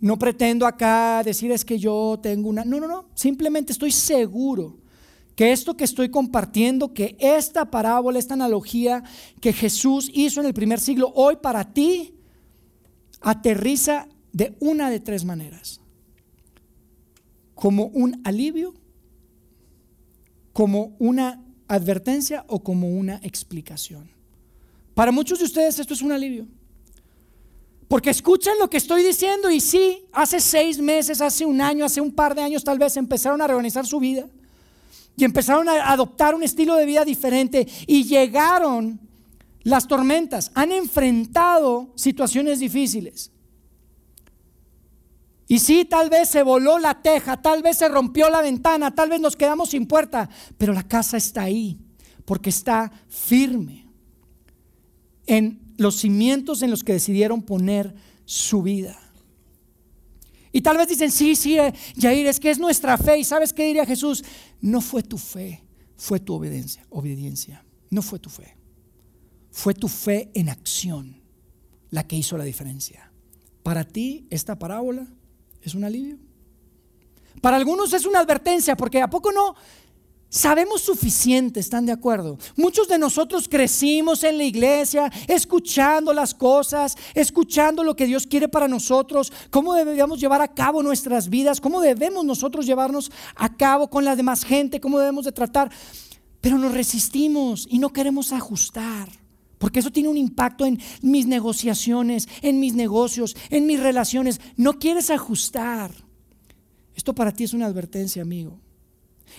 No 0.00 0.18
pretendo 0.18 0.66
acá 0.66 1.22
decir 1.24 1.52
es 1.52 1.64
que 1.64 1.78
yo 1.78 2.18
tengo 2.20 2.48
una... 2.48 2.64
No, 2.64 2.80
no, 2.80 2.88
no. 2.88 3.06
Simplemente 3.14 3.72
estoy 3.72 3.92
seguro 3.92 4.76
que 5.36 5.52
esto 5.52 5.76
que 5.76 5.84
estoy 5.84 6.08
compartiendo, 6.08 6.92
que 6.92 7.16
esta 7.20 7.70
parábola, 7.70 8.18
esta 8.18 8.34
analogía 8.34 9.04
que 9.40 9.52
Jesús 9.52 10.10
hizo 10.12 10.40
en 10.40 10.46
el 10.46 10.54
primer 10.54 10.80
siglo, 10.80 11.12
hoy 11.14 11.36
para 11.36 11.72
ti, 11.72 12.14
aterriza 13.20 14.08
de 14.36 14.54
una 14.60 14.90
de 14.90 15.00
tres 15.00 15.24
maneras. 15.24 15.80
Como 17.54 17.86
un 17.86 18.20
alivio, 18.22 18.74
como 20.52 20.94
una 20.98 21.42
advertencia 21.68 22.44
o 22.46 22.62
como 22.62 22.90
una 22.90 23.18
explicación. 23.22 24.10
Para 24.92 25.10
muchos 25.10 25.38
de 25.38 25.46
ustedes 25.46 25.78
esto 25.78 25.94
es 25.94 26.02
un 26.02 26.12
alivio. 26.12 26.46
Porque 27.88 28.10
escuchan 28.10 28.58
lo 28.58 28.68
que 28.68 28.76
estoy 28.76 29.02
diciendo 29.02 29.48
y 29.48 29.58
sí, 29.58 30.04
hace 30.12 30.38
seis 30.40 30.78
meses, 30.80 31.22
hace 31.22 31.46
un 31.46 31.62
año, 31.62 31.86
hace 31.86 32.02
un 32.02 32.12
par 32.12 32.34
de 32.34 32.42
años 32.42 32.62
tal 32.62 32.78
vez 32.78 32.94
empezaron 32.98 33.40
a 33.40 33.46
reorganizar 33.46 33.86
su 33.86 33.98
vida 34.00 34.28
y 35.16 35.24
empezaron 35.24 35.66
a 35.66 35.90
adoptar 35.90 36.34
un 36.34 36.42
estilo 36.42 36.76
de 36.76 36.84
vida 36.84 37.06
diferente 37.06 37.66
y 37.86 38.04
llegaron 38.04 39.00
las 39.62 39.88
tormentas, 39.88 40.50
han 40.52 40.72
enfrentado 40.72 41.90
situaciones 41.94 42.58
difíciles. 42.58 43.30
Y 45.48 45.60
sí, 45.60 45.84
tal 45.84 46.10
vez 46.10 46.28
se 46.28 46.42
voló 46.42 46.78
la 46.78 47.02
teja, 47.02 47.40
tal 47.40 47.62
vez 47.62 47.78
se 47.78 47.88
rompió 47.88 48.28
la 48.30 48.42
ventana, 48.42 48.94
tal 48.94 49.10
vez 49.10 49.20
nos 49.20 49.36
quedamos 49.36 49.70
sin 49.70 49.86
puerta, 49.86 50.28
pero 50.58 50.72
la 50.72 50.82
casa 50.82 51.16
está 51.16 51.42
ahí 51.42 51.78
porque 52.24 52.50
está 52.50 52.90
firme 53.08 53.86
en 55.26 55.60
los 55.78 55.96
cimientos 55.96 56.62
en 56.62 56.70
los 56.70 56.82
que 56.82 56.94
decidieron 56.94 57.42
poner 57.42 57.94
su 58.24 58.62
vida. 58.62 58.98
Y 60.52 60.62
tal 60.62 60.76
vez 60.76 60.88
dicen, 60.88 61.10
sí, 61.10 61.36
sí, 61.36 61.58
eh, 61.58 61.72
Jair, 62.00 62.26
es 62.26 62.40
que 62.40 62.50
es 62.50 62.58
nuestra 62.58 62.96
fe. 62.96 63.18
¿Y 63.18 63.24
sabes 63.24 63.52
qué 63.52 63.66
diría 63.66 63.84
Jesús? 63.84 64.24
No 64.60 64.80
fue 64.80 65.02
tu 65.02 65.18
fe, 65.18 65.62
fue 65.96 66.18
tu 66.18 66.34
obediencia. 66.34 66.84
Obediencia. 66.88 67.64
No 67.90 68.02
fue 68.02 68.18
tu 68.18 68.30
fe. 68.30 68.56
Fue 69.50 69.74
tu 69.74 69.86
fe 69.86 70.30
en 70.34 70.48
acción 70.48 71.22
la 71.90 72.06
que 72.06 72.16
hizo 72.16 72.36
la 72.38 72.44
diferencia. 72.44 73.12
Para 73.62 73.84
ti, 73.84 74.26
esta 74.30 74.58
parábola 74.58 75.08
es 75.68 75.74
un 75.74 75.84
alivio. 75.84 76.18
Para 77.40 77.56
algunos 77.56 77.92
es 77.92 78.06
una 78.06 78.20
advertencia, 78.20 78.76
porque 78.76 79.02
¿a 79.02 79.10
poco 79.10 79.32
no 79.32 79.54
Sabemos 80.28 80.82
suficiente, 80.82 81.60
¿están 81.60 81.86
de 81.86 81.92
acuerdo? 81.92 82.36
Muchos 82.56 82.88
de 82.88 82.98
nosotros 82.98 83.48
crecimos 83.48 84.24
en 84.24 84.38
la 84.38 84.44
iglesia 84.44 85.10
escuchando 85.28 86.12
las 86.12 86.34
cosas, 86.34 86.96
escuchando 87.14 87.84
lo 87.84 87.94
que 87.94 88.06
Dios 88.06 88.26
quiere 88.26 88.48
para 88.48 88.66
nosotros, 88.66 89.32
cómo 89.50 89.72
debemos 89.72 90.20
llevar 90.20 90.42
a 90.42 90.52
cabo 90.52 90.82
nuestras 90.82 91.30
vidas, 91.30 91.60
cómo 91.60 91.80
debemos 91.80 92.24
nosotros 92.24 92.66
llevarnos 92.66 93.12
a 93.36 93.56
cabo 93.56 93.88
con 93.88 94.04
la 94.04 94.16
demás 94.16 94.44
gente, 94.44 94.80
cómo 94.80 94.98
debemos 94.98 95.24
de 95.24 95.32
tratar. 95.32 95.70
Pero 96.40 96.58
nos 96.58 96.74
resistimos 96.74 97.66
y 97.70 97.78
no 97.78 97.92
queremos 97.92 98.32
ajustar, 98.32 99.08
porque 99.66 99.80
eso 99.80 99.90
tiene 99.90 100.08
un 100.08 100.16
impacto 100.16 100.64
en 100.64 100.78
mis 101.02 101.26
negociaciones, 101.26 102.28
en 102.40 102.60
mis 102.60 102.74
negocios, 102.74 103.36
en 103.50 103.66
mis 103.66 103.80
relaciones. 103.80 104.40
No 104.56 104.78
quieres 104.78 105.10
ajustar. 105.10 105.90
Esto 106.94 107.16
para 107.16 107.32
ti 107.32 107.42
es 107.42 107.52
una 107.52 107.66
advertencia, 107.66 108.22
amigo. 108.22 108.60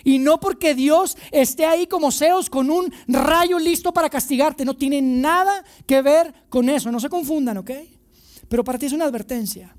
Y 0.04 0.20
no 0.20 0.38
porque 0.38 0.76
Dios 0.76 1.16
esté 1.32 1.66
ahí 1.66 1.88
como 1.88 2.12
Zeus 2.12 2.50
con 2.50 2.70
un 2.70 2.92
rayo 3.08 3.58
listo 3.58 3.94
para 3.94 4.10
castigarte. 4.10 4.66
No 4.66 4.76
tiene 4.76 5.02
nada 5.02 5.63
que 5.86 6.02
ver 6.02 6.34
con 6.50 6.68
eso. 6.68 6.92
No 6.92 7.00
se 7.00 7.08
confundan, 7.08 7.60
¿ok? 7.60 7.72
Pero 8.50 8.66
para 8.66 8.78
ti 8.78 8.88
es 8.88 8.92
una 8.92 9.06
advertencia. 9.06 9.78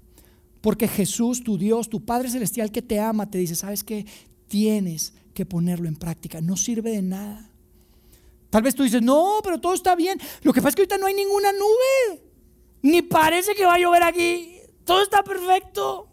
Porque 0.62 0.88
Jesús, 0.88 1.44
tu 1.44 1.58
Dios, 1.58 1.90
tu 1.90 2.06
Padre 2.06 2.30
Celestial 2.30 2.72
que 2.72 2.80
te 2.80 2.98
ama, 3.00 3.30
te 3.30 3.36
dice, 3.36 3.54
¿sabes 3.54 3.84
qué? 3.84 4.06
Tienes 4.46 5.12
que 5.34 5.44
ponerlo 5.44 5.88
en 5.88 5.96
práctica. 5.96 6.40
No 6.40 6.56
sirve 6.56 6.92
de 6.92 7.02
nada. 7.02 7.47
Tal 8.50 8.62
vez 8.62 8.74
tú 8.74 8.82
dices, 8.82 9.02
no, 9.02 9.40
pero 9.44 9.60
todo 9.60 9.74
está 9.74 9.94
bien. 9.94 10.18
Lo 10.42 10.52
que 10.52 10.60
pasa 10.60 10.70
es 10.70 10.74
que 10.74 10.82
ahorita 10.82 10.98
no 10.98 11.06
hay 11.06 11.14
ninguna 11.14 11.52
nube. 11.52 12.22
Ni 12.82 13.02
parece 13.02 13.54
que 13.54 13.64
va 13.64 13.74
a 13.74 13.78
llover 13.78 14.02
aquí. 14.02 14.56
Todo 14.84 15.02
está 15.02 15.22
perfecto. 15.22 16.08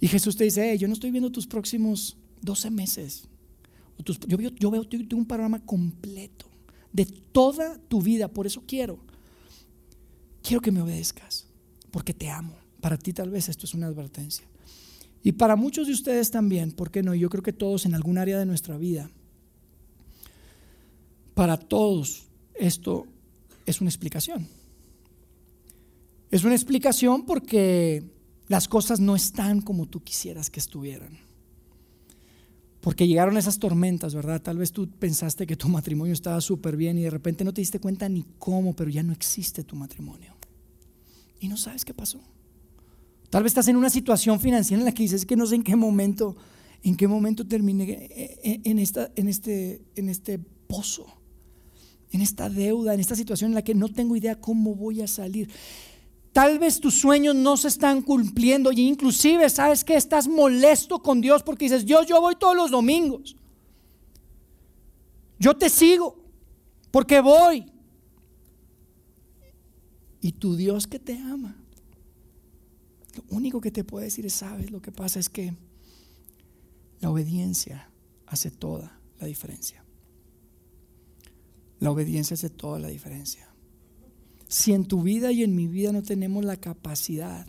Y 0.00 0.08
Jesús 0.08 0.36
te 0.36 0.44
dice, 0.44 0.76
yo 0.78 0.88
no 0.88 0.94
estoy 0.94 1.10
viendo 1.10 1.30
tus 1.30 1.46
próximos 1.46 2.16
12 2.42 2.70
meses. 2.70 3.28
Yo 4.26 4.36
veo, 4.36 4.50
yo 4.58 4.70
veo 4.70 4.84
un 5.12 5.26
panorama 5.26 5.64
completo 5.64 6.46
de 6.92 7.04
toda 7.04 7.78
tu 7.88 8.00
vida. 8.02 8.28
Por 8.28 8.46
eso 8.46 8.62
quiero, 8.66 8.98
quiero 10.42 10.60
que 10.60 10.72
me 10.72 10.82
obedezcas, 10.82 11.46
porque 11.90 12.14
te 12.14 12.28
amo. 12.28 12.56
Para 12.80 12.96
ti 12.96 13.12
tal 13.12 13.30
vez 13.30 13.48
esto 13.48 13.66
es 13.66 13.74
una 13.74 13.86
advertencia. 13.86 14.46
Y 15.22 15.32
para 15.32 15.56
muchos 15.56 15.88
de 15.88 15.92
ustedes 15.92 16.30
también, 16.30 16.72
¿por 16.72 16.90
qué 16.90 17.02
no? 17.02 17.14
Yo 17.14 17.28
creo 17.28 17.42
que 17.42 17.52
todos 17.52 17.86
en 17.86 17.94
algún 17.94 18.18
área 18.18 18.38
de 18.38 18.46
nuestra 18.46 18.78
vida, 18.78 19.10
para 21.38 21.56
todos 21.56 22.24
esto 22.56 23.06
es 23.64 23.80
una 23.80 23.88
explicación. 23.88 24.48
Es 26.32 26.42
una 26.42 26.56
explicación 26.56 27.26
porque 27.26 28.02
las 28.48 28.66
cosas 28.66 28.98
no 28.98 29.14
están 29.14 29.60
como 29.60 29.86
tú 29.86 30.02
quisieras 30.02 30.50
que 30.50 30.58
estuvieran. 30.58 31.16
Porque 32.80 33.06
llegaron 33.06 33.36
esas 33.36 33.60
tormentas, 33.60 34.16
¿verdad? 34.16 34.42
Tal 34.42 34.58
vez 34.58 34.72
tú 34.72 34.90
pensaste 34.90 35.46
que 35.46 35.54
tu 35.54 35.68
matrimonio 35.68 36.12
estaba 36.12 36.40
súper 36.40 36.76
bien 36.76 36.98
y 36.98 37.02
de 37.02 37.10
repente 37.10 37.44
no 37.44 37.54
te 37.54 37.60
diste 37.60 37.78
cuenta 37.78 38.08
ni 38.08 38.24
cómo, 38.40 38.74
pero 38.74 38.90
ya 38.90 39.04
no 39.04 39.12
existe 39.12 39.62
tu 39.62 39.76
matrimonio. 39.76 40.34
Y 41.38 41.46
no 41.46 41.56
sabes 41.56 41.84
qué 41.84 41.94
pasó. 41.94 42.18
Tal 43.30 43.44
vez 43.44 43.50
estás 43.50 43.68
en 43.68 43.76
una 43.76 43.90
situación 43.90 44.40
financiera 44.40 44.80
en 44.80 44.86
la 44.86 44.92
que 44.92 45.04
dices 45.04 45.24
que 45.24 45.36
no 45.36 45.46
sé 45.46 45.54
en 45.54 45.62
qué 45.62 45.76
momento, 45.76 46.34
en 46.82 46.96
qué 46.96 47.06
momento 47.06 47.46
terminé 47.46 47.84
eh, 47.92 48.40
eh, 48.42 48.60
en, 48.64 48.80
esta, 48.80 49.12
en, 49.14 49.28
este, 49.28 49.82
en 49.94 50.08
este 50.08 50.40
pozo, 50.66 51.17
en 52.12 52.20
esta 52.20 52.48
deuda, 52.48 52.94
en 52.94 53.00
esta 53.00 53.14
situación 53.14 53.50
en 53.50 53.54
la 53.56 53.62
que 53.62 53.74
no 53.74 53.88
tengo 53.88 54.16
idea 54.16 54.40
cómo 54.40 54.74
voy 54.74 55.02
a 55.02 55.06
salir. 55.06 55.50
Tal 56.32 56.58
vez 56.58 56.80
tus 56.80 56.94
sueños 56.94 57.34
no 57.34 57.56
se 57.56 57.68
están 57.68 58.02
cumpliendo 58.02 58.70
y 58.72 58.80
inclusive 58.82 59.48
sabes 59.50 59.84
que 59.84 59.96
estás 59.96 60.28
molesto 60.28 61.02
con 61.02 61.20
Dios 61.20 61.42
porque 61.42 61.64
dices, 61.64 61.84
Dios, 61.84 62.06
yo 62.06 62.20
voy 62.20 62.36
todos 62.36 62.56
los 62.56 62.70
domingos. 62.70 63.36
Yo 65.38 65.56
te 65.56 65.68
sigo 65.68 66.16
porque 66.90 67.20
voy. 67.20 67.66
Y 70.20 70.32
tu 70.32 70.56
Dios 70.56 70.86
que 70.86 70.98
te 70.98 71.16
ama. 71.16 71.56
Lo 73.16 73.24
único 73.36 73.60
que 73.60 73.70
te 73.70 73.84
puede 73.84 74.06
decir 74.06 74.26
es, 74.26 74.34
sabes, 74.34 74.70
lo 74.70 74.80
que 74.80 74.92
pasa 74.92 75.18
es 75.18 75.28
que 75.28 75.54
la 77.00 77.10
obediencia 77.10 77.90
hace 78.26 78.50
toda 78.50 79.00
la 79.18 79.26
diferencia. 79.26 79.84
La 81.80 81.90
obediencia 81.90 82.34
hace 82.34 82.50
toda 82.50 82.78
la 82.78 82.88
diferencia 82.88 83.48
si 84.48 84.72
en 84.72 84.86
tu 84.86 85.02
vida 85.02 85.30
y 85.30 85.44
en 85.44 85.54
mi 85.54 85.68
vida 85.68 85.92
no 85.92 86.02
tenemos 86.02 86.44
la 86.44 86.56
capacidad 86.56 87.46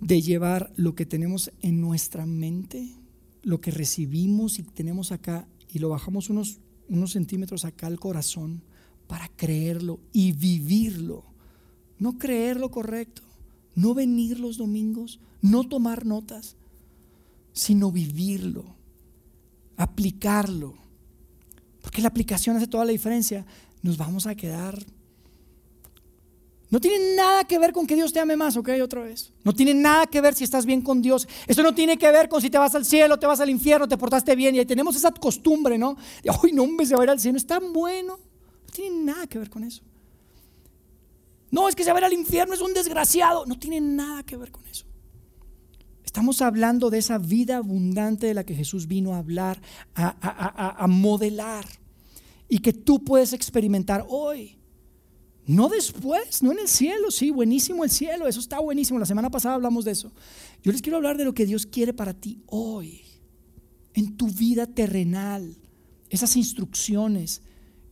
de 0.00 0.22
llevar 0.22 0.72
lo 0.76 0.94
que 0.94 1.04
tenemos 1.04 1.50
en 1.60 1.80
nuestra 1.80 2.24
mente, 2.24 2.94
lo 3.42 3.60
que 3.60 3.72
recibimos 3.72 4.60
y 4.60 4.62
tenemos 4.62 5.10
acá, 5.10 5.48
y 5.68 5.80
lo 5.80 5.88
bajamos 5.88 6.30
unos, 6.30 6.60
unos 6.88 7.12
centímetros 7.12 7.64
acá 7.64 7.88
al 7.88 7.98
corazón 7.98 8.62
para 9.08 9.28
creerlo 9.28 9.98
y 10.12 10.30
vivirlo. 10.32 11.24
No 11.98 12.16
creer 12.16 12.60
lo 12.60 12.70
correcto, 12.70 13.22
no 13.74 13.94
venir 13.94 14.38
los 14.38 14.56
domingos, 14.56 15.18
no 15.42 15.64
tomar 15.64 16.06
notas, 16.06 16.56
sino 17.52 17.90
vivirlo, 17.90 18.76
aplicarlo. 19.76 20.76
Porque 21.88 22.02
la 22.02 22.08
aplicación 22.08 22.54
hace 22.58 22.66
toda 22.66 22.84
la 22.84 22.92
diferencia. 22.92 23.46
Nos 23.82 23.96
vamos 23.96 24.26
a 24.26 24.34
quedar 24.34 24.78
no 26.70 26.80
tiene 26.80 27.16
nada 27.16 27.44
que 27.44 27.58
ver 27.58 27.72
con 27.72 27.86
que 27.86 27.94
Dios 27.94 28.12
te 28.12 28.20
ame 28.20 28.36
más, 28.36 28.56
ok, 28.56 28.68
otra 28.82 29.00
vez. 29.00 29.32
No 29.42 29.54
tiene 29.54 29.72
nada 29.72 30.06
que 30.06 30.20
ver 30.20 30.34
si 30.34 30.44
estás 30.44 30.66
bien 30.66 30.82
con 30.82 31.00
Dios. 31.00 31.26
Esto 31.46 31.62
no 31.62 31.74
tiene 31.74 31.96
que 31.96 32.12
ver 32.12 32.28
con 32.28 32.42
si 32.42 32.50
te 32.50 32.58
vas 32.58 32.74
al 32.74 32.84
cielo, 32.84 33.18
te 33.18 33.26
vas 33.26 33.40
al 33.40 33.48
infierno, 33.48 33.88
te 33.88 33.96
portaste 33.96 34.36
bien. 34.36 34.54
Y 34.54 34.58
ahí 34.58 34.66
tenemos 34.66 34.94
esa 34.94 35.10
costumbre, 35.12 35.78
¿no? 35.78 35.96
De, 36.22 36.30
ay, 36.30 36.52
no, 36.52 36.64
hombre, 36.64 36.84
se 36.84 36.94
va 36.94 37.00
a 37.00 37.04
ir 37.04 37.10
al 37.10 37.20
cielo. 37.20 37.38
Es 37.38 37.46
tan 37.46 37.72
bueno. 37.72 38.18
No 38.18 38.72
tiene 38.72 39.02
nada 39.02 39.26
que 39.26 39.38
ver 39.38 39.48
con 39.48 39.64
eso. 39.64 39.82
No, 41.50 41.70
es 41.70 41.74
que 41.74 41.84
se 41.84 41.90
va 41.90 41.96
a 41.96 42.00
ir 42.00 42.04
al 42.04 42.12
infierno, 42.12 42.52
es 42.52 42.60
un 42.60 42.74
desgraciado. 42.74 43.46
No 43.46 43.58
tiene 43.58 43.80
nada 43.80 44.22
que 44.22 44.36
ver 44.36 44.50
con 44.50 44.66
eso. 44.66 44.84
Estamos 46.08 46.40
hablando 46.40 46.88
de 46.88 46.96
esa 46.96 47.18
vida 47.18 47.58
abundante 47.58 48.28
de 48.28 48.32
la 48.32 48.42
que 48.42 48.54
Jesús 48.54 48.86
vino 48.86 49.12
a 49.12 49.18
hablar, 49.18 49.60
a 49.94 50.86
modelar. 50.88 51.66
Y 52.48 52.60
que 52.60 52.72
tú 52.72 53.04
puedes 53.04 53.34
experimentar 53.34 54.06
hoy. 54.08 54.56
No 55.44 55.68
después, 55.68 56.42
no 56.42 56.50
en 56.50 56.60
el 56.60 56.68
cielo, 56.68 57.10
sí, 57.10 57.30
buenísimo 57.30 57.84
el 57.84 57.90
cielo, 57.90 58.26
eso 58.26 58.40
está 58.40 58.58
buenísimo. 58.58 58.98
La 58.98 59.04
semana 59.04 59.28
pasada 59.28 59.56
hablamos 59.56 59.84
de 59.84 59.90
eso. 59.90 60.10
Yo 60.62 60.72
les 60.72 60.80
quiero 60.80 60.96
hablar 60.96 61.18
de 61.18 61.26
lo 61.26 61.34
que 61.34 61.44
Dios 61.44 61.66
quiere 61.66 61.92
para 61.92 62.14
ti 62.14 62.40
hoy, 62.46 63.02
en 63.92 64.16
tu 64.16 64.28
vida 64.28 64.66
terrenal, 64.66 65.58
esas 66.08 66.36
instrucciones, 66.36 67.42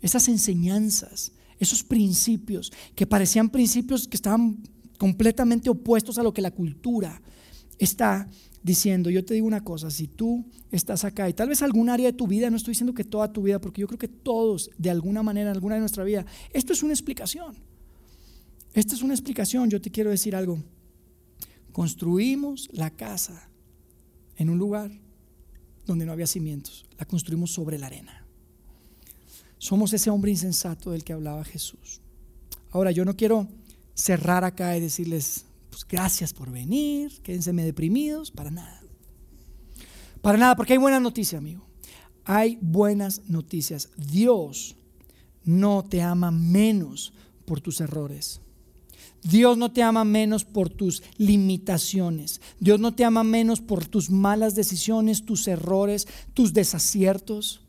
esas 0.01 0.27
enseñanzas, 0.29 1.33
esos 1.59 1.85
principios 1.85 2.73
que 2.95 3.07
parecían 3.07 3.51
principios 3.51 4.09
que 4.09 4.17
estaban 4.17 4.57
completamente 4.97 5.69
opuestos 5.69 6.17
a 6.17 6.23
lo 6.23 6.33
que 6.33 6.41
la 6.41 6.51
cultura 6.51 7.21
está 7.79 8.29
diciendo, 8.63 9.11
yo 9.11 9.25
te 9.25 9.35
digo 9.35 9.47
una 9.47 9.63
cosa, 9.63 9.91
si 9.91 10.09
tú 10.09 10.45
estás 10.73 11.05
acá 11.05 11.29
y 11.29 11.33
tal 11.33 11.49
vez 11.49 11.63
algún 11.63 11.89
área 11.89 12.07
de 12.07 12.13
tu 12.13 12.27
vida, 12.27 12.51
no 12.51 12.57
estoy 12.57 12.73
diciendo 12.73 12.95
que 12.95 13.05
toda 13.05 13.33
tu 13.33 13.43
vida, 13.43 13.61
porque 13.61 13.81
yo 13.81 13.87
creo 13.87 13.99
que 13.99 14.09
todos, 14.09 14.71
de 14.77 14.91
alguna 14.91 15.23
manera, 15.23 15.51
en 15.51 15.55
alguna 15.55 15.77
de 15.77 15.81
nuestra 15.81 16.03
vida, 16.03 16.27
esto 16.53 16.73
es 16.73 16.83
una 16.83 16.93
explicación. 16.93 17.57
Esta 18.75 18.95
es 18.95 19.03
una 19.03 19.15
explicación, 19.15 19.71
yo 19.71 19.81
te 19.81 19.91
quiero 19.91 20.11
decir 20.11 20.35
algo. 20.35 20.59
Construimos 21.73 22.69
la 22.73 22.91
casa 22.91 23.49
en 24.37 24.51
un 24.51 24.59
lugar 24.59 24.91
donde 25.87 26.05
no 26.05 26.13
había 26.13 26.27
cimientos, 26.27 26.87
la 26.99 27.07
construimos 27.07 27.53
sobre 27.53 27.79
la 27.79 27.87
arena. 27.87 28.27
Somos 29.59 29.93
ese 29.93 30.11
hombre 30.11 30.33
insensato 30.33 30.91
del 30.91 31.05
que 31.05 31.13
hablaba 31.13 31.45
Jesús. 31.45 32.01
Ahora, 32.71 32.91
yo 32.91 33.05
no 33.05 33.17
quiero 33.17 33.49
cerrar 33.95 34.45
acá 34.45 34.77
y 34.77 34.81
decirles, 34.81 35.47
pues, 35.77 35.87
gracias 35.91 36.33
por 36.33 36.51
venir, 36.51 37.21
quédense 37.23 37.53
deprimidos, 37.53 38.31
para 38.31 38.51
nada. 38.51 38.81
Para 40.23 40.39
nada, 40.39 40.57
porque 40.57 40.73
hay 40.73 40.79
buena 40.79 41.01
noticia, 41.01 41.37
amigo. 41.37 41.67
Hay 42.25 42.57
buenas 42.63 43.21
noticias. 43.29 43.91
Dios 43.99 44.75
no 45.45 45.85
te 45.85 46.01
ama 46.01 46.31
menos 46.31 47.13
por 47.45 47.61
tus 47.61 47.83
errores. 47.83 48.41
Dios 49.23 49.59
no 49.59 49.71
te 49.71 49.83
ama 49.83 50.07
menos 50.07 50.47
por 50.47 50.71
tus 50.71 51.03
limitaciones. 51.19 52.41
Dios 52.59 52.81
no 52.81 52.95
te 52.95 53.05
ama 53.05 53.23
menos 53.23 53.61
por 53.61 53.87
tus 53.87 54.09
malas 54.09 54.55
decisiones, 54.55 55.27
tus 55.27 55.47
errores, 55.47 56.09
tus 56.33 56.55
desaciertos. 56.55 57.61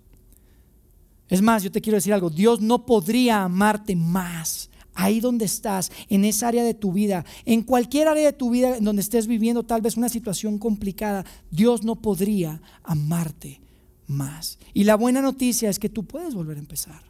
Es 1.27 1.41
más, 1.41 1.61
yo 1.61 1.73
te 1.73 1.81
quiero 1.81 1.97
decir 1.97 2.13
algo. 2.13 2.29
Dios 2.29 2.61
no 2.61 2.85
podría 2.85 3.43
amarte 3.43 3.97
más 3.97 4.69
ahí 4.97 5.19
donde 5.19 5.45
estás, 5.45 5.91
en 6.09 6.25
esa 6.25 6.47
área 6.47 6.63
de 6.63 6.73
tu 6.73 6.91
vida, 6.91 7.23
en 7.45 7.61
cualquier 7.61 8.07
área 8.07 8.25
de 8.25 8.33
tu 8.33 8.49
vida 8.49 8.77
en 8.77 8.83
donde 8.83 9.03
estés 9.03 9.27
viviendo 9.27 9.63
tal 9.63 9.81
vez 9.81 9.95
una 9.95 10.09
situación 10.09 10.57
complicada, 10.57 11.23
Dios 11.51 11.83
no 11.83 11.95
podría 11.95 12.61
amarte 12.83 13.61
más. 14.07 14.57
Y 14.73 14.85
la 14.85 14.95
buena 14.95 15.21
noticia 15.21 15.69
es 15.69 15.77
que 15.77 15.87
tú 15.87 16.05
puedes 16.05 16.33
volver 16.33 16.57
a 16.57 16.61
empezar. 16.61 17.01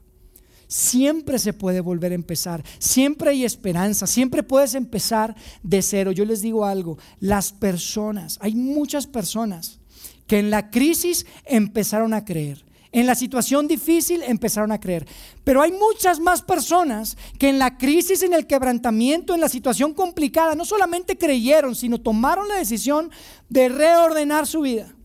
Siempre 0.68 1.40
se 1.40 1.54
puede 1.54 1.80
volver 1.80 2.12
a 2.12 2.16
empezar, 2.16 2.62
siempre 2.78 3.30
hay 3.30 3.46
esperanza, 3.46 4.06
siempre 4.06 4.44
puedes 4.44 4.76
empezar 4.76 5.34
de 5.64 5.82
cero. 5.82 6.12
Yo 6.12 6.26
les 6.26 6.42
digo 6.42 6.66
algo, 6.66 6.98
las 7.22 7.54
personas, 7.54 8.38
hay 8.42 8.54
muchas 8.54 9.08
personas 9.08 9.80
que 10.28 10.40
en 10.40 10.50
la 10.50 10.70
crisis 10.72 11.26
empezaron 11.46 12.14
a 12.14 12.26
creer 12.26 12.66
en 12.98 13.06
la 13.06 13.14
situación 13.14 13.68
difícil 13.68 14.24
empezaron 14.24 14.72
a 14.72 14.80
creer. 14.80 15.06
Pero 15.44 15.62
hay 15.62 15.72
muchas 15.72 16.20
más 16.20 16.42
personas 16.42 17.16
que 17.38 17.48
en 17.48 17.60
la 17.60 17.78
crisis, 17.78 18.24
en 18.24 18.34
el 18.34 18.48
quebrantamiento, 18.48 19.36
en 19.36 19.40
la 19.40 19.50
situación 19.50 19.94
complicada, 19.94 20.56
no 20.56 20.66
solamente 20.66 21.16
creyeron, 21.16 21.76
sino 21.76 22.02
tomaron 22.02 22.48
la 22.48 22.56
decisión 22.56 23.12
de 23.50 23.70
reordenar 23.70 24.48
su 24.48 24.62
vida, 24.62 24.96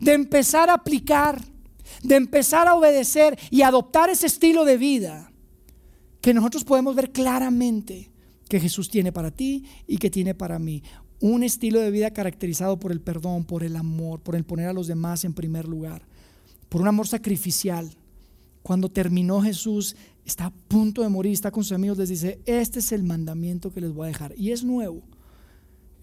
de 0.00 0.12
empezar 0.14 0.70
a 0.70 0.74
aplicar, 0.74 1.40
de 2.02 2.16
empezar 2.16 2.66
a 2.66 2.74
obedecer 2.74 3.38
y 3.48 3.62
adoptar 3.62 4.10
ese 4.10 4.26
estilo 4.26 4.64
de 4.64 4.76
vida 4.76 5.30
que 6.20 6.34
nosotros 6.34 6.64
podemos 6.64 6.96
ver 6.96 7.12
claramente 7.12 8.10
que 8.48 8.58
Jesús 8.58 8.90
tiene 8.90 9.12
para 9.12 9.30
ti 9.30 9.66
y 9.86 9.98
que 9.98 10.10
tiene 10.10 10.34
para 10.34 10.58
mí. 10.58 10.82
Un 11.20 11.44
estilo 11.44 11.78
de 11.78 11.92
vida 11.92 12.10
caracterizado 12.10 12.80
por 12.80 12.90
el 12.90 13.00
perdón, 13.00 13.44
por 13.44 13.62
el 13.62 13.76
amor, 13.76 14.20
por 14.20 14.34
el 14.34 14.42
poner 14.42 14.66
a 14.66 14.72
los 14.72 14.88
demás 14.88 15.24
en 15.24 15.32
primer 15.32 15.68
lugar 15.68 16.02
por 16.68 16.80
un 16.80 16.88
amor 16.88 17.06
sacrificial. 17.08 17.90
Cuando 18.62 18.90
terminó 18.90 19.40
Jesús, 19.40 19.96
está 20.24 20.46
a 20.46 20.50
punto 20.50 21.02
de 21.02 21.08
morir, 21.08 21.32
está 21.32 21.50
con 21.50 21.64
sus 21.64 21.72
amigos, 21.72 21.98
les 21.98 22.10
dice, 22.10 22.40
este 22.44 22.80
es 22.80 22.92
el 22.92 23.02
mandamiento 23.02 23.72
que 23.72 23.80
les 23.80 23.92
voy 23.92 24.04
a 24.04 24.08
dejar. 24.08 24.34
Y 24.36 24.50
es 24.50 24.64
nuevo. 24.64 25.02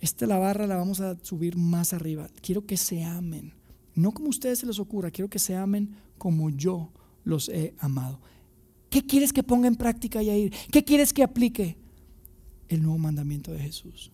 Esta 0.01 0.25
la 0.25 0.37
barra 0.37 0.67
la 0.67 0.75
vamos 0.75 0.99
a 0.99 1.17
subir 1.21 1.57
más 1.57 1.93
arriba. 1.93 2.29
Quiero 2.41 2.65
que 2.65 2.77
se 2.77 3.03
amen. 3.03 3.53
No 3.93 4.11
como 4.11 4.27
a 4.27 4.29
ustedes 4.29 4.59
se 4.59 4.65
les 4.65 4.79
ocurra, 4.79 5.11
quiero 5.11 5.29
que 5.29 5.39
se 5.39 5.55
amen 5.55 5.95
como 6.17 6.49
yo 6.49 6.91
los 7.23 7.49
he 7.49 7.73
amado. 7.79 8.19
¿Qué 8.89 9.05
quieres 9.05 9.33
que 9.33 9.43
ponga 9.43 9.67
en 9.67 9.75
práctica, 9.75 10.21
Yair? 10.21 10.53
¿Qué 10.71 10.83
quieres 10.83 11.13
que 11.13 11.23
aplique? 11.23 11.77
El 12.67 12.81
nuevo 12.81 12.97
mandamiento 12.97 13.51
de 13.51 13.59
Jesús. 13.59 14.11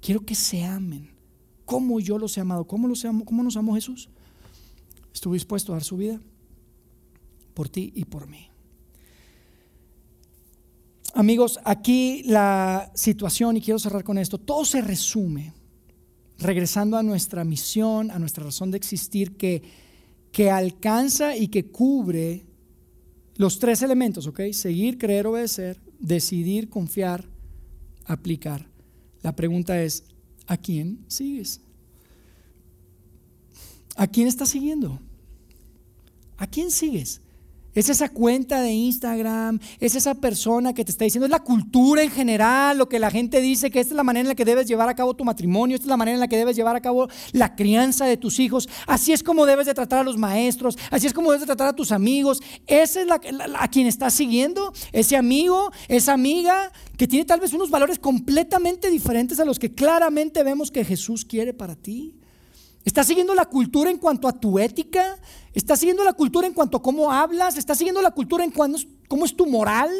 Quiero 0.00 0.24
que 0.24 0.34
se 0.34 0.64
amen 0.64 1.10
como 1.64 2.00
yo 2.00 2.18
los 2.18 2.36
he 2.36 2.40
amado. 2.40 2.66
¿Cómo, 2.66 2.88
los? 2.88 3.06
¿Cómo 3.24 3.42
nos 3.42 3.56
amó 3.56 3.74
Jesús? 3.74 4.08
Estuvo 5.12 5.34
dispuesto 5.34 5.72
a 5.72 5.76
dar 5.76 5.84
su 5.84 5.96
vida 5.96 6.20
por 7.54 7.68
ti 7.68 7.92
y 7.94 8.04
por 8.04 8.26
mí. 8.26 8.48
Amigos, 11.14 11.58
aquí 11.64 12.22
la 12.24 12.92
situación, 12.94 13.56
y 13.56 13.60
quiero 13.60 13.78
cerrar 13.78 14.04
con 14.04 14.16
esto, 14.16 14.38
todo 14.38 14.64
se 14.64 14.80
resume, 14.80 15.52
regresando 16.38 16.96
a 16.96 17.02
nuestra 17.02 17.44
misión, 17.44 18.10
a 18.10 18.18
nuestra 18.18 18.44
razón 18.44 18.70
de 18.70 18.76
existir, 18.76 19.36
que, 19.36 19.62
que 20.30 20.50
alcanza 20.50 21.36
y 21.36 21.48
que 21.48 21.66
cubre 21.66 22.46
los 23.36 23.58
tres 23.58 23.82
elementos, 23.82 24.26
¿ok? 24.26 24.40
Seguir, 24.52 24.98
creer, 24.98 25.26
obedecer, 25.26 25.80
decidir, 25.98 26.68
confiar, 26.68 27.24
aplicar. 28.04 28.68
La 29.22 29.34
pregunta 29.34 29.82
es, 29.82 30.04
¿a 30.46 30.56
quién 30.56 31.04
sigues? 31.08 31.60
¿A 34.00 34.06
quién 34.06 34.28
estás 34.28 34.48
siguiendo? 34.48 34.98
¿A 36.38 36.46
quién 36.46 36.70
sigues? 36.70 37.20
Es 37.74 37.90
esa 37.90 38.08
cuenta 38.08 38.62
de 38.62 38.72
Instagram, 38.72 39.60
es 39.78 39.94
esa 39.94 40.14
persona 40.14 40.72
que 40.72 40.86
te 40.86 40.90
está 40.90 41.04
diciendo, 41.04 41.26
es 41.26 41.30
la 41.30 41.44
cultura 41.44 42.02
en 42.02 42.10
general, 42.10 42.78
lo 42.78 42.88
que 42.88 42.98
la 42.98 43.10
gente 43.10 43.42
dice, 43.42 43.70
que 43.70 43.78
esta 43.78 43.92
es 43.92 43.96
la 43.96 44.02
manera 44.02 44.22
en 44.22 44.28
la 44.28 44.34
que 44.34 44.46
debes 44.46 44.66
llevar 44.66 44.88
a 44.88 44.94
cabo 44.94 45.12
tu 45.12 45.26
matrimonio, 45.26 45.74
esta 45.74 45.84
es 45.84 45.90
la 45.90 45.98
manera 45.98 46.14
en 46.14 46.20
la 46.20 46.28
que 46.28 46.38
debes 46.38 46.56
llevar 46.56 46.76
a 46.76 46.80
cabo 46.80 47.08
la 47.32 47.54
crianza 47.56 48.06
de 48.06 48.16
tus 48.16 48.40
hijos, 48.40 48.70
así 48.86 49.12
es 49.12 49.22
como 49.22 49.44
debes 49.44 49.66
de 49.66 49.74
tratar 49.74 49.98
a 49.98 50.04
los 50.04 50.16
maestros, 50.16 50.78
así 50.90 51.06
es 51.06 51.12
como 51.12 51.30
debes 51.30 51.42
de 51.42 51.54
tratar 51.54 51.68
a 51.68 51.76
tus 51.76 51.92
amigos. 51.92 52.40
Esa 52.66 53.02
es 53.02 53.06
la, 53.06 53.20
a 53.58 53.68
quien 53.68 53.86
estás 53.86 54.14
siguiendo, 54.14 54.72
ese 54.92 55.16
amigo, 55.16 55.72
esa 55.88 56.14
amiga 56.14 56.72
que 56.96 57.06
tiene 57.06 57.26
tal 57.26 57.40
vez 57.40 57.52
unos 57.52 57.68
valores 57.68 57.98
completamente 57.98 58.88
diferentes 58.88 59.38
a 59.40 59.44
los 59.44 59.58
que 59.58 59.74
claramente 59.74 60.42
vemos 60.42 60.70
que 60.70 60.86
Jesús 60.86 61.26
quiere 61.26 61.52
para 61.52 61.76
ti. 61.76 62.19
¿Estás 62.84 63.06
siguiendo 63.06 63.34
la 63.34 63.44
cultura 63.44 63.90
en 63.90 63.98
cuanto 63.98 64.26
a 64.26 64.32
tu 64.32 64.58
ética? 64.58 65.18
¿Estás 65.52 65.80
siguiendo 65.80 66.02
la 66.02 66.14
cultura 66.14 66.46
en 66.46 66.54
cuanto 66.54 66.78
a 66.78 66.82
cómo 66.82 67.12
hablas? 67.12 67.58
¿Estás 67.58 67.78
siguiendo 67.78 68.00
la 68.00 68.12
cultura 68.12 68.44
en 68.44 68.50
cuanto 68.50 68.78
cómo 69.08 69.24
es 69.24 69.36
tu 69.36 69.46
moral? 69.46 69.90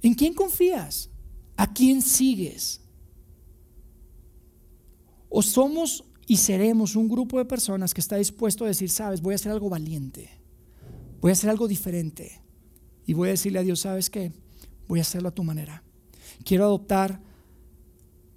¿En 0.00 0.14
quién 0.14 0.34
confías? 0.34 1.10
¿A 1.56 1.72
quién 1.72 2.00
sigues? 2.00 2.80
¿O 5.28 5.42
somos 5.42 6.04
y 6.26 6.36
seremos 6.38 6.96
un 6.96 7.08
grupo 7.08 7.38
de 7.38 7.44
personas 7.44 7.92
que 7.92 8.00
está 8.00 8.16
dispuesto 8.16 8.64
a 8.64 8.68
decir, 8.68 8.90
sabes, 8.90 9.20
voy 9.20 9.32
a 9.32 9.36
hacer 9.36 9.52
algo 9.52 9.68
valiente, 9.68 10.30
voy 11.20 11.30
a 11.30 11.32
hacer 11.32 11.50
algo 11.50 11.68
diferente 11.68 12.42
y 13.06 13.12
voy 13.12 13.28
a 13.28 13.32
decirle 13.32 13.58
a 13.58 13.62
Dios, 13.62 13.80
sabes 13.80 14.08
qué, 14.08 14.32
voy 14.88 15.00
a 15.00 15.02
hacerlo 15.02 15.28
a 15.28 15.34
tu 15.34 15.44
manera. 15.44 15.82
Quiero 16.44 16.64
adoptar 16.64 17.20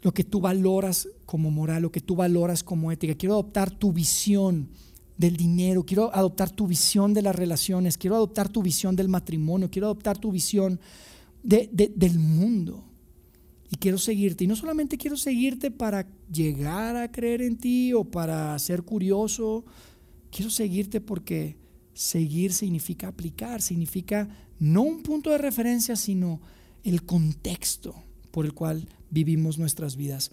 lo 0.05 0.13
que 0.13 0.23
tú 0.23 0.39
valoras 0.39 1.09
como 1.25 1.49
moral, 1.49 1.81
lo 1.81 1.91
que 1.91 1.99
tú 1.99 2.15
valoras 2.15 2.63
como 2.63 2.91
ética. 2.91 3.15
Quiero 3.15 3.33
adoptar 3.33 3.71
tu 3.71 3.91
visión 3.91 4.69
del 5.17 5.35
dinero, 5.35 5.83
quiero 5.83 6.13
adoptar 6.13 6.51
tu 6.51 6.67
visión 6.67 7.15
de 7.15 7.23
las 7.23 7.35
relaciones, 7.35 7.97
quiero 7.97 8.15
adoptar 8.15 8.47
tu 8.47 8.61
visión 8.61 8.95
del 8.95 9.09
matrimonio, 9.09 9.71
quiero 9.71 9.87
adoptar 9.87 10.19
tu 10.19 10.31
visión 10.31 10.79
del 11.41 12.19
mundo. 12.19 12.85
Y 13.71 13.77
quiero 13.77 13.97
seguirte. 13.97 14.43
Y 14.43 14.47
no 14.47 14.55
solamente 14.55 14.95
quiero 14.95 15.17
seguirte 15.17 15.71
para 15.71 16.07
llegar 16.31 16.95
a 16.97 17.11
creer 17.11 17.41
en 17.41 17.57
ti 17.57 17.91
o 17.91 18.03
para 18.03 18.59
ser 18.59 18.83
curioso, 18.83 19.65
quiero 20.29 20.51
seguirte 20.51 21.01
porque 21.01 21.57
seguir 21.95 22.53
significa 22.53 23.07
aplicar, 23.07 23.59
significa 23.59 24.29
no 24.59 24.83
un 24.83 25.01
punto 25.01 25.31
de 25.31 25.39
referencia, 25.39 25.95
sino 25.95 26.41
el 26.83 27.03
contexto 27.05 28.04
por 28.35 28.45
el 28.45 28.53
cual 28.53 28.85
vivimos 29.09 29.57
nuestras 29.57 29.95
vidas. 29.95 30.29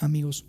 Amigos, 0.00 0.44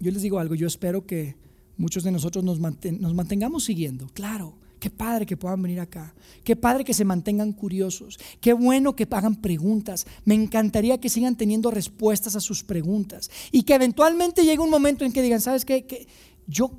yo 0.00 0.10
les 0.10 0.20
digo 0.20 0.38
algo, 0.38 0.54
yo 0.54 0.66
espero 0.66 1.06
que 1.06 1.34
muchos 1.78 2.04
de 2.04 2.10
nosotros 2.10 2.44
nos, 2.44 2.60
mantengamos 2.60 3.64
siguiendo, 3.64 4.06
claro. 4.12 4.58
Qué 4.78 4.90
padre 4.90 5.24
que 5.24 5.38
puedan 5.38 5.62
venir 5.62 5.80
acá. 5.80 6.14
Qué 6.44 6.56
padre 6.56 6.84
que 6.84 6.92
se 6.92 7.06
mantengan 7.06 7.54
curiosos. 7.54 8.18
Qué 8.38 8.52
bueno 8.52 8.94
que 8.94 9.08
hagan 9.10 9.36
preguntas. 9.36 10.06
Me 10.26 10.34
encantaría 10.34 11.00
que 11.00 11.08
sigan 11.08 11.36
teniendo 11.36 11.70
respuestas 11.70 12.36
a 12.36 12.40
sus 12.40 12.64
preguntas. 12.64 13.30
Y 13.50 13.62
que 13.62 13.74
eventualmente 13.74 14.44
llegue 14.44 14.58
un 14.58 14.68
momento 14.68 15.06
en 15.06 15.14
que 15.14 15.22
digan, 15.22 15.40
¿sabes 15.40 15.64
qué? 15.64 15.86
Que 15.86 16.06
yo 16.46 16.70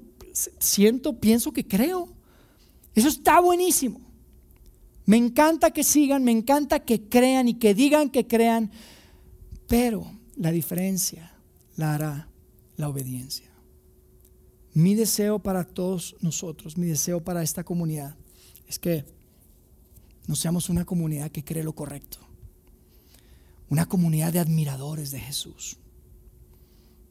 siento, 0.60 1.20
pienso 1.20 1.52
que 1.52 1.68
creo. 1.68 2.10
Eso 2.94 3.08
está 3.08 3.40
buenísimo. 3.40 4.02
Me 5.08 5.18
encanta 5.18 5.72
que 5.72 5.84
sigan, 5.84 6.24
me 6.24 6.32
encanta 6.32 6.82
que 6.82 7.10
crean 7.10 7.48
y 7.48 7.56
que 7.56 7.74
digan 7.74 8.12
que 8.12 8.28
crean. 8.28 8.70
Pero 9.72 10.06
la 10.36 10.52
diferencia 10.52 11.32
la 11.78 11.96
hará 11.96 12.28
la 12.76 12.90
obediencia. 12.90 13.50
Mi 14.74 14.96
deseo 14.96 15.40
para 15.40 15.64
todos 15.64 16.18
nosotros, 16.20 16.78
mi 16.78 16.88
deseo 16.88 17.24
para 17.24 17.42
esta 17.42 17.64
comunidad, 17.64 18.18
es 18.68 18.78
que 18.78 19.06
no 20.28 20.36
seamos 20.36 20.68
una 20.68 20.84
comunidad 20.84 21.32
que 21.32 21.46
cree 21.46 21.64
lo 21.64 21.74
correcto, 21.74 22.18
una 23.70 23.86
comunidad 23.86 24.34
de 24.34 24.40
admiradores 24.40 25.10
de 25.10 25.22
Jesús, 25.22 25.78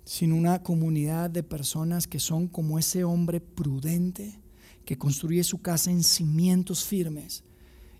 sino 0.04 0.36
una 0.36 0.62
comunidad 0.62 1.30
de 1.30 1.42
personas 1.42 2.06
que 2.06 2.20
son 2.20 2.46
como 2.46 2.78
ese 2.78 3.04
hombre 3.04 3.40
prudente 3.40 4.38
que 4.84 4.98
construye 4.98 5.44
su 5.44 5.62
casa 5.62 5.90
en 5.90 6.04
cimientos 6.04 6.84
firmes 6.84 7.42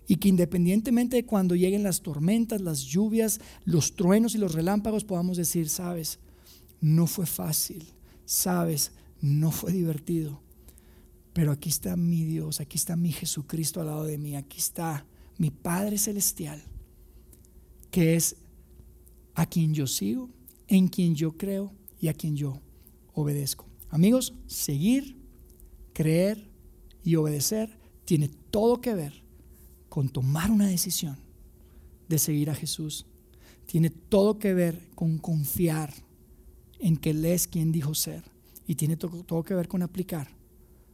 y 0.07 0.17
que 0.17 0.29
independientemente 0.29 1.15
de 1.15 1.25
cuando 1.25 1.55
lleguen 1.55 1.83
las 1.83 2.01
tormentas, 2.01 2.61
las 2.61 2.81
lluvias, 2.81 3.39
los 3.65 3.95
truenos 3.95 4.35
y 4.35 4.39
los 4.39 4.53
relámpagos, 4.53 5.03
podamos 5.03 5.37
decir, 5.37 5.69
sabes, 5.69 6.19
no 6.79 7.07
fue 7.07 7.25
fácil, 7.25 7.85
sabes, 8.25 8.91
no 9.21 9.51
fue 9.51 9.71
divertido, 9.71 10.41
pero 11.33 11.51
aquí 11.51 11.69
está 11.69 11.95
mi 11.95 12.23
Dios, 12.23 12.59
aquí 12.59 12.77
está 12.77 12.95
mi 12.95 13.11
Jesucristo 13.11 13.79
al 13.79 13.87
lado 13.87 14.03
de 14.03 14.17
mí, 14.17 14.35
aquí 14.35 14.57
está 14.57 15.05
mi 15.37 15.49
Padre 15.49 15.97
Celestial, 15.97 16.61
que 17.89 18.15
es 18.15 18.35
a 19.35 19.45
quien 19.45 19.73
yo 19.73 19.87
sigo, 19.87 20.29
en 20.67 20.87
quien 20.87 21.15
yo 21.15 21.37
creo 21.37 21.71
y 21.99 22.07
a 22.07 22.13
quien 22.13 22.35
yo 22.35 22.59
obedezco. 23.13 23.65
Amigos, 23.89 24.33
seguir, 24.47 25.17
creer 25.93 26.49
y 27.03 27.15
obedecer 27.15 27.77
tiene 28.05 28.29
todo 28.49 28.81
que 28.81 28.93
ver 28.93 29.21
con 29.91 30.07
tomar 30.07 30.49
una 30.49 30.67
decisión 30.67 31.17
de 32.07 32.17
seguir 32.17 32.49
a 32.49 32.55
Jesús. 32.55 33.05
Tiene 33.65 33.89
todo 33.89 34.39
que 34.39 34.53
ver 34.53 34.87
con 34.95 35.17
confiar 35.17 35.93
en 36.79 36.95
que 36.95 37.09
Él 37.09 37.25
es 37.25 37.45
quien 37.45 37.73
dijo 37.73 37.93
ser. 37.93 38.23
Y 38.65 38.75
tiene 38.75 38.95
todo, 38.95 39.43
que 39.43 39.53
ver 39.53 39.67
con 39.67 39.81
aplicar 39.81 40.29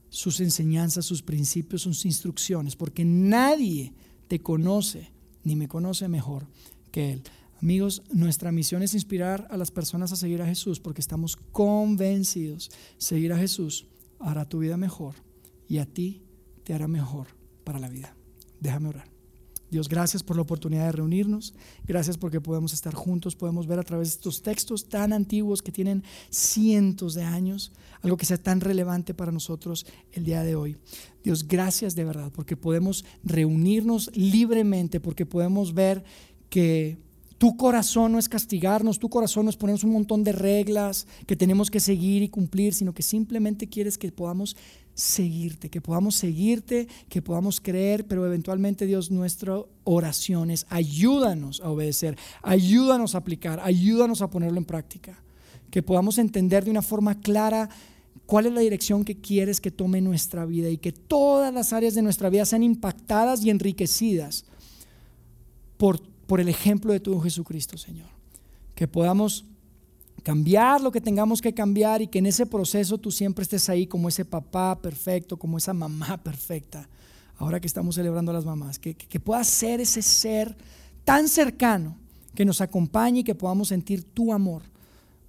sus 0.09 0.39
enseñanzas, 0.39 1.05
sus 1.05 1.21
principios, 1.21 1.83
sus 1.83 2.05
instrucciones, 2.05 2.75
porque 2.75 3.05
nadie 3.05 3.93
te 4.27 4.39
conoce 4.39 5.11
ni 5.43 5.55
me 5.55 5.67
conoce 5.67 6.07
mejor 6.07 6.47
que 6.91 7.13
Él. 7.13 7.23
Amigos, 7.61 8.01
nuestra 8.11 8.51
misión 8.51 8.81
es 8.81 8.95
inspirar 8.95 9.47
a 9.51 9.57
las 9.57 9.69
personas 9.69 10.11
a 10.11 10.15
seguir 10.15 10.41
a 10.41 10.47
Jesús 10.47 10.79
porque 10.79 11.01
estamos 11.01 11.35
convencidos. 11.35 12.71
Seguir 12.97 13.31
a 13.31 13.37
Jesús 13.37 13.85
hará 14.17 14.49
tu 14.49 14.57
vida 14.57 14.75
mejor 14.75 15.13
y 15.67 15.77
a 15.77 15.85
ti 15.85 16.23
te 16.63 16.73
hará 16.73 16.87
mejor 16.87 17.27
para 17.63 17.77
la 17.77 17.89
vida. 17.89 18.16
Déjame 18.59 18.89
orar. 18.89 19.17
Dios, 19.69 19.89
gracias 19.89 20.23
por 20.23 20.37
la 20.37 20.43
oportunidad 20.43 20.85
de 20.85 20.91
reunirnos. 20.93 21.53
Gracias 21.85 22.17
porque 22.17 22.39
podemos 22.39 22.73
estar 22.73 22.93
juntos, 22.93 23.35
podemos 23.35 23.67
ver 23.67 23.79
a 23.79 23.83
través 23.83 24.09
de 24.09 24.13
estos 24.15 24.41
textos 24.41 24.87
tan 24.87 25.11
antiguos 25.11 25.61
que 25.61 25.73
tienen 25.73 26.03
cientos 26.29 27.13
de 27.15 27.23
años, 27.23 27.73
algo 28.01 28.15
que 28.15 28.25
sea 28.25 28.37
tan 28.37 28.61
relevante 28.61 29.13
para 29.13 29.31
nosotros 29.31 29.85
el 30.13 30.23
día 30.23 30.43
de 30.43 30.55
hoy. 30.55 30.77
Dios, 31.21 31.45
gracias 31.45 31.95
de 31.95 32.05
verdad 32.05 32.31
porque 32.33 32.55
podemos 32.55 33.03
reunirnos 33.23 34.09
libremente, 34.15 35.01
porque 35.01 35.25
podemos 35.25 35.73
ver 35.73 36.03
que 36.49 36.97
tu 37.37 37.55
corazón 37.55 38.13
no 38.13 38.19
es 38.19 38.29
castigarnos, 38.29 38.99
tu 38.99 39.09
corazón 39.09 39.45
no 39.45 39.49
es 39.49 39.57
ponernos 39.57 39.83
un 39.83 39.91
montón 39.91 40.23
de 40.23 40.31
reglas 40.31 41.05
que 41.27 41.35
tenemos 41.35 41.69
que 41.69 41.79
seguir 41.79 42.23
y 42.23 42.29
cumplir, 42.29 42.73
sino 42.73 42.93
que 42.93 43.03
simplemente 43.03 43.67
quieres 43.67 43.97
que 43.97 44.11
podamos 44.11 44.57
seguirte, 44.95 45.69
que 45.69 45.79
podamos 45.79 46.15
seguirte, 46.15 46.87
que 47.09 47.21
podamos 47.21 47.61
creer, 47.61 48.07
pero 48.07 48.25
eventualmente 48.25 48.87
Dios, 48.87 49.11
nuestras 49.11 49.61
oraciones, 49.83 50.65
ayúdanos 50.69 51.61
a 51.61 51.69
obedecer, 51.69 52.17
ayúdanos 52.41 53.13
a 53.13 53.19
aplicar, 53.19 53.59
ayúdanos 53.63 54.23
a 54.23 54.29
ponerlo 54.31 54.57
en 54.57 54.65
práctica, 54.65 55.21
que 55.69 55.83
podamos 55.83 56.17
entender 56.17 56.65
de 56.65 56.71
una 56.71 56.81
forma 56.81 57.19
clara 57.19 57.69
cuál 58.25 58.47
es 58.47 58.53
la 58.53 58.61
dirección 58.61 59.05
que 59.05 59.21
quieres 59.21 59.61
que 59.61 59.69
tome 59.69 60.01
nuestra 60.01 60.45
vida 60.45 60.69
y 60.69 60.77
que 60.77 60.91
todas 60.91 61.53
las 61.53 61.71
áreas 61.71 61.93
de 61.93 62.01
nuestra 62.01 62.31
vida 62.31 62.45
sean 62.45 62.63
impactadas 62.63 63.45
y 63.45 63.51
enriquecidas 63.51 64.45
por, 65.77 66.01
por 66.27 66.41
el 66.41 66.49
ejemplo 66.49 66.93
de 66.93 66.99
tu 66.99 67.19
Jesucristo, 67.19 67.77
Señor. 67.77 68.09
Que 68.75 68.87
podamos 68.87 69.45
cambiar 70.23 70.81
lo 70.81 70.91
que 70.91 71.01
tengamos 71.01 71.41
que 71.41 71.53
cambiar 71.53 72.01
y 72.01 72.07
que 72.07 72.19
en 72.19 72.25
ese 72.25 72.45
proceso 72.45 72.97
tú 72.97 73.11
siempre 73.11 73.43
estés 73.43 73.69
ahí 73.69 73.87
como 73.87 74.09
ese 74.09 74.25
papá 74.25 74.79
perfecto, 74.81 75.37
como 75.37 75.57
esa 75.57 75.73
mamá 75.73 76.17
perfecta. 76.23 76.87
Ahora 77.37 77.59
que 77.59 77.67
estamos 77.67 77.95
celebrando 77.95 78.31
a 78.31 78.33
las 78.33 78.45
mamás, 78.45 78.77
que, 78.77 78.93
que, 78.93 79.19
pueda 79.19 79.43
ser 79.43 79.79
ese 79.79 80.01
ser 80.01 80.57
tan 81.05 81.27
cercano 81.27 81.95
que 82.35 82.45
nos 82.45 82.61
acompañe 82.61 83.19
y 83.19 83.23
que 83.23 83.35
podamos 83.35 83.69
sentir 83.69 84.03
tu 84.03 84.33
amor. 84.33 84.63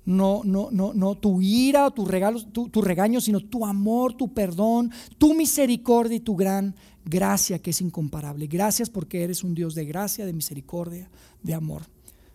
No, 0.04 0.40
no, 0.42 0.70
no, 0.72 0.94
no 0.94 1.14
tu 1.16 1.42
ira 1.42 1.86
o 1.86 1.90
tu, 1.90 2.06
regalos, 2.06 2.50
tu, 2.50 2.70
tu 2.70 2.80
regaño, 2.80 3.20
sino 3.20 3.40
tu 3.40 3.66
amor, 3.66 4.14
tu 4.14 4.32
perdón, 4.32 4.90
tu 5.18 5.34
misericordia 5.34 6.16
y 6.16 6.20
tu 6.20 6.34
gran 6.34 6.74
gracia 7.08 7.58
que 7.58 7.70
es 7.70 7.80
incomparable. 7.80 8.46
Gracias 8.46 8.90
porque 8.90 9.22
eres 9.24 9.42
un 9.42 9.54
Dios 9.54 9.74
de 9.74 9.84
gracia, 9.84 10.26
de 10.26 10.32
misericordia, 10.32 11.10
de 11.42 11.54
amor. 11.54 11.82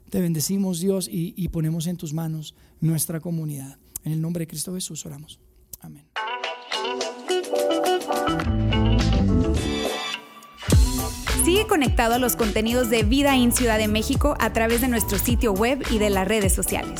Te 0.09 0.19
bendecimos 0.21 0.79
Dios 0.79 1.09
y, 1.11 1.47
ponemos 1.49 1.87
en 1.87 1.97
tus 1.97 2.13
manos 2.13 2.55
nuestra 2.81 3.19
comunidad. 3.19 3.77
En 4.03 4.11
el 4.11 4.21
nombre 4.21 4.41
de 4.41 4.47
Cristo 4.47 4.73
Jesús 4.73 5.05
oramos. 5.05 5.39
Amén. 5.81 6.05
Sigue 11.43 11.67
conectado 11.67 12.15
a 12.15 12.19
los 12.19 12.35
contenidos 12.35 12.89
de 12.89 13.03
Vida 13.03 13.35
en 13.35 13.51
Ciudad 13.51 13.77
de 13.77 13.87
México 13.87 14.35
a 14.39 14.53
través 14.53 14.81
de 14.81 14.87
nuestro 14.87 15.17
sitio 15.17 15.51
web 15.53 15.83
y 15.91 15.97
de 15.97 16.09
las 16.09 16.27
redes 16.27 16.53
sociales. 16.53 16.99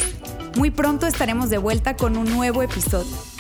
Muy 0.58 0.72
pronto 0.72 1.08
estaremos 1.08 1.50
de 1.50 1.58
vuelta 1.58 1.96
con 1.96 2.18
un 2.18 2.26
nuevo 2.26 2.62
episodio. 2.62 3.33